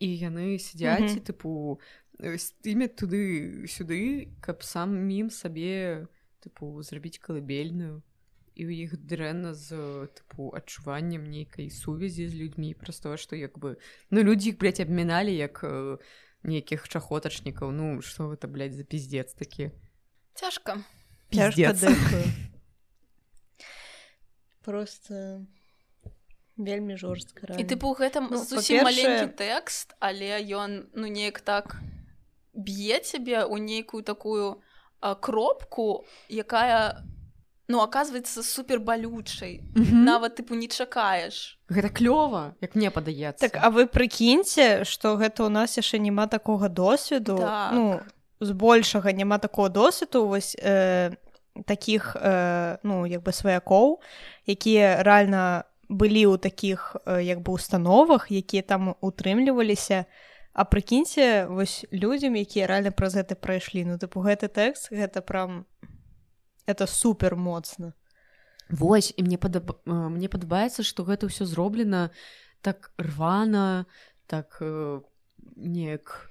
І 0.00 0.08
яны 0.18 0.58
сядзяць 0.58 1.14
mm 1.14 1.18
-hmm. 1.18 1.26
тыпу 1.28 1.78
стымят 2.18 2.96
туды 2.98 3.64
сюды 3.70 4.28
каб 4.40 4.62
самім 4.62 5.30
сабе 5.30 6.06
тыпу 6.42 6.82
зрабіць 6.82 7.20
калыбельную 7.22 8.02
і 8.54 8.62
ў 8.66 8.70
іх 8.86 8.96
дрэнна 8.98 9.54
з 9.54 9.76
тыпу 10.14 10.50
адчуваннем 10.56 11.26
нейкай 11.26 11.70
сувязі 11.70 12.28
з 12.28 12.34
людзьмі. 12.34 12.74
Праз 12.74 13.00
тое 13.00 13.16
што 13.16 13.36
як 13.36 13.58
бы 13.58 13.76
ну 14.10 14.22
людзі 14.22 14.54
іх 14.54 14.58
блядь, 14.58 14.80
абміналі 14.80 15.34
як 15.34 15.62
нейкіх 16.42 16.88
чахотачнікаў. 16.88 17.70
Ну 17.70 18.00
што 18.02 18.32
гэта 18.34 18.48
блядь, 18.48 18.74
за 18.74 18.84
пиздец 18.84 19.34
такі? 19.34 19.70
Цяжка. 20.34 20.80
Просто 24.60 25.46
вельмі 26.60 26.96
жорстка 27.00 27.56
і 27.56 27.64
тыпу 27.64 27.92
гэтым 27.96 28.28
ну, 28.30 28.36
зусім 28.36 28.84
маленькі 28.84 29.32
тэкст 29.40 29.96
але 29.98 30.40
ён 30.44 30.92
ну 30.92 31.08
неяк 31.08 31.40
так 31.40 31.80
б'е 32.52 33.00
цябе 33.00 33.40
ў 33.48 33.56
нейкую 33.64 34.04
такую 34.04 34.60
а, 35.00 35.14
кропку 35.14 36.04
якая 36.28 37.00
ну 37.70 37.78
оказывается 37.78 38.42
супер 38.42 38.80
балючай 38.80 39.60
mm 39.74 39.82
-hmm. 39.82 40.04
нават 40.04 40.40
тыпу 40.40 40.54
не 40.54 40.68
чакаеш 40.68 41.58
гэта 41.70 41.88
клёва 41.88 42.54
як 42.60 42.74
мне 42.74 42.90
падаецца. 42.90 43.48
Так 43.48 43.58
а 43.62 43.70
вы 43.70 43.86
прыкіньце 43.86 44.84
что 44.84 45.16
гэта 45.16 45.46
у 45.46 45.48
нас 45.48 45.78
яшчэ 45.78 45.98
няма 45.98 46.26
такога 46.26 46.68
досведу. 46.68 47.36
Так. 47.38 47.72
ну 47.72 48.00
збольшага 48.40 49.12
няма 49.12 49.38
такого 49.38 49.68
досведу. 49.68 50.26
Вось 50.26 50.56
э, 50.56 51.12
таких 51.66 52.16
э, 52.16 52.78
ну 52.82 53.06
як 53.06 53.22
бы 53.22 53.32
сваякоў 53.32 54.00
якія 54.46 55.02
рэальна 55.02 55.64
былі 55.88 56.26
ў 56.26 56.38
таких 56.38 56.96
э, 57.06 57.22
як 57.22 57.40
бы 57.40 57.52
установах 57.52 58.30
якія 58.30 58.62
там 58.62 58.94
утрымліваліся. 59.00 60.04
А 60.52 60.64
прыкіньце 60.64 61.46
вось 61.46 61.86
людзям 61.92 62.34
якія 62.34 62.66
рэальна 62.66 62.90
праз 62.90 63.14
гэта 63.14 63.34
прайшлі. 63.34 63.84
Ну 63.84 63.98
тыпу 63.98 64.24
гэты 64.24 64.48
тэкст 64.48 64.90
гэта 64.90 65.20
прям 65.20 65.66
это 66.70 66.86
супер 66.86 67.36
моцна 67.36 67.92
Вось 68.70 69.12
і 69.16 69.22
мне 69.22 69.38
падаб... 69.38 69.82
мне 69.84 70.28
падабаецца 70.28 70.86
што 70.86 71.02
гэта 71.02 71.26
ўсё 71.26 71.44
зроблена 71.44 72.10
так 72.62 72.94
рвана 72.98 73.86
так 74.26 74.58
э, 74.62 75.00
неяк 75.56 76.30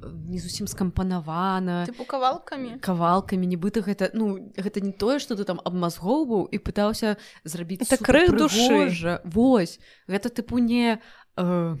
не 0.00 0.38
зусім 0.38 0.66
скампанавана 0.66 1.84
кавалкамі 2.08 2.80
кавалкамі 2.80 3.46
нібыта 3.46 3.84
гэта 3.84 4.10
ну 4.16 4.40
гэта 4.56 4.80
не 4.80 4.92
тое 4.92 5.20
што 5.20 5.36
ты 5.36 5.44
там 5.44 5.60
абмазгоўваў 5.60 6.48
і 6.48 6.56
пытаўся 6.58 7.16
зрабіць 7.44 7.84
так 7.88 8.00
крых 8.00 8.32
душы 8.32 9.20
Вось 9.24 9.78
гэта 10.08 10.32
тыпу 10.32 10.58
не 10.58 10.96
э, 11.36 11.76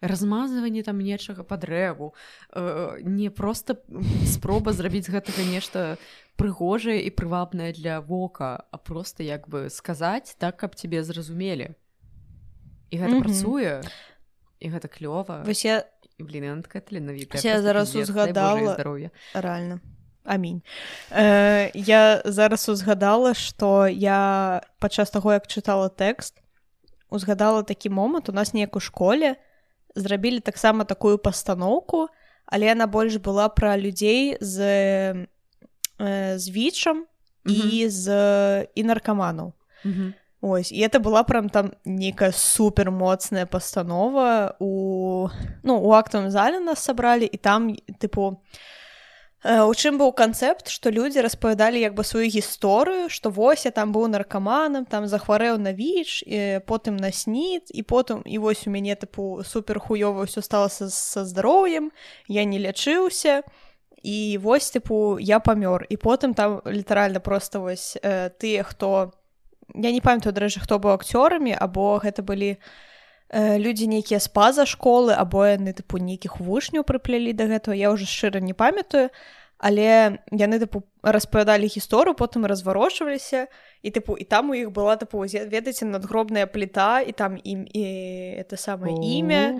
размазванне 0.00 0.82
там 0.82 0.98
нечага 0.98 1.42
па 1.42 1.56
дрэву 1.56 2.14
э, 2.52 3.00
не 3.02 3.30
просто 3.30 3.82
спроба 4.26 4.72
зрабіць 4.72 5.10
гэтага 5.10 5.42
нешта 5.50 5.98
прыгожае 6.38 7.02
і 7.02 7.10
прывабнае 7.10 7.72
для 7.74 8.00
вока 8.00 8.64
а 8.70 8.76
просто 8.78 9.22
як 9.22 9.48
бы 9.48 9.70
сказаць 9.70 10.36
так 10.38 10.56
каб 10.56 10.74
тебе 10.74 11.02
зразумелі. 11.02 11.74
І 12.90 12.98
гэта 12.98 13.10
mm 13.10 13.18
-hmm. 13.18 13.22
працуе 13.22 13.82
і 14.60 14.70
гэта 14.70 14.88
клёва. 14.88 15.44
Вось 15.44 15.64
я 15.64 15.84
блінка 16.18 16.80
таленавіта 16.80 17.38
я 17.42 17.62
зараз 17.62 17.96
узгадала. 17.96 18.74
здароўя 18.74 19.10
рэальна. 19.34 19.80
Амінь. 20.24 20.62
Э, 21.10 21.70
я 21.74 22.22
зараз 22.24 22.68
узгадала 22.68 23.34
что 23.34 23.88
я 23.88 24.62
падчас 24.78 25.10
таго 25.10 25.32
як 25.32 25.46
чытала 25.46 25.90
тэкст 25.90 26.34
узгадала 27.10 27.62
такі 27.62 27.90
момант. 27.90 28.28
У 28.28 28.32
нас 28.32 28.54
неяк 28.54 28.76
у 28.76 28.80
школе 28.80 29.36
зрабілі 29.94 30.40
таксама 30.40 30.84
такую 30.84 31.18
пастаноўку 31.18 32.08
але 32.46 32.66
яна 32.66 32.86
больш 32.86 33.16
была 33.16 33.48
пра 33.48 33.76
людзей 33.76 34.36
з 34.40 34.60
э, 35.98 36.38
з 36.38 36.50
вічам 36.50 37.06
mm 37.44 37.54
-hmm. 37.54 37.72
і 37.72 37.88
з 37.88 38.06
і 38.74 38.84
наркаманаў 38.84 39.52
mm 39.84 39.92
-hmm. 39.92 40.12
ось 40.40 40.72
і 40.72 40.86
это 40.86 40.98
была 41.00 41.24
прям 41.24 41.48
там 41.48 41.72
нейкая 41.84 42.32
супер 42.32 42.90
моцная 42.90 43.46
пастанова 43.46 44.54
у 44.58 45.28
ну 45.62 45.78
у 45.78 45.90
актавым 45.92 46.30
зале 46.30 46.60
нас 46.60 46.78
сабралі 46.78 47.24
і 47.32 47.36
там 47.36 47.76
тыпу 48.00 48.20
у 48.20 48.36
чым 49.44 49.98
быў 50.02 50.10
канцэпт 50.18 50.66
што 50.66 50.90
людзі 50.90 51.22
распавядалі 51.22 51.78
як 51.78 51.94
бы 51.94 52.02
сваю 52.02 52.26
гісторыю 52.26 53.06
што 53.08 53.30
вось 53.30 53.64
я 53.64 53.70
там 53.70 53.92
быў 53.94 54.10
наркаманам 54.10 54.84
там 54.84 55.06
захварэў 55.06 55.58
на 55.62 55.70
віч 55.70 56.26
потым 56.66 56.96
на 56.98 57.12
снід 57.12 57.70
і 57.70 57.82
потым 57.82 58.22
і 58.26 58.38
вось 58.38 58.66
у 58.66 58.70
мяне 58.70 58.98
тыпу 58.98 59.44
супер 59.46 59.78
хуёва 59.78 60.26
ўсё 60.26 60.42
сталася 60.42 60.90
са 60.90 61.24
здароўем 61.24 61.94
я 62.26 62.42
не 62.44 62.58
лячыўся 62.58 63.46
і 64.02 64.38
вось 64.42 64.74
тыпу 64.74 65.22
я 65.22 65.38
памёр 65.38 65.86
і 65.86 65.96
потым 65.96 66.34
там 66.34 66.60
літаральна 66.66 67.20
просто 67.20 67.60
вось 67.60 67.94
э, 68.02 68.30
тыя 68.42 68.66
хто 68.66 69.14
я 69.74 69.92
не 69.92 70.00
памятаю 70.00 70.34
дарэчы 70.34 70.58
хто 70.66 70.82
быў 70.82 70.98
акцёрамі 70.98 71.54
або 71.54 72.02
гэта 72.02 72.26
былі 72.26 72.58
э, 72.58 72.87
людзі 73.32 73.86
нейкія 73.88 74.20
спаза 74.20 74.64
школы 74.64 75.12
або 75.12 75.44
яны 75.44 75.76
тыпу 75.76 76.00
нейкіх 76.00 76.40
вучняў 76.40 76.84
прыплялі 76.88 77.36
да 77.36 77.44
гэтага 77.44 77.76
я 77.76 77.92
ўжо 77.92 78.08
шчыра 78.08 78.40
не 78.40 78.56
памятаю. 78.56 79.12
Але 79.58 80.22
яны 80.30 80.62
тыпу 80.62 80.86
распавядалі 81.02 81.66
гісторыю 81.66 82.14
потым 82.14 82.46
разварочваліся. 82.46 83.50
І 83.82 83.90
тыпу 83.90 84.14
і 84.14 84.24
там 84.24 84.50
у 84.50 84.54
іх 84.54 84.70
была 84.70 84.94
тыпу 84.94 85.26
ведаеце 85.26 85.84
надгробная 85.84 86.46
пліта 86.46 87.02
і 87.02 87.12
там 87.12 87.36
ім 87.36 87.66
і 87.66 87.84
это 88.38 88.56
самае 88.56 88.94
імя 88.94 89.52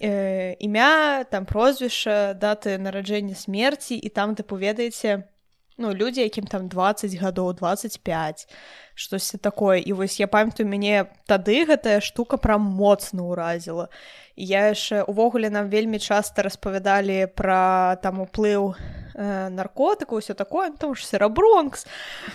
э, 0.00 0.56
імя 0.58 1.24
там 1.30 1.44
прозвішча 1.44 2.34
даты 2.34 2.80
нараджэння 2.80 3.36
смерці. 3.36 3.94
І 3.94 4.08
там 4.08 4.34
тыпу 4.34 4.56
ведаеце 4.56 5.28
ну 5.76 5.92
людзі 5.92 6.22
якім 6.24 6.46
там 6.46 6.68
20 6.68 7.14
гадоў 7.20 7.52
25 7.54 8.48
штосьці 8.94 9.38
такое. 9.38 9.78
І 9.78 9.92
вось 9.92 10.20
я 10.20 10.26
памятаю 10.26 10.68
мяне 10.68 11.06
тады 11.26 11.66
гэтая 11.66 12.00
штука 12.00 12.36
прям 12.36 12.62
моцна 12.62 13.22
ўразіла. 13.22 13.88
Я 14.36 14.70
яшчэ 14.70 15.02
увогуле 15.06 15.50
нам 15.50 15.70
вельмі 15.70 15.98
часта 15.98 16.42
распавядалі 16.42 17.26
пра 17.34 17.96
там 18.02 18.20
уплыў 18.20 18.74
э, 19.14 19.48
наркотыку 19.50 20.18
ўсё 20.18 20.34
такое 20.34 20.70
ну, 20.70 20.76
там 20.76 20.94
ж 20.94 21.06
серабронкс 21.06 21.86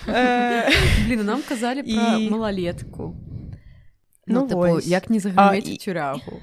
э... 0.07 0.71
блин 1.07 1.25
нам 1.25 1.43
казалі 1.43 1.83
і 1.83 2.29
малолетку 2.29 3.15
ну, 4.27 4.47
ну 4.47 4.79
як 4.79 5.09
не 5.09 5.19
заграмець 5.19 5.83
тюрягу 5.83 6.39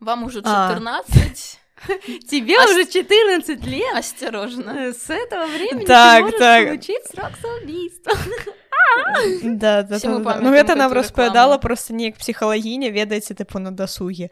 вам 0.00 0.24
ужо 0.24 0.40
14 0.40 1.60
тебе 2.30 2.56
Ос... 2.58 2.70
уже 2.70 2.86
14 2.86 3.66
лет? 3.66 3.96
Осторожно. 3.96 4.70
Э, 4.70 4.92
с 4.92 5.10
этого 5.10 5.46
времени 5.46 5.84
так 5.84 6.36
так. 6.38 6.72
учить 6.72 7.06
срок 7.06 7.32
самоубийства 7.40 8.12
да, 9.42 9.82
да, 9.82 9.98
да, 9.98 10.18
да. 10.18 10.40
ну 10.40 10.50
гэта 10.50 10.74
нам 10.74 10.92
распавядала 10.92 11.58
просто 11.58 11.94
неяк 11.94 12.16
псіхалагіня 12.16 12.90
ведаеце 12.90 13.34
тыпу 13.34 13.58
на 13.58 13.70
дасуге 13.70 14.30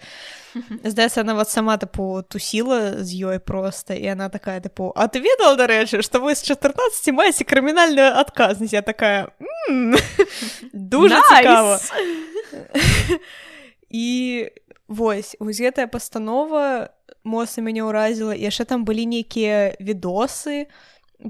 здаецца 0.84 1.20
она 1.20 1.34
вот 1.34 1.50
сама 1.50 1.76
тыпу 1.76 2.22
тусіла 2.22 3.02
з 3.02 3.14
ёй 3.14 3.38
просто 3.38 3.94
і 3.94 4.06
она 4.06 4.28
такая 4.28 4.60
тыпу 4.60 4.92
а 4.96 5.08
ты 5.08 5.20
ведала 5.20 5.56
дарэчы 5.56 6.02
что 6.02 6.20
вы 6.20 6.34
з 6.34 6.42
14 6.42 7.14
маеце 7.14 7.44
крымінальную 7.44 8.18
адказнасць 8.18 8.72
я 8.72 8.82
такая 8.82 9.28
дуже 10.72 11.20
цікава 11.28 11.80
і 13.90 14.48
Вось 14.88 15.36
вось 15.40 15.60
гэтая 15.60 15.88
пастанова 15.88 16.92
моцна 17.24 17.64
мяне 17.64 17.80
ўразіла. 17.88 18.36
Яшчэ 18.36 18.68
там 18.68 18.84
былі 18.84 19.08
нейкія 19.08 19.80
відосы 19.80 20.68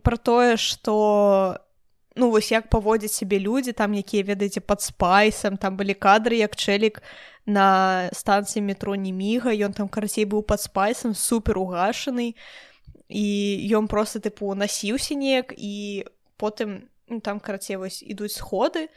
про 0.03 0.19
тое 0.19 0.59
что 0.59 1.63
ну 2.15 2.31
вось 2.31 2.53
як 2.53 2.71
паводзяць 2.71 3.13
сябе 3.13 3.39
людзі 3.39 3.73
там 3.73 3.95
якія 3.95 4.23
ведаеце 4.23 4.61
под 4.61 4.81
спайсам 4.81 5.57
там 5.57 5.77
былі 5.77 5.95
кадры 5.95 6.39
як 6.39 6.55
чэлік 6.57 7.03
на 7.47 8.09
станцыі 8.15 8.63
метро 8.63 8.95
не 8.95 9.13
міга 9.13 9.51
ён 9.51 9.75
там 9.75 9.89
карацей 9.89 10.25
быў 10.25 10.43
под 10.43 10.61
спайсам 10.61 11.15
супер 11.15 11.59
угашаны 11.59 12.35
і 13.09 13.27
ён 13.75 13.91
просто 13.91 14.23
тыпу 14.23 14.55
насіўся 14.55 15.15
неяк 15.15 15.53
і 15.57 16.07
потым 16.39 16.87
ну, 17.09 17.21
там 17.21 17.41
карацей 17.41 17.77
вось 17.77 18.03
ідуць 18.03 18.39
сходы 18.39 18.89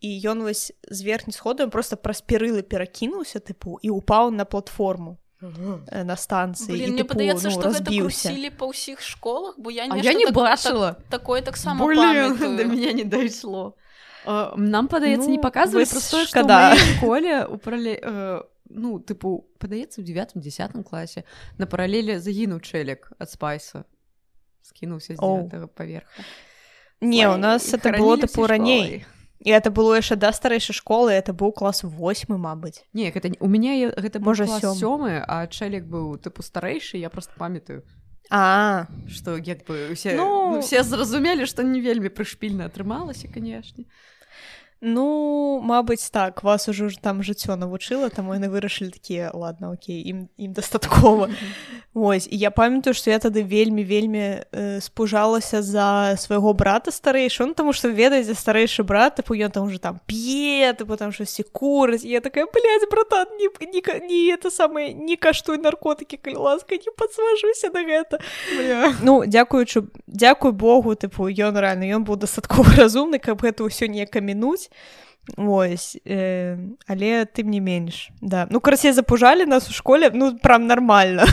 і 0.00 0.10
ён 0.26 0.42
вось 0.42 0.74
з 0.90 1.02
верхні 1.02 1.32
сходу 1.32 1.70
просто 1.70 1.96
праз 1.96 2.22
перылы 2.22 2.62
перакінуўся 2.62 3.38
тыпу 3.38 3.78
і 3.82 3.90
упаў 3.90 4.30
на 4.30 4.44
платформу 4.44 5.16
на 5.40 6.16
станцыі 6.16 6.72
Блин, 6.72 6.92
мне 6.92 7.02
тыпу, 7.02 7.14
падаецца 7.14 7.44
ну, 7.46 7.50
што 7.50 7.70
гэта 7.70 7.84
разбіўся 7.86 8.30
па 8.58 8.66
ўсіх 8.66 9.00
школах 9.00 9.54
бо 9.58 9.70
я 9.70 9.86
нешта 9.86 10.02
я 10.02 10.14
не 10.14 10.26
так- 10.26 10.34
бачыла. 10.34 10.94
так, 10.94 11.06
такое 11.10 11.42
таксама 11.42 11.86
до 12.58 12.64
меня 12.64 12.92
не 12.92 13.04
дошло. 13.04 13.76
А, 14.26 14.54
Нам, 14.56 14.88
падаецца, 14.88 15.28
не 15.30 15.36
Ну, 15.36 15.42
показывали 15.42 15.84
вось 15.84 15.90
просто, 15.90 16.26
что 16.26 16.26
шкада. 16.26 16.74
школе 16.96 17.46
у 17.46 17.56
парале... 17.56 18.00
э, 18.02 18.42
ну, 18.68 19.00
типу, 19.00 19.46
падаецца, 19.58 20.00
у 20.00 20.04
девятом, 20.04 20.42
десятом 20.42 20.82
классе 20.82 21.24
на 21.56 21.66
параллели 21.66 22.18
загінуў 22.18 22.60
чэлек 22.60 23.12
ад 23.18 23.30
спайса. 23.30 23.84
Скінуўся 24.62 25.14
з 25.16 25.66
поверха. 25.74 26.22
не 27.00 27.28
у 27.28 27.36
нас 27.36 27.72
это 27.72 27.96
было 27.96 28.18
тыпу 28.18 28.46
раней. 28.46 29.06
І 29.40 29.50
это 29.50 29.70
было 29.70 29.94
яшчэ 29.94 30.16
да 30.16 30.32
старэйшай 30.32 30.74
школы 30.74 31.10
это 31.12 31.32
быў 31.32 31.52
клас 31.52 31.82
восьмы 31.84 32.38
Мабыць 32.38 32.82
Не, 32.92 33.10
гэта, 33.10 33.30
у 33.40 33.46
мяне 33.48 33.90
гэта 33.96 34.18
Можа, 34.20 34.46
сёмы. 34.46 35.22
а 35.26 35.46
чэлек 35.46 35.84
быў 35.86 36.18
тыпу 36.18 36.42
старэйшы, 36.42 36.96
я 36.98 37.08
просто 37.10 37.32
памятаю, 37.38 37.84
а 38.30 38.86
што 39.08 39.36
як 39.38 39.64
бы 39.64 39.92
усе, 39.92 40.14
Ну- 40.16 40.54
ну... 40.56 40.60
все 40.60 40.82
зразумелі, 40.82 41.46
што 41.46 41.62
не 41.62 41.80
вельмі 41.80 42.08
прышпільна 42.08 42.66
атрымалася, 42.68 43.28
канешне. 43.32 43.84
Ну 44.80 45.60
Мабыць 45.62 46.10
так 46.10 46.42
вас 46.42 46.68
ужо 46.68 46.88
там 47.02 47.22
жыццё 47.22 47.56
навучыла 47.56 48.10
там 48.10 48.30
яны 48.30 48.48
вырашылі 48.48 48.94
такія 48.94 49.30
ладно 49.34 49.72
Окей 49.74 50.06
ім 50.06 50.28
ім 50.38 50.52
дастаткова 50.52 51.28
Вось 51.94 52.28
і 52.30 52.38
я 52.38 52.50
памятаю 52.50 52.94
што 52.94 53.10
я 53.10 53.18
тады 53.18 53.42
вельмі 53.42 53.82
вельмі 53.82 54.46
э, 54.52 54.80
спужалася 54.80 55.62
за 55.62 56.14
свайго 56.16 56.54
брата 56.54 56.94
старэйшы 56.94 57.42
он 57.42 57.54
таму 57.54 57.72
што 57.72 57.88
ведаеце 57.88 58.38
старэйшы 58.38 58.86
брат 58.86 59.18
тыпу 59.18 59.34
ён 59.34 59.50
там 59.50 59.66
уже 59.66 59.82
там 59.82 59.98
п'е 60.06 60.72
тыпу 60.78 60.96
там 60.96 61.10
штосьці 61.10 61.42
курыць 61.42 62.06
я 62.06 62.20
такая 62.20 62.46
блядь, 62.46 62.86
братан 62.90 63.26
не, 63.34 63.50
не, 63.66 63.82
не 64.06 64.30
это 64.30 64.50
самае 64.50 64.94
не 64.94 65.16
каштуй 65.16 65.58
наркотыкі 65.58 66.22
калі 66.22 66.36
ласка 66.36 66.78
не 66.78 66.90
подсважуся 66.94 67.70
на 67.74 67.82
гэта 67.82 68.22
Бля. 68.54 68.94
Ну 69.02 69.26
дзякуючы 69.26 69.90
дзякуй 70.06 70.52
Богу 70.52 70.94
тыпу 70.94 71.26
ён 71.26 71.58
рэальна 71.58 71.82
ён 71.98 72.06
быў 72.06 72.14
дастаткова 72.16 72.76
разумны 72.78 73.18
каб 73.18 73.42
гэта 73.42 73.66
ўсё 73.66 73.90
не 73.90 74.06
камінуць 74.06 74.67
Вось 75.36 75.98
э, 76.04 76.56
але 76.86 77.24
тым 77.26 77.50
не 77.50 77.60
менш 77.60 78.10
да. 78.20 78.46
Ну 78.50 78.60
карацей 78.60 78.92
запужалі 78.92 79.46
нас 79.46 79.68
у 79.68 79.72
школе 79.72 80.10
ну 80.14 80.38
прям 80.38 80.66
нармальна 80.66 81.26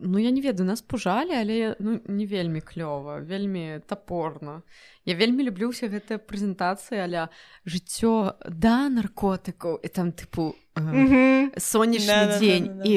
Ну 0.00 0.18
я 0.18 0.30
не 0.30 0.40
ведаю 0.40 0.68
нас 0.68 0.82
пужалі 0.82 1.32
але 1.32 1.76
ну 1.78 2.00
не 2.06 2.26
вельмі 2.26 2.60
клёва 2.60 3.20
вельмі 3.24 3.80
топорна 3.86 4.62
я 5.04 5.14
вельмі 5.14 5.48
люблю 5.48 5.72
ўсе 5.72 5.88
гэтыя 5.88 6.20
прэзентацыі 6.20 7.00
аля 7.00 7.28
жыццё 7.64 8.36
да 8.44 8.92
наркотыкаў 8.92 9.80
і 9.80 9.88
там 9.88 10.12
тыпу 10.12 10.52
э, 10.76 11.50
сонечны 11.56 12.06
Да-да-да-да-да. 12.06 12.38
дзень 12.38 12.66
і 12.84 12.94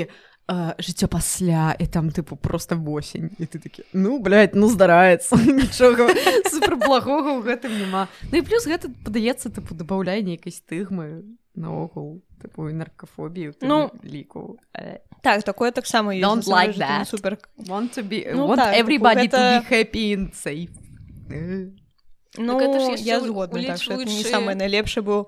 э, 0.52 0.76
жыццё 0.84 1.08
пасля 1.08 1.72
і 1.80 1.88
там 1.88 2.10
тыпу 2.12 2.36
просто 2.36 2.76
восень 2.76 3.32
і 3.40 3.46
ты 3.48 3.60
такі 3.60 3.84
ну 3.94 4.20
блядь, 4.20 4.56
ну 4.56 4.68
здараецца 4.68 5.40
нічога 5.62 6.12
супер 6.52 6.76
благога 6.76 7.40
ў 7.40 7.44
гэтым 7.48 7.72
няма 7.80 8.08
Ну 8.32 8.38
і 8.38 8.42
плюс 8.44 8.68
гэта 8.68 8.92
падаецца 9.08 9.48
тыпу 9.48 9.72
дабаўляе 9.80 10.20
нейкай 10.22 10.52
стыгмы 10.52 11.24
наогул 11.56 12.20
і 12.70 12.74
наркафобію 12.74 13.54
Ну, 13.62 13.92
ліку 14.04 14.58
Э, 14.76 15.00
так 15.22 15.44
такое 15.44 15.72
таксама 15.72 16.12
like 16.12 16.78
that. 16.78 17.06
супер. 17.06 17.38
Want 17.58 17.96
to 17.98 18.04
be 18.04 18.28
Ну 18.34 18.48
want 18.48 18.56
так, 18.58 18.76
everybody 18.76 19.28
to 19.30 19.38
гэта- 19.38 19.62
be 19.62 19.70
happy 19.70 20.16
and 20.16 20.34
safe. 20.34 20.70
Ну 22.38 22.60
яшчэ 22.60 23.04
я 23.04 23.20
згодна 23.20 23.62
так 23.62 23.88
не 24.06 24.24
самы 24.24 24.56
найлепшы 24.56 25.02
быў 25.02 25.28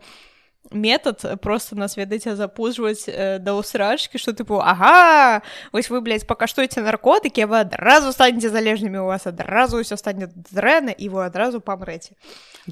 метод 0.71 1.19
э, 1.25 1.35
просто 1.37 1.75
нас 1.75 1.97
ведаеце 1.97 2.35
запужваць 2.35 3.05
э, 3.07 3.39
да 3.39 3.53
ўсрачкі 3.53 4.17
што 4.17 4.31
тыпу 4.31 4.61
ага 4.63 5.41
вось 5.71 5.89
вы 5.89 6.01
блядь, 6.01 6.25
пакаштуеце 6.27 6.81
наркотыкі 6.81 7.45
вы 7.45 7.59
адразу 7.61 8.11
станеце 8.11 8.49
залежнымі 8.49 9.03
у 9.03 9.05
вас 9.11 9.27
адразу 9.27 9.77
ўсё 9.83 9.97
стане 9.97 10.31
дрэнна 10.33 10.91
і 10.95 11.09
вы 11.09 11.25
адразу 11.25 11.59
памрэце 11.59 12.15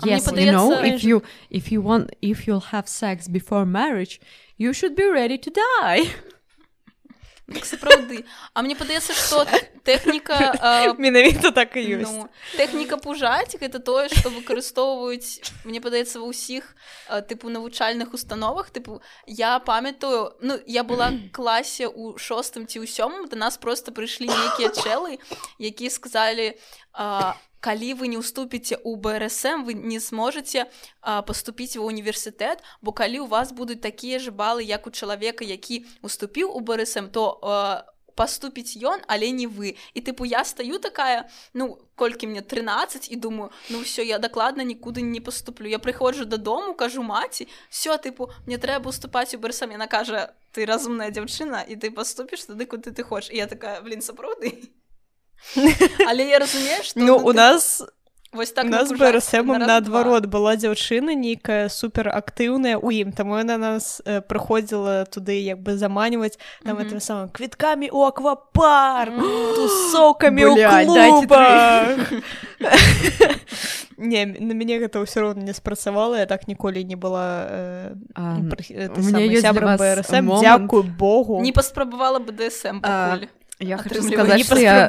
yes 0.03 0.25
you 0.31 0.51
know 0.51 0.71
падаецца- 0.71 0.87
if 0.87 1.03
you 1.03 1.21
if 1.51 1.71
you 1.71 1.81
want 1.83 2.09
if 2.21 2.47
you'll 2.47 2.71
have 2.71 2.87
sex 2.87 3.27
before 3.27 3.65
marriage 3.65 4.21
you 4.57 4.73
should 4.73 4.95
be 4.95 5.05
ready 5.05 5.37
to 5.37 5.51
die 5.51 6.07
сапраўды 7.59 8.23
А 8.53 8.61
мне 8.61 8.75
падаецца 8.75 9.13
што 9.13 9.43
тэхніка 9.83 10.95
менавіта 10.97 11.51
так 11.51 11.75
і 11.75 11.83
ёсць 11.99 12.07
Ну, 12.07 12.29
тэхніка 12.55 12.97
пужаць 12.97 13.57
гэта 13.59 13.79
тое 13.79 14.07
што 14.09 14.31
выкарыстоўваюць 14.31 15.43
мне 15.65 15.81
падаецца 15.83 16.23
ва 16.23 16.31
ўсіх 16.31 16.75
тыпу 17.27 17.49
навучальных 17.51 18.13
установах. 18.13 18.71
Тыпу 18.71 19.01
я 19.27 19.59
памятаю 19.59 20.33
ну 20.41 20.59
я 20.65 20.83
была 20.83 21.11
класе 21.31 21.87
у 21.87 22.17
шостым 22.17 22.67
ці 22.67 22.79
ў 22.79 22.87
сёмым 22.87 23.27
да 23.27 23.35
нас 23.35 23.57
просто 23.57 23.91
прыйшлі 23.91 24.31
нейкія 24.31 24.71
чэлы 24.71 25.19
якія 25.59 25.89
сказалі 25.89 26.55
а, 26.93 27.35
калі 27.62 27.93
вы 28.01 28.09
не 28.12 28.18
ўступіце 28.18 28.76
ў 28.82 28.97
брсм 28.97 29.64
вы 29.70 29.78
не 29.78 30.01
зможаце 30.01 30.66
а, 31.01 31.22
паступіць 31.22 31.78
ва 31.78 31.86
універсітэт 31.86 32.66
бо 32.82 32.91
калі 32.91 33.24
у 33.24 33.30
вас 33.30 33.53
будуць 33.53 33.82
такія 33.86 34.20
ж 34.20 34.34
балы 34.34 34.66
як 34.66 34.89
у 34.89 34.91
чалавека 34.91 35.45
які 35.45 35.86
уступіў 36.01 36.51
у 36.51 36.59
брсм 36.59 37.14
то 37.14 37.38
а, 37.41 37.86
паступіць 38.16 38.78
ён 38.84 39.01
але 39.07 39.32
не 39.32 39.47
вы. 39.47 39.76
І 39.93 40.01
тыпу 40.01 40.26
я 40.26 40.43
стаю 40.45 40.80
такая 40.80 41.30
ну 41.53 41.80
колькі 41.95 42.28
мне 42.28 42.41
13 42.41 43.12
і 43.12 43.16
думаю 43.16 43.49
ну 43.70 43.82
ўсё 43.82 44.03
я 44.03 44.20
дакладна 44.20 44.64
нікуды 44.64 45.01
не 45.01 45.22
паступлю 45.22 45.70
я 45.70 45.80
прыходжу 45.80 46.26
дадому 46.26 46.74
кажу 46.74 47.03
маці 47.03 47.47
все 47.70 47.97
тыпу 47.97 48.30
мне 48.45 48.57
трэба 48.57 48.89
уступаць 48.89 49.34
у 49.36 49.39
брсам 49.39 49.72
яна 49.72 49.88
кажа 49.88 50.34
ты 50.51 50.66
разумная 50.66 51.09
дзяўчына 51.09 51.64
і 51.64 51.76
ты 51.76 51.91
паступіш 51.91 52.45
туды 52.45 52.66
куды 52.66 52.91
ты 52.91 53.03
хочаш 53.03 53.32
я 53.32 53.47
такая 53.47 53.82
блин 53.82 54.01
сапраўды 54.01 54.74
але 56.07 56.29
я 56.29 56.39
разумею 56.39 56.83
што 56.83 56.99
ну 56.99 57.17
у 57.17 57.33
нас 57.33 57.83
вось 58.33 58.51
так 58.55 58.63
у 58.63 58.69
нас 58.69 58.89
раз-два. 58.91 59.57
наадварот 59.59 60.25
была 60.31 60.55
дзяўчына 60.55 61.11
нейкая 61.15 61.67
супер 61.67 62.07
актыўная 62.07 62.77
у 62.79 62.87
ім 62.89 63.11
таму 63.11 63.35
яна 63.37 63.57
нас 63.57 64.01
э, 64.05 64.21
прыходзіла 64.21 65.03
туды 65.11 65.35
як 65.43 65.59
бы 65.59 65.75
заманіваць 65.75 66.39
там 66.63 66.77
Мгм. 66.79 66.87
этим 66.87 66.99
самым 67.03 67.27
квіткамі 67.35 67.89
у 67.91 68.07
аквапарк 68.07 69.19
тусокамі 69.55 70.43
ў 70.47 70.55
дайце 70.55 70.87
клубах 70.87 72.07
не 73.97 74.25
на 74.25 74.53
мяне 74.55 74.79
гэта 74.79 75.03
ўсё 75.03 75.21
роўна 75.27 75.43
не 75.43 75.53
спрацавала 75.53 76.17
я 76.17 76.25
так 76.25 76.47
ніколі 76.47 76.83
не 76.87 76.95
была 76.95 77.45
э, 77.51 77.93
А, 78.15 78.39
пры- 78.39 78.89
у 78.97 79.01
меня 79.03 79.19
есть 79.27 79.43
для 79.43 79.51
сябрам 79.51 79.77
вас 79.77 79.81
брсм 79.81 80.25
момент. 80.25 80.41
дзякуй 80.41 80.83
богу 80.83 81.41
не 81.41 81.51
паспрабавала 81.51 82.19
бДсм 82.19 82.79
я 83.62 83.78
хочу 83.78 83.95
Атрымліваю. 83.95 84.14
сказаць 84.18 84.38
не 84.38 84.43
што 84.43 84.59
я 84.59 84.88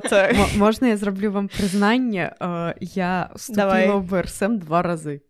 так. 0.00 0.34
Можна 0.56 0.86
я 0.88 0.96
зраблю 0.96 1.30
вам 1.30 1.48
прызнанне 1.48 2.34
э, 2.40 2.74
я 2.80 3.30
Давай. 3.48 3.84
вступила 3.86 3.96
в 3.98 4.06
брсм 4.10 4.58
два 4.58 4.82
разы 4.82 5.22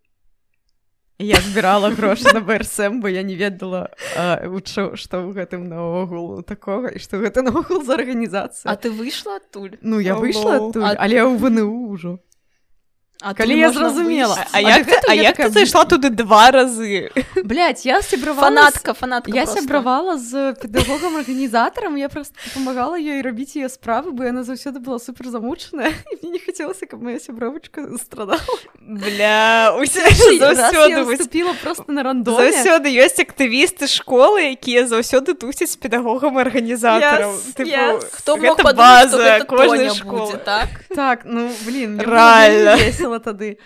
я 1.18 1.36
збірала 1.40 1.90
грошы 1.90 2.32
на 2.34 2.40
брсм 2.40 3.00
бо 3.00 3.08
я 3.08 3.22
не 3.22 3.36
ведала 3.36 3.90
э, 4.16 4.48
што 4.96 5.22
ў 5.22 5.32
гэтым 5.32 5.68
наогул 5.68 6.42
такога 6.42 6.88
і 6.88 6.98
што 6.98 7.18
гэта 7.18 7.42
наогул 7.42 7.84
за 7.84 7.94
А 7.94 7.96
арганізацыя 8.02 8.74
ты 8.76 8.90
выйшла 8.90 9.36
адтуль 9.36 9.78
ну 9.82 9.98
я 10.00 10.14
выйшла 10.16 10.56
адтуль 10.56 10.82
А- 10.82 10.96
але 10.98 11.14
я 11.16 11.24
ў 11.26 11.38
вну 11.38 11.86
ўжо 11.94 12.18
А 13.26 13.32
Калі 13.34 13.56
я 13.58 13.72
зразумела. 13.72 14.36
А 14.52 14.58
А 14.58 14.60
як, 14.60 14.86
гэта 14.86 15.08
а 15.08 15.14
я 15.14 15.22
як 15.32 15.50
зайшла 15.52 15.84
туды 15.84 16.10
два 16.10 16.50
разы 16.50 17.10
Блять, 17.42 17.86
я 17.86 18.02
сябравала 18.02 18.44
фанатка 18.48 18.92
фанатка 18.92 19.30
Я 19.32 19.46
сябравала 19.46 20.18
з 20.18 20.52
педагогам 20.60 21.16
арганізатарам 21.16 21.96
я 21.96 22.08
просто 22.08 22.34
дапамагала 22.44 22.98
ёй 23.00 23.22
рабіць 23.22 23.56
яе 23.56 23.68
справы 23.72 24.12
бо 24.12 24.24
яна 24.24 24.44
заўсёды 24.44 24.78
была 24.78 24.98
супер 24.98 25.28
замучаная 25.32 25.88
і 26.12 26.16
мне 26.22 26.32
не 26.32 26.38
хацелася 26.38 26.84
каб 26.86 27.02
моя 27.02 27.18
сябровачка 27.18 27.88
страдала. 27.96 28.40
Бля 28.80 29.72
усе 29.80 30.04
заўсёды 30.38 31.04
выступила 31.04 31.54
просто 31.62 31.84
на 31.88 32.02
рандоме. 32.02 32.52
заўсёды 32.52 32.92
ёсць 32.92 33.18
актывісты 33.24 33.88
школы 33.88 34.52
якія 34.52 34.84
заўсёды 34.86 35.32
тусяць 35.32 35.72
з 35.72 35.76
педагогам 35.76 36.36
арганізатараў 36.38 37.32
Yes, 37.34 37.66
yes. 37.66 38.04
Хто 38.12 38.36
база 38.36 39.40
кожнай 39.48 39.88
школы. 39.88 40.36
так? 40.44 40.68
Так 40.94 41.20
ну 41.24 41.48
блин 41.64 41.96
вельмі 41.96 42.84
весела 42.84 43.13
думала 43.14 43.20
тады. 43.20 43.58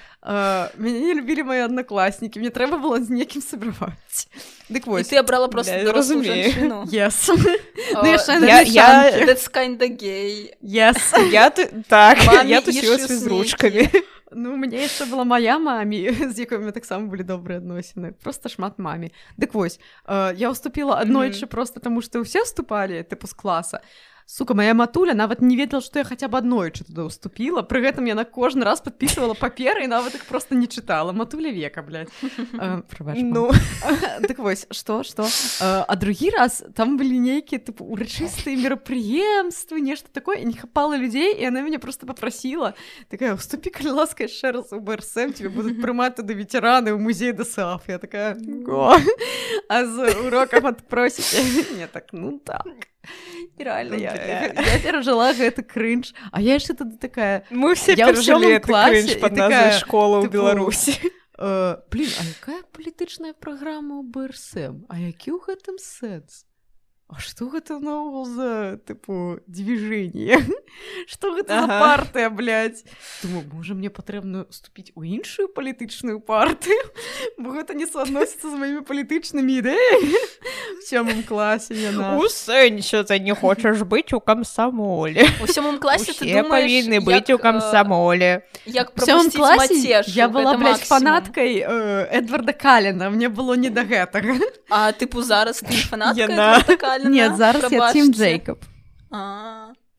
Мяне 0.79 1.01
не 1.01 1.15
любілі 1.15 1.43
мои 1.43 1.61
аднакласнікі 1.65 2.41
мне 2.41 2.51
трэба 2.51 2.79
было 2.79 3.01
з 3.01 3.11
некім 3.11 3.43
сабраваць 3.43 4.29
дык 4.69 4.87
вось 4.87 5.09
ты 5.09 5.17
абрала 5.17 5.49
просто 5.49 5.93
разумею. 5.93 6.53
yes. 6.85 7.31
ну, 7.33 8.47
я, 8.47 8.61
я... 8.61 9.11
yes. 10.63 11.01
я 11.33 11.51
так 11.51 12.19
я 12.45 12.61
з 12.61 13.27
ручкамі 13.27 13.89
Ну 14.31 14.61
мне 14.61 14.85
яшчэ 14.85 15.09
была 15.09 15.25
моя 15.25 15.57
мамі 15.57 16.13
з 16.13 16.37
якой 16.45 16.61
таксама 16.73 17.09
былі 17.09 17.25
добрыя 17.25 17.65
адносіны 17.65 18.13
просто 18.13 18.53
шмат 18.53 18.77
мамі 18.77 19.09
дык 19.41 19.57
вось 19.57 19.81
э, 20.05 20.37
я 20.37 20.51
уступила 20.51 21.01
аднойчы 21.01 21.49
mm 21.49 21.49
-hmm. 21.49 21.55
просто 21.57 21.81
таму 21.81 22.03
што 22.03 22.21
ўсе 22.21 22.45
вступалі 22.45 23.01
тыпу 23.09 23.25
з 23.27 23.33
класа 23.33 23.81
сука 24.29 24.55
моя 24.55 24.75
матуля 24.75 25.15
нават 25.15 25.41
не 25.41 25.57
ведала 25.57 25.81
што 25.81 26.01
я 26.01 26.05
хаця 26.05 26.29
б 26.29 26.37
аднойчы 26.37 26.85
туды 26.85 27.01
уступіла 27.09 27.65
пры 27.65 27.81
гэтым 27.81 28.05
яна 28.13 28.29
кожны 28.29 28.61
раз 28.61 28.85
подписывала 28.85 29.33
паперы 29.33 29.89
і 29.89 29.89
нават 29.89 30.21
іх 30.21 30.29
просто 30.29 30.53
не 30.53 30.69
чытала 30.69 31.17
матуля 31.17 31.49
века 31.49 31.81
ну. 33.25 33.49
так 34.29 34.39
вось 34.39 34.67
что 34.71 35.03
что? 35.03 35.25
А 35.61 35.97
другі 35.97 36.29
раз 36.37 36.61
там 36.77 36.99
былі 37.01 37.17
нейкія 37.17 37.57
тыпу 37.57 37.89
урачыстыя 37.89 38.53
мерапрыемствы 38.53 39.81
нешта 39.81 40.13
такое. 40.13 40.45
Не 40.45 40.53
хапала 40.53 40.97
людзей 40.97 41.33
і 41.33 41.49
она 41.49 41.63
мяне 41.63 41.79
просто 41.79 42.05
попрасіла 42.07 42.75
такая 43.09 43.33
уступі 43.33 43.71
калі 43.71 43.97
ласка 44.05 44.29
яшчэ 44.29 44.53
раз 44.53 44.77
у 44.77 44.81
брсм 44.81 45.33
тебе 45.33 45.49
будуць 45.49 45.81
прымаць 45.85 46.21
туды 46.21 46.37
ветераны 46.37 46.93
ў 46.93 47.01
музей 47.01 47.33
дасаф 47.33 47.89
я 47.89 47.97
такая 47.97 48.37
а 49.73 49.85
з 49.89 50.13
урокам 50.21 50.67
адпросіце 50.67 51.41
не 51.81 51.89
так 51.89 52.13
ну 52.13 52.37
так 52.45 52.69
реально 53.59 53.95
я, 53.95 54.15
я, 54.15 54.41
я 54.53 54.79
перажила 54.83 55.33
гэты 55.33 55.63
крынж 55.63 56.15
а 56.33 56.41
я 56.41 56.59
яшчэ 56.59 56.75
тады 56.75 56.97
такая 56.97 57.45
мы 57.51 57.75
все 57.75 57.97
перажылі 57.97 58.59
класе 58.61 59.19
под 59.19 59.35
такая 59.37 59.73
школа 59.79 60.25
ў 60.25 60.31
беларусі 60.33 60.97
блин 61.39 62.11
а 62.19 62.23
якая 62.27 62.63
палітычная 62.75 63.33
праграма 63.39 64.03
брсм? 64.03 64.85
А 64.89 64.99
які 64.99 65.37
ў 65.37 65.43
гэтым 65.47 65.79
сэнс 65.79 66.48
А 67.09 67.19
что 67.21 67.49
гэта 67.49 67.79
наогул 67.79 68.27
за 68.37 68.79
тыпу 68.87 69.41
движение 69.47 70.39
что 71.07 71.35
гэта 71.35 71.65
ага. 71.65 71.81
партыя 71.81 72.29
думаю 73.23 73.45
можа 73.53 73.75
мне 73.75 73.89
патрэбна 73.91 74.45
уступіць 74.49 74.93
у 74.95 75.03
іншую 75.03 75.49
палітычную 75.49 76.21
партыю 76.21 76.79
бо 77.39 77.57
гэта 77.57 77.75
не 77.75 77.87
суадносіцца 77.87 78.51
з 78.51 78.55
маімі 78.55 78.85
палітычнымі 78.85 79.57
ідэямі 79.59 80.21
сёмым 80.85 81.25
класе 81.25 81.75
яна 81.75 82.21
у 82.21 82.29
сэнсе 82.29 83.03
ты 83.05 83.19
не 83.19 83.35
хочаш 83.35 83.83
быць 83.89 84.13
у 84.13 84.21
камсамоле 84.21 85.25
у 85.41 85.49
сёмым 85.49 85.81
класе 85.81 86.13
павінны 86.45 87.01
быць 87.01 87.33
у 87.33 87.39
камсамоле 87.39 88.45
як 88.67 88.93
класе 89.33 90.05
я 90.07 90.29
была 90.29 90.55
фанаткай 90.77 91.65
Эдварда 92.11 92.53
калена 92.53 93.11
мне 93.11 93.29
было 93.29 93.55
не 93.55 93.71
да 93.71 93.85
гэтага. 93.85 94.35
А 94.69 94.93
тыпу 94.93 95.23
зараз 95.23 95.61
ты 95.61 95.77
фанат 95.77 96.17
нет 97.05 97.37
зараз 97.37 97.73
я 97.73 97.93
тим 97.93 98.13
джейкоб. 98.13 98.59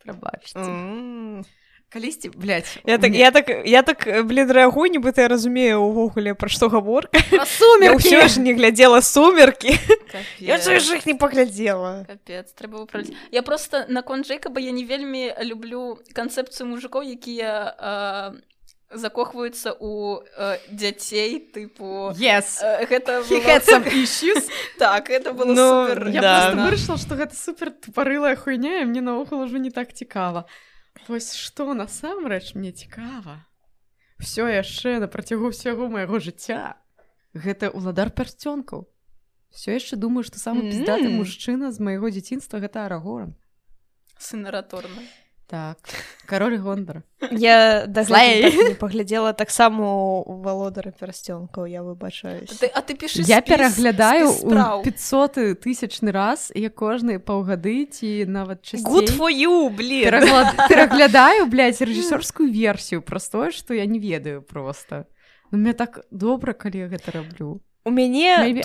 Прабачце 0.04 1.46
калісьці 1.90 2.30
блядь, 2.30 2.80
я 2.86 2.98
так 2.98 3.16
я 3.16 3.32
так 3.32 3.50
я 3.66 3.82
так 3.82 4.26
блин 4.26 4.52
рэагу 4.52 4.86
нібыта 4.86 5.26
я 5.26 5.28
разумею 5.28 5.82
увогуле 5.82 6.36
пра 6.38 6.50
што 6.50 6.70
гаворка 6.70 7.18
сумер 7.50 7.98
ж 8.30 8.40
не 8.40 8.54
глядзела 8.54 9.02
сумеркі 9.02 9.74
я 10.38 10.58
ж 10.58 10.78
іх 10.78 11.06
не 11.10 11.16
паглядзела 11.16 12.06
трэба 12.30 12.86
я 13.32 13.42
просто 13.42 13.86
наконт 13.90 14.28
джейкаба 14.28 14.62
я 14.62 14.72
не 14.72 14.86
вельмі 14.86 15.34
люблю 15.42 15.98
канцэпцыю 16.14 16.70
мужикоў 16.70 17.02
якія 17.10 18.38
закохваюцца 18.92 19.76
у 19.80 20.22
э, 20.22 20.58
дзяцей 20.72 21.40
тыпу 21.40 22.12
yes. 22.18 22.58
э, 22.62 22.86
гэта 22.88 23.22
так 24.80 25.10
это 25.10 25.34
было 25.34 25.54
ну, 25.54 25.88
супер, 25.88 26.12
да. 26.22 26.54
вырашыла 26.56 26.98
што 26.98 27.16
гэта 27.16 27.36
супер 27.36 27.70
тупарылая 27.70 28.36
хуйня 28.36 28.86
мне 28.86 29.02
наогул 29.02 29.42
ужо 29.42 29.58
не 29.58 29.70
так 29.70 29.94
цікава 29.94 30.46
вось 31.08 31.36
што 31.36 31.74
насамрэч 31.74 32.56
мне 32.56 32.72
цікава 32.72 33.46
все 34.18 34.50
яшчэ 34.50 34.98
на 35.00 35.08
працягу 35.08 35.54
ўсяго 35.54 35.86
майго 35.88 36.18
жыцця 36.18 36.82
гэта 37.38 37.70
уладар 37.70 38.10
пярсцёнкаў 38.10 38.90
все 39.54 39.78
яшчэ 39.78 40.02
думаю 40.02 40.26
што 40.26 40.42
самы 40.42 40.66
піздаты 40.66 41.06
mm 41.06 41.14
-hmm. 41.14 41.22
мужчына 41.22 41.72
з 41.72 41.80
майго 41.80 42.10
дзяцінства 42.10 42.58
гэта 42.60 42.90
арагоран 42.90 43.38
сынараторна 44.18 45.06
так. 45.50 45.78
Король 46.26 46.58
гондара 46.60 47.04
я 47.32 47.86
так 47.88 48.78
паглядзела 48.80 49.34
таксама 49.34 50.22
валодара 50.24 50.92
перасцёнкаў 50.92 51.66
я 51.66 51.82
выбачаюсь. 51.82 52.54
А 52.74 52.82
ты 52.82 52.94
піш 52.94 53.16
я 53.26 53.42
пераглядаю 53.42 54.30
500 54.84 55.60
тысячны 55.60 56.12
раз 56.12 56.52
я 56.54 56.70
кожны 56.70 57.18
паўгады 57.18 57.90
ці 57.90 58.26
нават 58.30 58.62
твою 59.10 59.70
пераглядаю 60.70 61.46
рэжысёрскую 61.82 62.54
версію 62.54 63.02
простое 63.02 63.50
что 63.52 63.74
я 63.74 63.86
не 63.86 63.98
ведаю 63.98 64.42
просто. 64.42 65.08
Ну 65.52 65.58
мне 65.58 65.74
так 65.74 66.06
добра 66.12 66.54
калі 66.54 66.94
гэта 66.94 67.12
раблю 67.12 67.62
у 67.86 67.92
мяне 67.92 68.62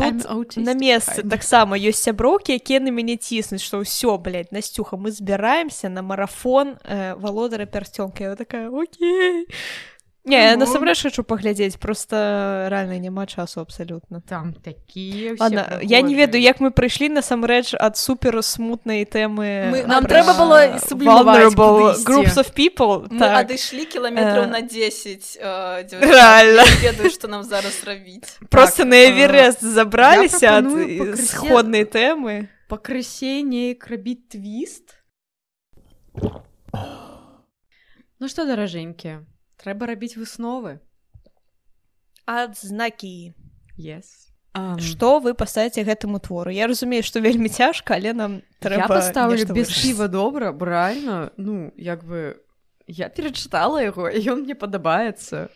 на 0.57 0.75
месцы 0.75 1.23
таксама 1.23 1.79
ёсць 1.79 2.03
сяброўкі 2.03 2.59
якія 2.59 2.81
на 2.81 2.91
мяне 2.91 3.17
ціснуць 3.17 3.63
што 3.63 3.81
ўсё 3.85 4.19
насцюха 4.51 4.97
мы 4.97 5.11
збіраемся 5.11 5.89
на 5.89 6.03
марафон 6.03 6.77
э, 6.83 7.15
валодара 7.15 7.67
пярсцёнка 7.67 8.35
такая 8.37 8.71
Окей 8.71 9.47
Не 10.25 10.57
насамрэч 10.57 11.05
хачу 11.05 11.21
паглядзець 11.21 11.77
просто 11.77 12.69
рэальна 12.73 12.97
няма 12.97 13.27
часу 13.29 13.61
абсалютна. 13.61 14.23
Там 14.25 14.55
такія 14.57 15.37
я 15.85 16.01
не 16.01 16.15
ведаю 16.15 16.41
як 16.41 16.65
мы 16.65 16.73
прыйшлі 16.73 17.13
насамрэч 17.13 17.77
ад 17.77 18.01
супер 18.01 18.41
смутнай 18.41 19.05
тэмы 19.05 19.85
нам 19.85 20.09
трэба 20.09 20.33
было 20.33 21.93
groups 22.09 22.41
of 22.41 22.57
people 22.57 23.05
адышлі 23.13 23.85
кіламетраў 23.85 24.49
на 24.49 24.65
10 24.65 26.01
реально 26.01 26.65
ведаю 26.81 27.13
што 27.13 27.29
нам 27.29 27.45
зараз 27.45 27.85
рабіць 27.85 28.41
просто 28.55 28.89
на 28.89 28.97
эверест 29.05 29.61
забраліся 29.61 30.65
ад 30.65 30.73
сходнай 31.21 31.85
тэмы. 31.85 32.49
пакрысе 32.73 33.45
неяк 33.45 33.85
рабіць 33.93 34.25
твіст. 34.33 34.97
Ну 38.19 38.25
што 38.25 38.49
даражэнькія 38.49 39.21
трэба 39.65 39.89
рабіць 39.89 40.17
высновы 40.21 40.79
адзнакі. 42.29 43.33
Yes. 43.77 44.31
um, 44.55 44.79
што 44.79 45.19
вы 45.19 45.35
паставіце 45.35 45.83
гэтаму 45.83 46.21
твору? 46.23 46.53
Я 46.55 46.69
разумею 46.71 47.03
што 47.03 47.21
вельмі 47.25 47.49
цяжка 47.49 47.99
але 47.99 48.15
нам 48.15 48.41
трэба 48.63 48.87
паставілі 48.89 49.51
без 49.51 49.73
піва 49.73 50.09
добра 50.09 50.53
бральна 50.53 51.33
ну 51.37 51.73
як 51.77 52.05
бы 52.05 52.39
я 52.87 53.09
перачытала 53.09 53.83
яго 53.83 54.07
ён 54.13 54.41
мне 54.47 54.55
падабаецца 54.55 55.49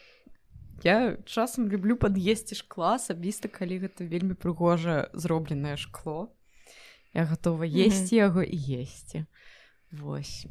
я 0.83 1.17
часам 1.27 1.69
люблю 1.69 1.97
пад'есці 1.99 2.59
шкла 2.59 2.99
асабіста 2.99 3.51
калі 3.51 3.87
гэта 3.87 4.07
вельмі 4.07 4.35
прыгожа 4.35 5.11
зробленае 5.13 5.77
шкло. 5.77 6.31
Я 7.15 7.25
гатова 7.25 7.67
есці 7.67 8.15
mm 8.15 8.21
-hmm. 8.21 8.27
яго 8.27 8.43
і 8.43 8.59
есці. 8.83 9.25
Восьось 9.91 10.47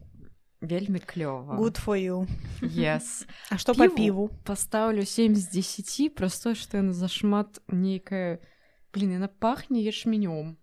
вельмі 0.62 1.00
клёва. 1.00 1.58
Good 1.58 1.78
for 1.86 1.98
you. 1.98 2.28
Yes. 2.62 3.26
А 3.52 3.58
што 3.58 3.74
па 3.74 3.88
піву 3.88 4.30
пастаўлю 4.44 5.06
7 5.06 5.36
з 5.36 5.50
10 5.54 6.16
простое 6.16 6.56
што 6.56 6.78
яна 6.78 6.94
зашмат 6.94 7.62
нейкая 7.68 8.40
блин 8.94 9.12
яна 9.12 9.28
пахне 9.28 9.82
ячменём. 9.86 10.58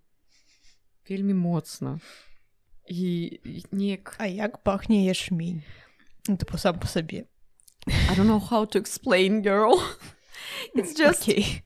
Вельмі 1.09 1.35
моцна 1.35 2.01
і 2.89 3.41
неяк 3.73 4.17
А 4.19 4.27
як 4.27 4.63
пахне 4.65 5.07
ячмень 5.07 5.63
ну, 6.29 6.37
ты 6.37 6.59
сам 6.59 6.79
по 6.79 6.87
сабе 6.87 7.27
I 7.87 8.15
don't 8.17 8.27
know 8.27 8.41
how 8.41 8.65
to 8.65 8.79
explain 8.79 9.43
girl. 9.43 9.77
It's 10.75 10.95
just 10.95 11.29
okay. 11.29 11.63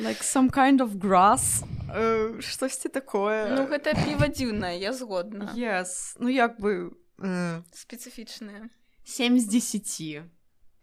like 0.00 0.22
some 0.22 0.50
kind 0.50 0.80
of 0.80 0.98
grass. 0.98 1.62
Uh, 1.88 2.40
штосьці 2.40 2.88
такое. 2.88 3.54
Ну 3.54 3.66
гэта 3.70 3.94
піва 3.94 4.26
дзіўная 4.28 4.74
я 4.74 4.92
згодна 4.92 5.54
yes. 5.54 6.18
ну 6.18 6.28
як 6.28 6.58
бы 6.58 6.90
спецыфічныя 7.18 8.68
7 9.04 9.38
з 9.38 9.46
10 9.46 10.22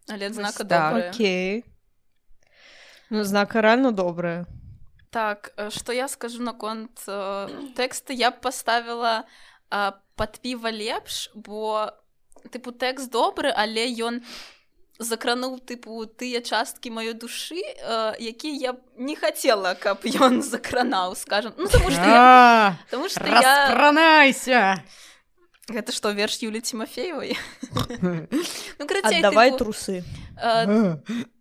але 0.09 0.33
знака 0.33 0.63
так, 0.63 1.15
Окей. 1.15 1.63
Ну 3.09 3.23
знака 3.23 3.61
рэальна 3.61 3.91
добрая 3.91 4.47
так 5.11 5.51
што 5.69 5.91
я 5.91 6.07
скажу 6.07 6.41
наконт 6.41 7.03
э, 7.07 7.47
тэксты 7.75 8.15
я 8.15 8.31
б 8.31 8.39
паставіла 8.39 9.27
э, 9.69 9.91
пад 10.15 10.39
піва 10.39 10.71
лепш 10.71 11.29
бо 11.35 11.91
тыпу 12.47 12.71
тэкст 12.71 13.11
добры 13.11 13.51
але 13.51 13.91
ён 13.91 14.23
закрануў 15.01 15.59
тыпу 15.67 16.07
тыя 16.07 16.39
часткі 16.39 16.95
маёй 16.95 17.13
душы 17.13 17.59
э, 17.59 18.15
які 18.23 18.55
я 18.55 18.79
не 18.95 19.19
хацела 19.19 19.75
каб 19.75 20.07
ён 20.23 20.41
закранаў 20.41 21.15
скажем 21.19 21.53
ну, 21.57 21.67
тому 21.67 21.91
что 21.91 22.07
я, 22.07 22.79
тому 22.89 23.09
что 23.09 23.27
я... 23.27 23.67
гэта 25.69 25.91
што 25.91 26.11
верш 26.11 26.41
юлі 26.41 26.61
тимофеевой? 26.61 27.37
Ну, 28.81 28.87
давай 29.21 29.51
трусы. 29.57 30.03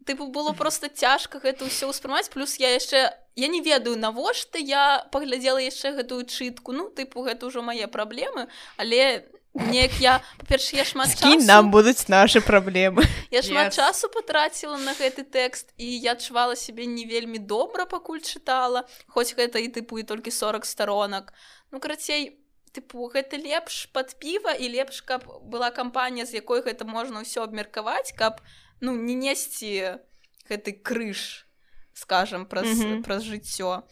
Тыпу 0.07 0.27
было 0.27 0.53
просто 0.53 0.89
цяжка 0.89 1.39
гэта 1.39 1.65
ўсё 1.65 1.89
ўспрымаць 1.89 2.29
плюс 2.35 2.59
я 2.59 2.75
яшчэ 2.75 3.15
я 3.37 3.49
не 3.49 3.61
ведаю 3.61 3.97
навошта 3.97 4.59
я 4.59 5.07
паглядзела 5.13 5.63
яшчэ 5.63 5.95
гэтую 5.95 6.27
чытку 6.27 6.73
ну 6.73 6.91
тыпу 6.91 7.23
гэта 7.23 7.47
ўжо 7.47 7.63
мае 7.63 7.87
праблемы 7.87 8.51
але 8.77 9.29
неяк 9.55 9.95
я 10.01 10.19
па-перш 10.39 10.73
я 10.75 10.85
шмат 10.85 11.15
часу... 11.15 11.47
нам 11.47 11.71
будуць 11.71 12.09
наши 12.09 12.41
праблемы 12.41 13.07
я 13.31 13.43
шмат 13.43 13.71
yes. 13.71 13.77
часу 13.77 14.09
потраціла 14.09 14.79
на 14.79 14.95
гэты 14.99 15.23
тэкст 15.23 15.71
і 15.77 15.87
я 16.01 16.19
адчувала 16.19 16.57
сябе 16.57 16.87
не 16.87 17.07
вельмі 17.07 17.39
добра 17.39 17.87
пакуль 17.87 18.21
чытала 18.21 18.87
хоць 19.07 19.35
гэта 19.35 19.63
і 19.63 19.69
тыпу 19.69 19.99
і 20.01 20.03
толькі 20.03 20.31
40 20.31 20.67
сторонак 20.67 21.33
ну 21.71 21.79
карацей 21.79 22.40
тыпу 22.73 23.11
гэта 23.11 23.37
лепш 23.37 23.87
под 23.93 24.15
піва 24.19 24.55
і 24.55 24.69
лепш 24.71 25.03
каб 25.03 25.27
была 25.43 25.71
кампанія 25.71 26.27
з 26.27 26.39
якой 26.41 26.63
гэта 26.63 26.87
можна 26.87 27.23
ўсё 27.23 27.43
абмеркаваць 27.43 28.15
каб 28.15 28.41
ну 28.81 28.95
не 28.95 29.15
несці 29.15 30.01
гэты 30.47 30.73
крыж 30.73 31.47
скажем 31.93 32.47
праз 32.47 32.67
mm 32.67 32.79
-hmm. 32.79 33.03
праз 33.03 33.23
жыццё 33.23 33.83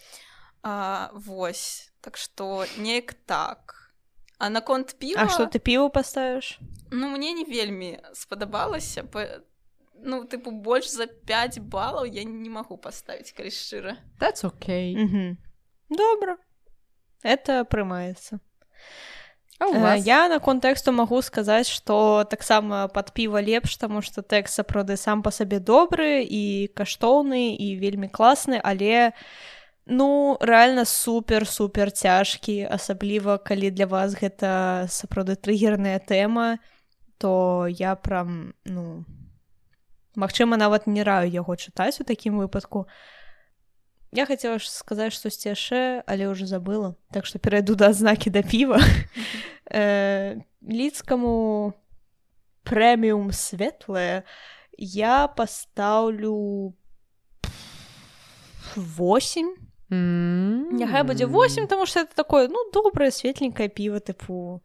а, 0.62 1.11
вось 1.12 1.93
так 2.01 2.16
что 2.16 2.66
неяк 2.79 3.14
так. 3.26 3.74
А 4.39 4.51
наконт 4.51 4.97
піва 4.99 5.22
А 5.22 5.29
что 5.29 5.47
ты 5.47 5.59
піва 5.59 5.89
паставіш 5.89 6.59
ну 6.91 7.09
мне 7.09 7.33
не 7.33 7.45
вельмі 7.45 8.01
спадабалася 8.14 9.05
по 9.05 9.26
ну 10.03 10.24
тыпу 10.24 10.51
больш 10.51 10.89
за 10.89 11.07
5 11.07 11.59
балаў 11.59 12.07
я 12.07 12.24
не 12.24 12.51
магу 12.51 12.79
паставіць 12.79 13.33
калі 13.33 13.51
шчыра. 13.51 13.97
That's 14.20 14.45
okay. 14.45 14.95
Mm 14.97 15.09
-hmm. 15.09 15.37
добра. 15.91 16.39
Это 17.24 17.64
прымаецца 17.64 18.39
я 20.07 20.29
на 20.29 20.39
контэксту 20.39 20.93
магу 20.93 21.20
сказаць 21.22 21.68
што 21.68 22.24
таксама 22.31 22.87
пад 22.89 23.11
піва 23.12 23.43
лепш 23.43 23.76
таму 23.76 24.03
што 24.03 24.22
тэкст 24.22 24.55
сапраўды 24.55 24.97
сам 24.97 25.22
па 25.22 25.31
сабе 25.31 25.59
добры 25.59 26.22
і 26.22 26.70
каштоўны 26.79 27.59
і 27.59 27.74
вельмі 27.83 28.09
класны 28.09 28.61
але 28.62 29.12
ну 29.87 30.39
рэальна 30.41 30.85
супер 30.85 31.47
супер 31.47 31.91
цяжкі 31.91 32.70
асабліва 32.70 33.39
калі 33.39 33.70
для 33.70 33.87
вас 33.87 34.14
гэта 34.14 34.87
сапраўды 34.87 35.35
трыгерная 35.35 35.99
тэма 35.99 36.59
то 37.18 37.66
я 37.66 37.97
прям 37.97 38.55
ну 38.64 39.05
Магчыма 40.18 40.57
нават 40.57 40.87
не 40.87 41.03
раю 41.07 41.31
яго 41.31 41.55
чытаць 41.55 42.01
у 42.03 42.05
такім 42.05 42.39
выпадку 42.43 42.87
Я 44.13 44.25
хацела 44.25 44.59
ж 44.59 44.71
сказаць 44.73 45.13
штосьці 45.13 45.53
яшчэ, 45.53 46.03
але 46.09 46.33
ўжо 46.33 46.49
забыла. 46.49 46.97
Так 47.13 47.29
што 47.29 47.37
перайду 47.39 47.77
да 47.77 47.93
знакі 47.93 48.33
да 48.33 48.41
піва. 48.41 48.81
э, 49.71 50.41
Лідкаму 50.65 51.77
прэміум 52.65 53.33
светлае 53.33 54.25
я 54.79 55.29
пастаўлю 55.29 56.73
8. 58.77 59.57
Няхай 59.91 61.03
будзе 61.05 61.27
8, 61.27 61.67
таму 61.67 61.87
што 61.87 62.01
это 62.01 62.15
такое 62.15 62.49
ну 62.49 62.71
добрае 62.73 63.11
светленькае 63.11 63.69
піва 63.69 64.01
тыпу. 64.01 64.61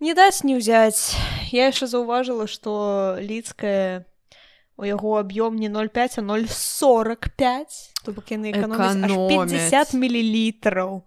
Не 0.00 0.14
даць 0.14 0.44
не 0.44 0.56
ўзяць. 0.56 1.16
Я 1.52 1.68
яшчэ 1.68 1.88
заўважыла, 1.88 2.48
што 2.48 3.16
лідкае 3.20 4.08
у 4.80 4.84
яго 4.88 5.20
аб'ём 5.20 5.60
не 5.60 5.68
0,5 5.68 6.24
а 6.24 6.46
045 6.48 7.92
то 8.04 8.12
бок 8.12 8.32
яны 8.32 8.52
50 8.56 9.92
мілілітраў 9.92 11.04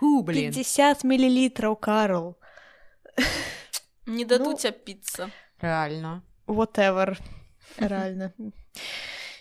50 0.00 1.04
мілілітраў 1.04 1.76
карл. 1.80 2.36
Не 4.06 4.24
дадуць 4.24 4.64
ну, 4.64 4.68
апіцца 4.68 5.30
реально. 5.60 6.22
Whatever. 6.46 7.16
Реально. 7.78 8.32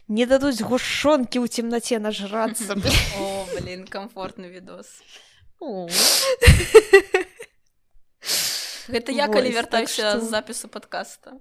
Не 0.07 0.25
дадуць 0.25 0.61
гушонкі 0.63 1.43
ў 1.43 1.47
цемнаце 1.51 1.99
нажрацца 1.99 2.79
блин 3.55 3.83
комфортны 3.87 4.47
відос 4.47 5.03
гэта 8.87 9.11
я 9.23 9.27
калі 9.27 9.51
вяртаюся 9.51 10.19
з 10.19 10.23
запісу 10.31 10.67
подкаста 10.67 11.39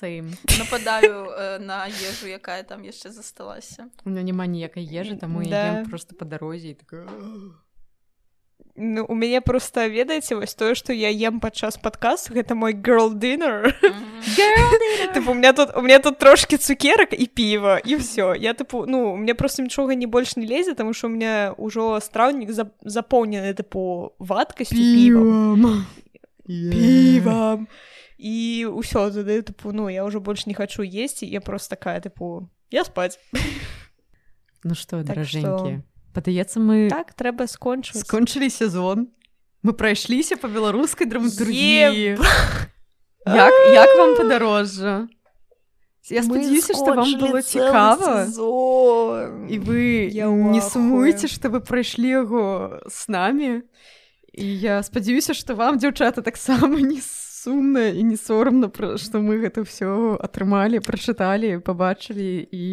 Same. 0.00 0.36
нападаю 0.58 1.30
э, 1.30 1.58
на 1.58 1.86
ежу 1.86 2.26
якая 2.26 2.62
там 2.62 2.82
яшчэ 2.82 3.10
засталася 3.10 3.88
у 4.04 4.10
меня 4.10 4.22
няма 4.22 4.46
ніякай 4.46 4.84
ежы 4.84 5.16
таму 5.16 5.42
да. 5.44 5.84
просто 5.88 6.14
по 6.14 6.24
дарозе 6.24 6.74
такая... 6.74 7.08
ну 8.76 9.06
у 9.08 9.14
мяне 9.14 9.40
просто 9.40 9.86
ведаеце 9.86 10.36
вось 10.36 10.54
тое 10.54 10.74
что 10.74 10.92
я 10.92 11.08
ем 11.08 11.40
падчас 11.40 11.78
падказ 11.78 12.28
гэта 12.28 12.54
мой 12.54 12.74
girl 12.74 13.14
dinner. 13.14 13.72
У 15.28 15.34
меня 15.34 15.52
тут 15.52 15.76
у 15.76 15.80
меня 15.80 15.98
тут 15.98 16.18
трошки 16.18 16.56
цукерак 16.56 17.20
і 17.20 17.26
піва 17.26 17.78
і 17.78 17.96
все 17.96 18.36
я 18.38 18.52
тыпу 18.52 18.84
ну 18.86 19.16
мне 19.16 19.34
просто 19.34 19.62
нічога 19.62 19.94
не 19.94 20.06
больш 20.06 20.36
не 20.36 20.46
лезе 20.46 20.74
тому 20.74 20.92
что 20.92 21.06
у 21.06 21.10
меня 21.10 21.54
ўжо 21.56 22.00
страўнік 22.00 22.52
запоўнены 22.84 23.54
тыпу 23.54 24.12
вадкасць 24.18 24.70
півам 24.70 25.86
півам 26.46 27.68
і 28.16 28.66
ўсё 28.72 29.10
задаю 29.10 29.44
тыпу 29.44 29.72
ну 29.72 29.88
я 29.88 30.04
ўжо 30.04 30.20
больш 30.20 30.46
не 30.46 30.54
хочу 30.54 30.82
есці 30.82 31.26
я 31.26 31.40
просто 31.40 31.76
такая 31.76 32.00
тыпу 32.00 32.48
я 32.70 32.84
спаць 32.84 33.18
ну 34.64 34.74
что 34.74 35.04
так 35.04 35.12
даражэнькі 35.12 35.80
што... 35.80 35.84
падаецца 36.16 36.60
мы 36.60 36.88
так 36.88 37.12
трэба 37.12 37.46
скончыць 37.46 38.00
скончылі 38.04 38.48
сезон. 38.50 39.12
Мы 39.66 39.72
прайшліся 39.72 40.36
по 40.36 40.46
беларускай 40.48 41.10
драматургіі 41.10 42.16
як, 43.26 43.54
як 43.74 43.90
вам 43.98 44.16
падарожжа 44.20 45.08
Я 46.08 46.22
спадзяюся, 46.22 46.74
што 46.74 46.94
вам 46.94 47.18
было 47.18 47.42
цікава 47.42 48.30
і 49.50 49.56
вы 49.58 50.06
я 50.14 50.30
не 50.30 50.62
сумуеце, 50.62 51.26
што 51.26 51.50
вы 51.50 51.58
прайшлі 51.58 52.22
яго 52.22 52.78
з 52.86 53.10
намі. 53.10 53.66
І 54.30 54.46
я 54.46 54.82
спадзяюся, 54.86 55.34
што 55.34 55.58
вам 55.58 55.82
дзяўчата 55.82 56.22
таксама 56.22 56.78
не 56.78 57.02
сумна 57.46 57.86
і 57.94 58.02
не 58.02 58.18
сорамна 58.18 58.66
пра 58.66 58.98
што 58.98 59.22
мы 59.22 59.38
гэта 59.38 59.62
ўсё 59.62 60.18
атрымалі 60.18 60.82
прачыталі 60.82 61.62
пабачылі 61.62 62.42
і 62.50 62.66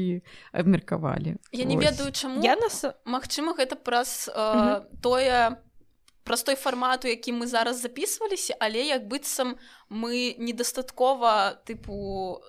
абмеркавалі. 0.50 1.38
Я 1.54 1.66
не 1.70 1.78
ведаю 1.78 2.10
чаму. 2.10 2.42
Я 2.42 2.58
нас 2.58 2.82
Мачыма 3.06 3.54
гэта 3.54 3.78
праз 3.78 4.26
э, 4.34 4.82
тое 5.06 5.62
праз 6.24 6.44
той 6.44 6.56
фармату 6.56 7.08
які 7.08 7.38
мы 7.38 7.46
зараз 7.48 7.86
записываліся 7.86 8.58
але 8.60 8.82
як 8.90 9.08
быццам 9.08 9.60
мы 9.90 10.36
недастаткова 10.42 11.62
тыпу 11.68 12.42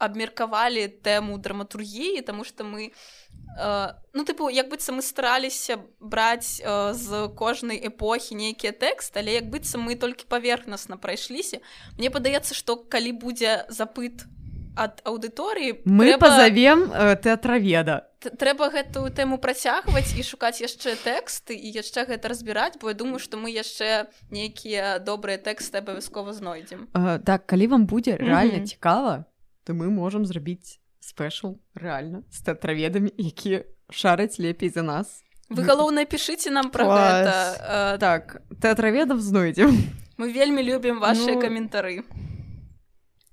абмеркавалі 0.00 0.88
тэму 1.04 1.38
драматургіі 1.38 2.24
тому 2.26 2.44
что 2.44 2.64
мы 2.64 2.90
Э, 3.58 3.94
ну 4.12 4.24
тыпу 4.24 4.48
як 4.48 4.70
быццам 4.70 4.96
мы 4.96 5.02
стараліся 5.02 5.78
браць 5.98 6.62
э, 6.62 6.94
з 6.94 7.28
кожнай 7.34 7.76
эпохі 7.82 8.34
нейкія 8.34 8.72
тэкст 8.72 9.16
але 9.16 9.34
як 9.34 9.50
быццам 9.50 9.82
мы 9.82 9.96
толькі 9.96 10.24
паверхнасна 10.30 10.96
прайшліся. 10.96 11.58
Мне 11.98 12.10
падаецца 12.10 12.54
што 12.54 12.76
калі 12.76 13.12
будзе 13.12 13.66
запыт 13.68 14.24
ад 14.78 15.02
аўдыторыі 15.02 15.82
мы 15.84 16.14
трэба... 16.14 16.30
пазавем 16.30 16.92
э, 16.94 17.16
тэатраведа. 17.16 18.06
Трэба 18.20 18.70
гэтую 18.70 19.10
тэму 19.10 19.42
працягваць 19.42 20.14
і 20.14 20.22
шукаць 20.22 20.62
яшчэ 20.62 20.94
тэксты 20.94 21.58
і 21.58 21.74
яшчэ 21.74 22.06
гэта 22.06 22.30
разбіраць 22.30 22.78
бо 22.78 22.88
я 22.88 22.94
думаю 22.94 23.18
што 23.18 23.34
мы 23.34 23.50
яшчэ 23.50 24.06
нейкія 24.30 25.02
добрыя 25.02 25.42
тэксты 25.42 25.82
абавязкова 25.82 26.32
знойдзем. 26.32 26.86
Э, 26.94 27.18
так 27.18 27.50
калі 27.50 27.66
вам 27.66 27.86
будзе 27.90 28.14
рэальна 28.14 28.62
mm 28.62 28.62
-hmm. 28.62 28.70
цікава 28.78 29.24
то 29.70 29.74
мы 29.74 29.86
можам 29.86 30.26
зрабіць 30.26 30.82
спешл 30.98 31.54
реально 31.78 32.24
з 32.34 32.42
тэатраведамі 32.42 33.14
які 33.14 33.62
шараць 33.86 34.42
лепей 34.42 34.66
за 34.68 34.82
нас. 34.82 35.22
Вы 35.46 35.62
галоўнае 35.62 36.10
пішыце 36.10 36.50
нам 36.50 36.74
про 36.74 36.90
гэта 36.90 37.34
э, 37.94 37.98
так 38.02 38.42
тэатраведам 38.58 39.22
знойдзем 39.22 39.70
мы 40.18 40.34
вельмі 40.34 40.66
любім 40.66 40.98
ваши 40.98 41.38
ну... 41.38 41.40
каментары 41.40 42.02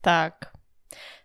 так. 0.05 0.53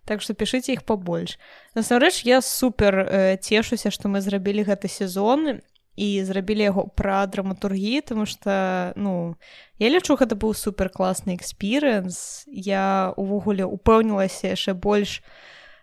Так 0.08 0.24
что 0.24 0.32
пішыце 0.32 0.72
іх 0.72 0.88
побольш 0.88 1.36
насамрэч 1.76 2.24
я 2.24 2.40
супер 2.40 3.04
э, 3.04 3.36
цешуся 3.36 3.92
што 3.92 4.08
мы 4.08 4.24
зрабілі 4.24 4.64
гэты 4.64 4.88
сезон 4.88 5.60
і 5.96 6.24
зрабілі 6.24 6.62
яго 6.62 6.88
пра 6.88 7.26
драматургіі 7.26 8.00
тому 8.00 8.26
что 8.26 8.92
ну 8.96 9.36
я 9.78 9.88
лічу 9.88 10.16
гэта 10.16 10.36
быў 10.36 10.54
супер 10.54 10.88
класны 10.88 11.36
экспірыенс 11.36 12.44
я 12.48 13.12
увогуле 13.16 13.64
упэўнілася 13.64 14.56
яшчэ 14.56 14.74
больш 14.74 15.22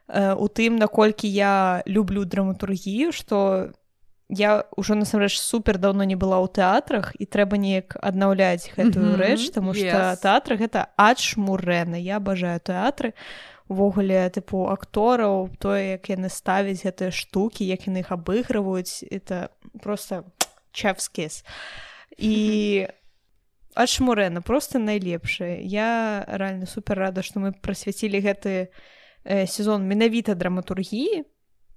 Э, 0.09 0.33
у 0.33 0.47
тым 0.47 0.77
наколькі 0.81 1.27
я 1.27 1.83
люблю 1.85 2.25
драматургію 2.25 3.11
что 3.11 3.69
я 4.29 4.65
ўжо 4.73 4.95
насамрэч 4.97 5.37
супер 5.37 5.77
даўно 5.77 6.01
не 6.01 6.17
была 6.17 6.41
ў 6.41 6.49
тэатрах 6.49 7.13
і 7.21 7.29
трэба 7.29 7.61
неяк 7.61 7.93
аднаўляць 8.01 8.73
гэтую 8.73 9.05
mm 9.05 9.13
-hmm. 9.13 9.21
рэч 9.21 9.53
тому 9.53 9.73
что 9.73 9.85
yes. 9.85 10.17
тэатры 10.25 10.57
гэта 10.57 10.89
адшмурэна 10.97 12.01
я 12.01 12.17
абажаю 12.17 12.57
тэатры 12.57 13.13
увогуле 13.69 14.25
тыпу 14.33 14.65
актораў 14.73 15.49
тое 15.61 15.95
як 15.95 16.09
яны 16.09 16.29
ставяць 16.33 16.83
гэтыя 16.83 17.13
штукі 17.13 17.69
як 17.69 17.85
яны 17.87 18.01
іх 18.03 18.11
абыгрываюць 18.11 19.05
это 19.09 19.53
просто 19.81 20.25
чэфскіс 20.73 21.45
і 22.17 22.35
Ачмурена 23.75 24.41
просто 24.41 24.79
найлепшая. 24.79 25.61
Я 25.61 26.25
реально 26.27 26.65
супер 26.65 26.97
рада 26.97 27.23
что 27.23 27.39
мы 27.39 27.53
прасвяцілі 27.53 28.19
гэты 28.19 28.73
э, 29.23 29.47
сезон 29.47 29.87
менавіта 29.87 30.35
драматургіі 30.35 31.23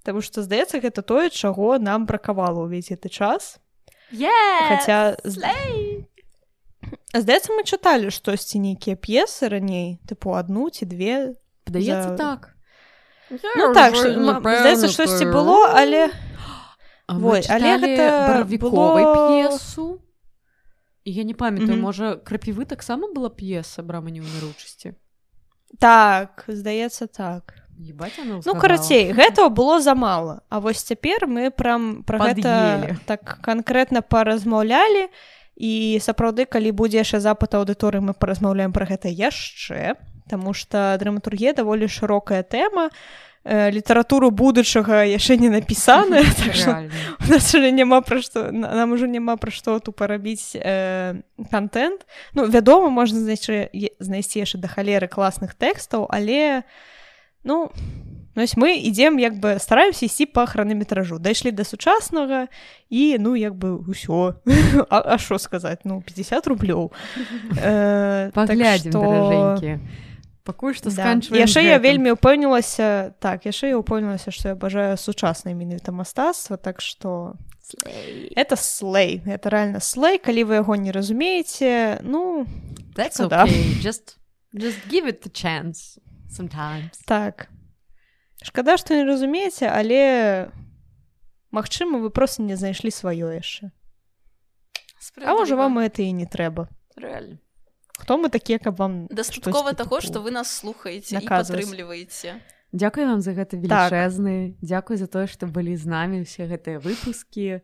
Таму 0.03 0.19
што 0.21 0.43
здаецца 0.43 0.83
гэта 0.83 1.03
тое 1.07 1.31
чаго 1.31 1.79
нам 1.79 2.07
бракавала 2.07 2.67
ўвесь 2.67 2.91
гэты 2.91 3.07
час. 3.07 3.63
Yes! 4.11 4.67
хаця 4.69 5.17
здаецца 7.15 7.55
мы 7.55 7.63
чыталі 7.65 8.11
штосьці 8.11 8.59
нейкія 8.59 8.97
п'есы 8.97 9.49
раней 9.49 10.03
тыпу 10.09 10.35
адну 10.37 10.69
ці 10.69 10.85
две 10.91 11.39
падаецца 11.73 12.09
за... 12.09 12.17
так. 12.17 12.53
Ну 13.57 13.73
так 13.73 13.97
здаецца 13.97 14.89
штосьці 14.89 15.25
было 15.25 15.73
але 15.73 16.13
Вой, 17.09 17.43
але 17.49 17.77
гэта 17.79 18.47
было... 18.61 19.29
п'есу 19.29 20.01
я 21.05 21.25
не 21.25 21.35
памятаю 21.35 21.73
mm 21.73 21.79
-hmm. 21.79 21.83
можа 21.83 22.17
крапівы 22.17 22.65
таксама 22.65 23.09
была 23.15 23.31
п'еса 23.31 23.83
брама 23.83 24.11
неўміручасці 24.11 24.95
так 25.79 26.45
здаецца 26.49 27.07
так. 27.07 27.55
Ебать, 27.89 28.21
ну 28.45 28.55
карацей 28.55 29.13
гэтага 29.13 29.49
было 29.49 29.81
замала 29.81 30.43
А 30.49 30.61
вось 30.61 30.83
цяпер 30.83 31.27
мы 31.27 31.51
прям 31.51 32.05
пра 32.05 32.19
гэта 32.19 32.97
так 33.07 33.39
канкрэтна 33.41 34.03
паразмаўлялі 34.03 35.09
і 35.57 35.99
сапраўды 36.01 36.45
калі 36.45 36.71
будзе 36.73 36.99
яшчэ 36.99 37.21
запад 37.21 37.55
аўдыторыі 37.55 38.01
мы 38.01 38.13
паразмаўляем 38.13 38.73
пра 38.73 38.87
гэта 38.87 39.09
яшчэ 39.09 39.97
Таму 40.29 40.55
што 40.55 40.97
драматургія 40.99 41.53
даволі 41.53 41.89
шырокая 41.89 42.43
тэма. 42.43 42.91
Э, 43.45 43.71
літаратуру 43.71 44.31
будучага 44.31 45.03
яшчэ 45.03 45.35
не 45.35 45.51
напісана 45.51 46.23
так 46.39 46.55
няма 47.75 47.99
пра 47.99 48.23
што 48.23 48.55
нам 48.55 48.95
ужо 48.95 49.11
няма 49.11 49.35
пра 49.35 49.51
што 49.51 49.83
тут 49.83 49.99
парабіць 49.99 50.55
э, 50.55 51.19
контент. 51.51 52.07
Ну 52.39 52.47
вядома 52.47 52.87
можна 52.87 53.19
знайсці 53.19 53.67
знайсці 53.99 54.47
яшчэ 54.47 54.63
да 54.63 54.71
халеры 54.71 55.11
класных 55.11 55.59
тэкстаў 55.59 56.07
але 56.07 56.63
ну 57.43 57.73
Нось 58.35 58.57
мы 58.57 58.81
ідзем 58.81 59.19
як 59.19 59.37
бы 59.37 59.59
стараемся 59.61 60.07
ісці 60.07 60.25
па 60.33 60.47
хранаметражу. 60.47 61.19
Дайшлі 61.19 61.53
да 61.53 61.65
сучаснага 61.69 62.49
і 62.89 63.19
ну 63.21 63.37
як 63.37 63.53
бы 63.59 63.77
ўсё 63.91 64.41
А 64.89 65.19
що 65.19 65.37
сказаць? 65.39 65.85
Ну 65.85 66.01
50 66.01 66.47
рублёў. 66.47 66.95
Э, 67.59 68.31
паглядзім 68.31 68.93
так 68.93 69.61
пакуль 70.45 70.75
што 70.75 70.91
да. 70.91 71.15
яшчэ 71.15 71.63
я 71.63 71.79
вельмі 71.79 72.15
ўпэўнілася 72.19 73.15
так 73.23 73.47
яшчэ 73.47 73.73
я 73.75 73.77
ўпэўнілася 73.79 74.35
што 74.35 74.53
я 74.53 74.57
бажаю 74.59 74.99
сучаснае 74.99 75.55
менавіта 75.55 75.95
мастацтва 75.95 76.59
так 76.59 76.83
што 76.83 77.39
это 78.35 78.57
слей 78.59 79.23
это 79.27 79.49
реально 79.49 79.81
слей 79.81 80.19
калі 80.19 80.45
вы 80.45 80.55
яго 80.63 80.75
не 80.77 80.91
разумееце 80.91 82.03
ну 82.03 82.47
okay. 82.97 83.29
да. 83.29 83.47
just, 83.87 84.19
just 84.55 84.79
give 84.91 85.07
it 85.07 85.23
the 85.23 85.31
chance 85.31 85.99
sometimes. 86.29 86.99
Так. 87.07 87.49
Шкада 88.43 88.77
што 88.77 88.95
не 88.95 89.05
разумееце 89.05 89.71
але 89.71 90.51
Магчыма 91.53 91.99
вы 92.01 92.09
просто 92.09 92.43
не 92.43 92.57
знайшлі 92.57 92.89
сваё 92.89 93.29
яшчэ. 93.29 93.71
А 95.21 95.37
можа 95.37 95.55
вам 95.55 95.79
это 95.79 96.01
і 96.01 96.13
не 96.17 96.25
трэба. 96.25 96.69
Реально 96.97 97.42
хто 98.03 98.19
мы 98.19 98.29
такія 98.29 98.59
каб 98.59 98.83
вам 98.83 99.07
дастаткова 99.07 99.79
таго 99.79 100.03
што 100.03 100.19
вы 100.27 100.35
нас 100.35 100.51
слухаеце 100.51 101.23
падтрымліваеце 101.23 102.43
Дзякуй 102.73 103.05
вам 103.05 103.21
за 103.21 103.37
гэта 103.37 103.61
велічэзны 103.61 104.57
так. 104.57 104.65
Дзякуй 104.65 104.97
за 104.97 105.07
тое 105.07 105.29
што 105.29 105.45
былі 105.47 105.77
з 105.77 105.85
намі 105.85 106.25
ўсе 106.25 106.49
гэтыя 106.49 106.81
выпускі 106.81 107.61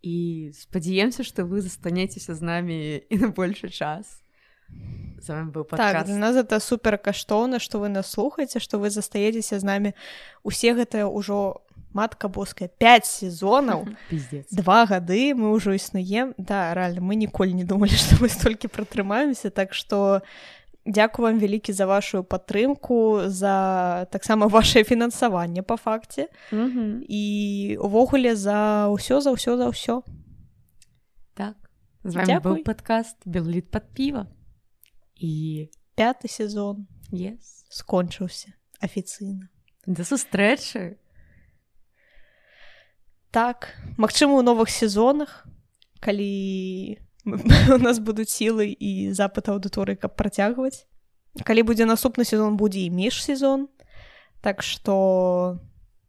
і 0.00 0.16
спадзяемся 0.56 1.20
што 1.20 1.44
вы 1.44 1.60
застанецеся 1.60 2.32
з 2.32 2.40
намі 2.40 3.04
і 3.04 3.14
на 3.20 3.28
большы 3.28 3.68
час. 3.68 4.24
З 5.20 5.28
вами 5.28 5.52
быў 5.52 5.68
так, 5.68 6.04
для 6.08 6.16
нас 6.16 6.36
это 6.36 6.60
супер 6.64 6.96
каштоўна 6.96 7.60
што 7.60 7.78
вы 7.78 7.92
нас 7.92 8.08
слухаеце 8.08 8.56
што 8.56 8.80
вы 8.80 8.88
застаецеся 8.88 9.60
з 9.60 9.64
намі 9.68 9.92
усе 10.42 10.72
гэтыя 10.72 11.04
ўжо 11.04 11.60
матка 11.92 12.28
боская 12.28 12.68
5 12.68 13.06
сезонаў 13.06 13.88
два 14.50 14.86
гады 14.86 15.34
мы 15.34 15.52
ўжо 15.56 15.74
існуем 15.74 16.34
да 16.38 16.74
рэальна 16.74 17.00
мы 17.00 17.16
ніколі 17.16 17.54
не 17.54 17.64
думалі 17.64 17.96
што 17.96 18.18
мы 18.22 18.28
столькі 18.28 18.68
пратрымаемся 18.68 19.50
так 19.50 19.74
што 19.74 20.22
дзякую 20.88 21.28
вам 21.28 21.38
вялікі 21.38 21.72
за 21.72 21.86
вашу 21.86 22.24
падтрымку 22.24 23.28
за 23.28 24.08
таксама 24.10 24.48
ваше 24.52 24.84
фінансаванне 24.84 25.62
по 25.62 25.76
факце 25.76 26.28
і 26.52 27.24
увогуле 27.80 28.36
за 28.36 28.88
ўсё 28.92 29.20
за 29.20 29.32
ўсё 29.32 29.56
за 29.56 29.68
ўсё 29.72 30.02
так 31.34 31.56
з 32.04 32.14
вами 32.14 32.40
быў 32.40 32.64
падкаст 32.64 33.16
белліт 33.24 33.70
под 33.70 33.84
піва 33.92 34.26
і 35.18 35.68
пяты 35.98 36.28
сезон. 36.30 36.86
Yes. 37.10 37.64
скончыўся 37.72 38.52
афіцыйна 38.84 39.48
да 39.86 40.04
сустрэчы 40.04 41.00
так 43.30 43.74
магчыма 43.96 44.34
у 44.34 44.42
новых 44.42 44.70
сезонах 44.70 45.46
калі 46.00 46.98
у 47.74 47.78
нас 47.78 47.98
будуць 47.98 48.32
сілы 48.32 48.72
і 48.72 49.12
запад 49.12 49.48
аўдыторыі 49.48 49.96
каб 50.00 50.16
працягваць. 50.16 50.86
Калі 51.44 51.62
будзе 51.62 51.84
наступны 51.84 52.24
сезон 52.24 52.56
будзе 52.56 52.86
і 52.86 52.90
міжсезон. 52.90 53.68
Так 54.40 54.62
что 54.62 55.58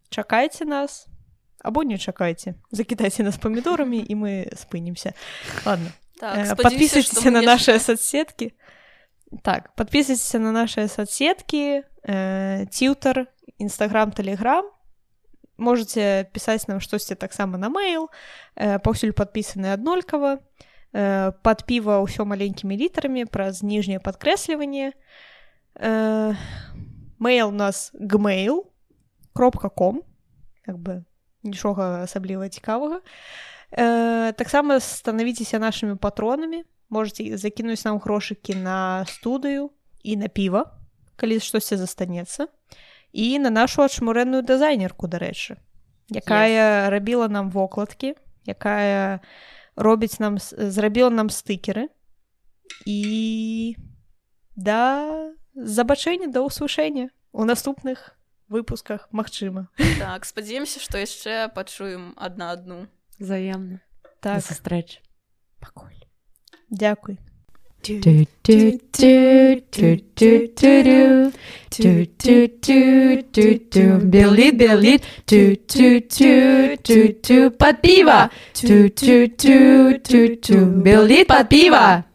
чакайце 0.10 0.66
нас 0.66 1.08
або 1.60 1.84
не 1.84 1.98
чакайце. 1.98 2.56
Закітайце 2.72 3.24
нас 3.24 3.38
памідорамі 3.38 4.00
і 4.00 4.16
мы 4.16 4.48
спынемся 4.56 5.14
ладно 5.66 5.92
так, 6.20 6.56
подписывайтесь 6.58 7.26
на 7.26 7.42
наши 7.42 7.80
соцсетки 7.80 8.54
Так, 9.44 9.76
подписывайтесь 9.76 10.34
на 10.34 10.52
наши 10.52 10.88
соцсетки, 10.88 11.84
э, 12.04 12.66
Тьютер, 12.72 13.28
Инстаграм, 13.60 14.12
Телеграм. 14.12 14.66
Можете 15.60 16.30
писать 16.32 16.68
нам 16.68 16.80
штосьці 16.80 17.16
таксама 17.16 17.58
на 17.58 17.70
мейл, 17.70 18.10
э, 18.56 18.80
паўсюль 18.80 19.12
падпісаны 19.12 19.74
аднолькава. 19.74 20.40
Э, 20.94 21.34
пад 21.44 21.66
піва 21.68 22.00
ўсё 22.00 22.24
маленькімі 22.24 22.78
літарамі 22.80 23.26
праз 23.26 23.62
ніжняе 23.62 24.00
падкрэсліванне. 24.00 24.94
Э, 25.76 26.36
Мэйл 27.20 27.50
у 27.50 27.52
нас 27.52 27.92
gmail 27.94 28.64
кропка 29.34 29.68
ком 29.70 30.04
как 30.66 30.80
бы 30.80 31.04
нічога 31.44 32.04
асабліва 32.04 32.48
цікавага. 32.48 33.02
Таксама 33.70 34.80
станавіцеся 34.80 35.60
нашымі 35.60 36.00
патронамі 36.00 36.64
можете 36.90 37.38
закінуць 37.38 37.84
нам 37.86 38.00
грошыкі 38.00 38.56
на 38.56 39.06
студыю 39.06 39.70
і 40.04 40.16
на 40.16 40.28
піва 40.28 40.80
калі 41.20 41.40
штосьці 41.44 41.76
застанецца 41.76 42.48
і 43.12 43.40
на 43.40 43.50
нашу 43.50 43.84
адшмурэнную 43.86 44.42
дызайнерку 44.44 45.08
дарэчы 45.08 45.58
якая 46.10 46.88
yes. 46.88 46.90
рабіла 46.90 47.28
нам 47.30 47.50
вокладкі 47.50 48.16
якая 48.46 49.22
робіць 49.76 50.20
нам 50.20 50.38
зрабіла 50.40 51.10
нам 51.10 51.30
стыкеры. 51.30 51.88
І 52.86 53.76
да 54.56 55.34
забачэння 55.56 56.28
да 56.28 56.44
ўсушэння 56.44 57.10
у 57.32 57.46
наступных 57.46 58.16
выпусках 58.50 59.08
Мачыма 59.12 59.70
так 60.04 60.26
спадзяемся 60.26 60.80
што 60.84 61.00
яшчэ 61.00 61.50
пачуем 61.54 62.14
адна 62.18 62.52
адну. 62.52 62.88
Заемна 63.20 63.82
так. 64.20 64.44
Сустрэч 64.44 65.02
пакуль 65.60 65.98
do 67.82 68.00
do 68.02 68.26
do 68.44 68.82
do 68.92 69.62
do 69.72 69.96
do 70.16 70.48
do 70.58 71.32
do 71.70 71.98
do 72.18 72.48
do 72.60 73.24
do 73.32 73.60
do 73.72 74.06
Billy 74.06 74.52
Billy 74.52 75.00
do 75.26 75.56
do 75.68 76.02
do 76.02 76.76
do 76.84 77.14
do 77.24 77.52
Patpiva 77.52 78.30
do 78.62 78.90
do 78.90 79.28
do 79.30 79.98
do 80.00 80.36
do 80.36 80.66
Billy 80.84 81.24
Patpiva 81.24 82.09